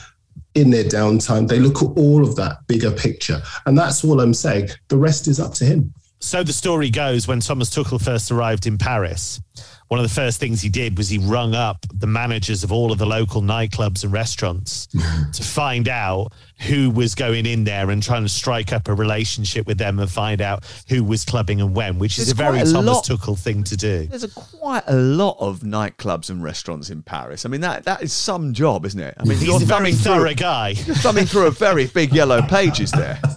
in 0.56 0.70
their 0.70 0.84
downtime. 0.84 1.46
They 1.46 1.60
look 1.60 1.82
at 1.82 1.96
all 1.96 2.22
of 2.22 2.34
that 2.36 2.66
bigger 2.66 2.90
picture. 2.90 3.40
And 3.66 3.78
that's 3.78 4.02
all 4.02 4.20
I'm 4.20 4.34
saying. 4.34 4.70
The 4.88 4.96
rest 4.96 5.28
is 5.28 5.38
up 5.38 5.52
to 5.54 5.64
him. 5.64 5.92
So 6.18 6.42
the 6.42 6.52
story 6.52 6.90
goes 6.90 7.28
when 7.28 7.40
Thomas 7.40 7.70
Tuchel 7.70 8.02
first 8.02 8.30
arrived 8.30 8.66
in 8.66 8.78
Paris, 8.78 9.40
one 9.88 10.00
of 10.00 10.08
the 10.08 10.14
first 10.14 10.40
things 10.40 10.60
he 10.60 10.68
did 10.68 10.96
was 10.98 11.08
he 11.08 11.18
rung 11.18 11.54
up 11.54 11.78
the 11.94 12.06
managers 12.08 12.64
of 12.64 12.72
all 12.72 12.90
of 12.90 12.98
the 12.98 13.06
local 13.06 13.40
nightclubs 13.40 14.02
and 14.02 14.12
restaurants 14.12 14.86
to 15.32 15.42
find 15.44 15.88
out 15.88 16.32
who 16.66 16.90
was 16.90 17.14
going 17.14 17.46
in 17.46 17.64
there 17.64 17.90
and 17.90 18.02
trying 18.02 18.22
to 18.22 18.28
strike 18.28 18.72
up 18.72 18.88
a 18.88 18.94
relationship 18.94 19.66
with 19.66 19.78
them 19.78 19.98
and 19.98 20.10
find 20.10 20.40
out 20.40 20.64
who 20.88 21.04
was 21.04 21.24
clubbing 21.24 21.60
and 21.60 21.74
when, 21.76 21.98
which 21.98 22.18
is 22.18 22.30
a 22.30 22.34
very 22.34 22.58
a 22.60 22.64
Thomas 22.64 22.84
lot- 22.96 23.04
Tuchel 23.04 23.38
thing 23.38 23.62
to 23.64 23.76
do. 23.76 24.06
There's 24.06 24.24
a, 24.24 24.28
quite 24.28 24.82
a 24.86 24.96
lot 24.96 25.36
of 25.38 25.60
nightclubs 25.60 26.30
and 26.30 26.42
restaurants 26.42 26.90
in 26.90 27.02
Paris. 27.02 27.44
I 27.44 27.48
mean, 27.48 27.60
that 27.60 27.84
that 27.84 28.02
is 28.02 28.12
some 28.12 28.54
job, 28.54 28.86
isn't 28.86 28.98
it? 29.00 29.14
I 29.18 29.24
mean, 29.24 29.38
He's 29.38 29.62
a 29.62 29.66
very 29.66 29.92
thumbing 29.92 29.94
through- 29.94 30.34
guy. 30.34 30.70
You're 30.70 30.96
thumbing 30.96 31.26
through 31.26 31.46
a 31.46 31.50
very 31.52 31.86
big 31.86 32.12
yellow 32.12 32.42
pages 32.42 32.90
there. 32.90 33.20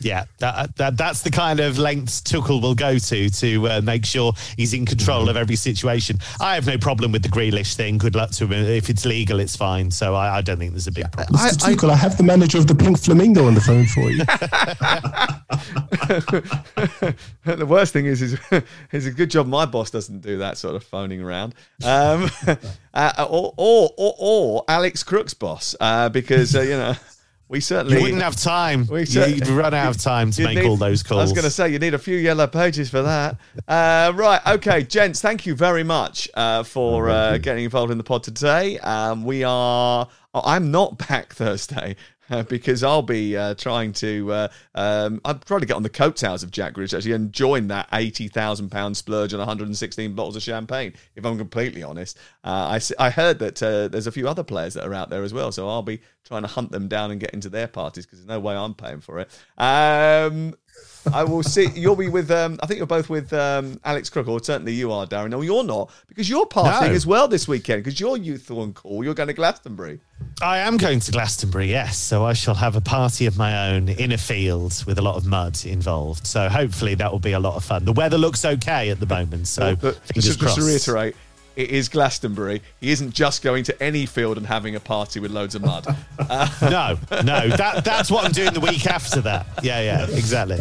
Yeah, 0.00 0.24
that, 0.38 0.76
that 0.76 0.96
that's 0.96 1.22
the 1.22 1.30
kind 1.30 1.60
of 1.60 1.78
lengths 1.78 2.20
Tuchel 2.20 2.60
will 2.60 2.74
go 2.74 2.98
to 2.98 3.30
to 3.30 3.68
uh, 3.68 3.80
make 3.82 4.04
sure 4.04 4.32
he's 4.56 4.74
in 4.74 4.84
control 4.84 5.28
of 5.28 5.36
every 5.36 5.56
situation. 5.56 6.18
I 6.40 6.54
have 6.54 6.66
no 6.66 6.76
problem 6.76 7.12
with 7.12 7.22
the 7.22 7.28
Grealish 7.28 7.74
thing. 7.74 7.98
Good 7.98 8.14
luck 8.14 8.30
to 8.32 8.44
him. 8.44 8.52
If 8.52 8.90
it's 8.90 9.06
legal, 9.06 9.40
it's 9.40 9.56
fine. 9.56 9.90
So 9.90 10.14
I, 10.14 10.38
I 10.38 10.42
don't 10.42 10.58
think 10.58 10.72
there's 10.72 10.86
a 10.86 10.92
big 10.92 11.10
problem. 11.12 11.40
Mr. 11.40 11.74
Tuchel, 11.74 11.90
I, 11.90 11.96
have 11.96 12.16
the 12.16 12.24
manager 12.24 12.58
of 12.58 12.66
the 12.66 12.74
Pink 12.74 12.98
Flamingo 12.98 13.46
on 13.46 13.54
the 13.54 13.60
phone 13.60 13.86
for 13.86 14.10
you. 14.10 14.24
the 17.56 17.66
worst 17.66 17.92
thing 17.92 18.06
is, 18.06 18.20
is, 18.20 18.38
is 18.92 19.06
a 19.06 19.10
good 19.10 19.30
job 19.30 19.46
my 19.46 19.64
boss 19.64 19.90
doesn't 19.90 20.20
do 20.20 20.38
that 20.38 20.58
sort 20.58 20.76
of 20.76 20.84
phoning 20.84 21.22
around. 21.22 21.54
Um, 21.84 22.30
uh, 22.94 23.26
or, 23.28 23.54
or, 23.56 23.90
or, 23.96 24.14
or 24.18 24.64
Alex 24.68 25.02
Crook's 25.02 25.34
boss, 25.34 25.74
uh, 25.80 26.08
because, 26.08 26.54
uh, 26.54 26.60
you 26.60 26.70
know, 26.70 26.94
we 27.48 27.60
certainly 27.60 27.96
You 27.96 28.02
wouldn't 28.02 28.22
have 28.22 28.36
time. 28.36 28.86
We 28.86 29.04
You'd 29.04 29.46
run 29.48 29.72
out 29.72 29.94
of 29.94 30.02
time 30.02 30.30
to 30.32 30.42
make 30.44 30.58
need- 30.58 30.66
all 30.66 30.76
those 30.76 31.02
calls. 31.02 31.20
I 31.20 31.22
was 31.22 31.32
going 31.32 31.44
to 31.44 31.50
say 31.50 31.68
you 31.68 31.78
need 31.78 31.94
a 31.94 31.98
few 31.98 32.16
yellow 32.16 32.46
pages 32.46 32.90
for 32.90 33.02
that. 33.02 33.36
Uh, 33.68 34.12
right, 34.14 34.40
okay, 34.46 34.84
gents, 34.84 35.20
thank 35.20 35.44
you 35.44 35.54
very 35.56 35.82
much 35.82 36.30
uh, 36.34 36.62
for 36.62 37.10
uh, 37.10 37.36
getting 37.38 37.64
involved 37.64 37.90
in 37.90 37.98
the 37.98 38.04
pod 38.04 38.22
today. 38.22 38.78
Um, 38.78 39.24
we 39.24 39.42
are. 39.42 40.06
I'm 40.34 40.70
not 40.70 40.98
back 41.08 41.32
Thursday. 41.34 41.96
Because 42.48 42.82
I'll 42.82 43.02
be 43.02 43.36
uh, 43.36 43.54
trying 43.54 43.92
to, 43.94 44.32
uh, 44.32 44.48
um, 44.74 45.20
I'll 45.24 45.38
try 45.38 45.58
to 45.58 45.66
get 45.66 45.74
on 45.74 45.82
the 45.82 45.88
coattails 45.88 46.42
of 46.42 46.50
Jack 46.50 46.74
Grealish 46.74 46.96
actually 46.96 47.12
and 47.12 47.32
join 47.32 47.68
that 47.68 47.88
eighty 47.92 48.28
thousand 48.28 48.70
pound 48.70 48.96
splurge 48.96 49.32
on 49.32 49.38
116 49.38 50.14
bottles 50.14 50.36
of 50.36 50.42
champagne. 50.42 50.94
If 51.14 51.24
I'm 51.24 51.38
completely 51.38 51.82
honest, 51.82 52.18
uh, 52.44 52.78
I, 52.78 53.06
I 53.06 53.10
heard 53.10 53.38
that 53.40 53.62
uh, 53.62 53.88
there's 53.88 54.06
a 54.06 54.12
few 54.12 54.28
other 54.28 54.44
players 54.44 54.74
that 54.74 54.84
are 54.84 54.94
out 54.94 55.10
there 55.10 55.22
as 55.22 55.32
well, 55.32 55.52
so 55.52 55.68
I'll 55.68 55.82
be 55.82 56.00
trying 56.24 56.42
to 56.42 56.48
hunt 56.48 56.72
them 56.72 56.88
down 56.88 57.10
and 57.10 57.20
get 57.20 57.30
into 57.30 57.48
their 57.48 57.68
parties 57.68 58.04
because 58.04 58.18
there's 58.18 58.28
no 58.28 58.40
way 58.40 58.56
I'm 58.56 58.74
paying 58.74 59.00
for 59.00 59.20
it. 59.20 59.30
Um, 59.56 60.54
I 61.12 61.22
will 61.22 61.42
see. 61.44 61.68
You'll 61.68 61.94
be 61.96 62.08
with. 62.08 62.30
Um, 62.32 62.58
I 62.62 62.66
think 62.66 62.78
you're 62.78 62.86
both 62.86 63.08
with 63.08 63.32
um, 63.32 63.80
Alex 63.84 64.10
Crook, 64.10 64.26
or 64.26 64.42
certainly 64.42 64.72
you 64.72 64.90
are, 64.90 65.06
Darren. 65.06 65.30
No, 65.30 65.40
you're 65.40 65.62
not 65.62 65.90
because 66.08 66.28
you're 66.28 66.46
partying 66.46 66.88
No. 66.88 66.94
as 66.94 67.06
well 67.06 67.28
this 67.28 67.46
weekend 67.46 67.84
because 67.84 68.00
you're 68.00 68.16
youthful 68.16 68.64
and 68.64 68.74
cool. 68.74 69.04
You're 69.04 69.14
going 69.14 69.28
to 69.28 69.32
Glastonbury. 69.32 70.00
I 70.42 70.58
am 70.58 70.76
going 70.78 70.98
to 71.00 71.12
Glastonbury, 71.12 71.68
yes. 71.70 71.96
So 71.96 72.24
I 72.24 72.32
shall 72.32 72.54
have 72.56 72.74
a 72.74 72.80
party 72.80 73.26
of 73.26 73.36
my 73.36 73.70
own 73.70 73.88
in 73.88 74.10
a 74.12 74.18
field 74.18 74.82
with 74.86 74.98
a 74.98 75.02
lot 75.02 75.16
of 75.16 75.26
mud 75.26 75.64
involved. 75.64 76.26
So 76.26 76.48
hopefully 76.48 76.94
that 76.96 77.12
will 77.12 77.20
be 77.20 77.32
a 77.32 77.40
lot 77.40 77.54
of 77.54 77.64
fun. 77.64 77.84
The 77.84 77.92
weather 77.92 78.18
looks 78.18 78.44
okay 78.44 78.90
at 78.90 78.98
the 78.98 79.06
moment, 79.06 79.46
so 79.46 79.76
But 79.76 80.00
just, 80.12 80.40
just 80.40 80.56
to 80.56 80.62
reiterate, 80.64 81.14
it 81.56 81.70
is 81.70 81.88
Glastonbury. 81.88 82.62
He 82.80 82.90
isn't 82.90 83.14
just 83.14 83.42
going 83.42 83.64
to 83.64 83.82
any 83.82 84.06
field 84.06 84.36
and 84.36 84.46
having 84.46 84.76
a 84.76 84.80
party 84.80 85.20
with 85.20 85.30
loads 85.30 85.54
of 85.54 85.62
mud. 85.62 85.86
Uh, 86.28 86.48
no, 86.62 87.20
no, 87.22 87.48
that 87.56 87.84
that's 87.84 88.10
what 88.10 88.24
I'm 88.24 88.32
doing 88.32 88.52
the 88.52 88.58
week 88.58 88.86
after 88.86 89.20
that. 89.20 89.46
Yeah, 89.62 89.80
yeah, 89.80 90.06
exactly. 90.10 90.58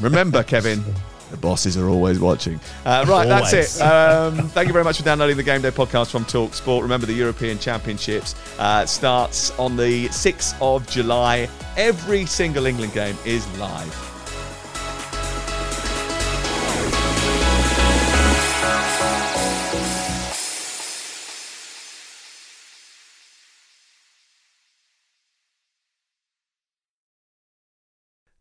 Remember, 0.00 0.42
Kevin, 0.42 0.82
the 1.30 1.36
bosses 1.36 1.76
are 1.76 1.88
always 1.88 2.18
watching. 2.18 2.58
Uh, 2.84 3.04
right, 3.06 3.26
that's 3.26 3.52
it. 3.52 3.82
Um, 3.82 4.48
thank 4.50 4.68
you 4.68 4.72
very 4.72 4.84
much 4.84 4.96
for 4.98 5.02
downloading 5.04 5.36
the 5.36 5.42
Game 5.42 5.60
Day 5.60 5.70
podcast 5.70 6.10
from 6.10 6.24
Talk 6.24 6.54
Sport. 6.54 6.82
Remember, 6.82 7.04
the 7.04 7.12
European 7.12 7.58
Championships 7.58 8.36
uh, 8.58 8.86
starts 8.86 9.50
on 9.58 9.76
the 9.76 10.06
6th 10.08 10.56
of 10.62 10.88
July. 10.88 11.48
Every 11.76 12.24
single 12.24 12.64
England 12.64 12.94
game 12.94 13.16
is 13.26 13.46
live. 13.58 14.15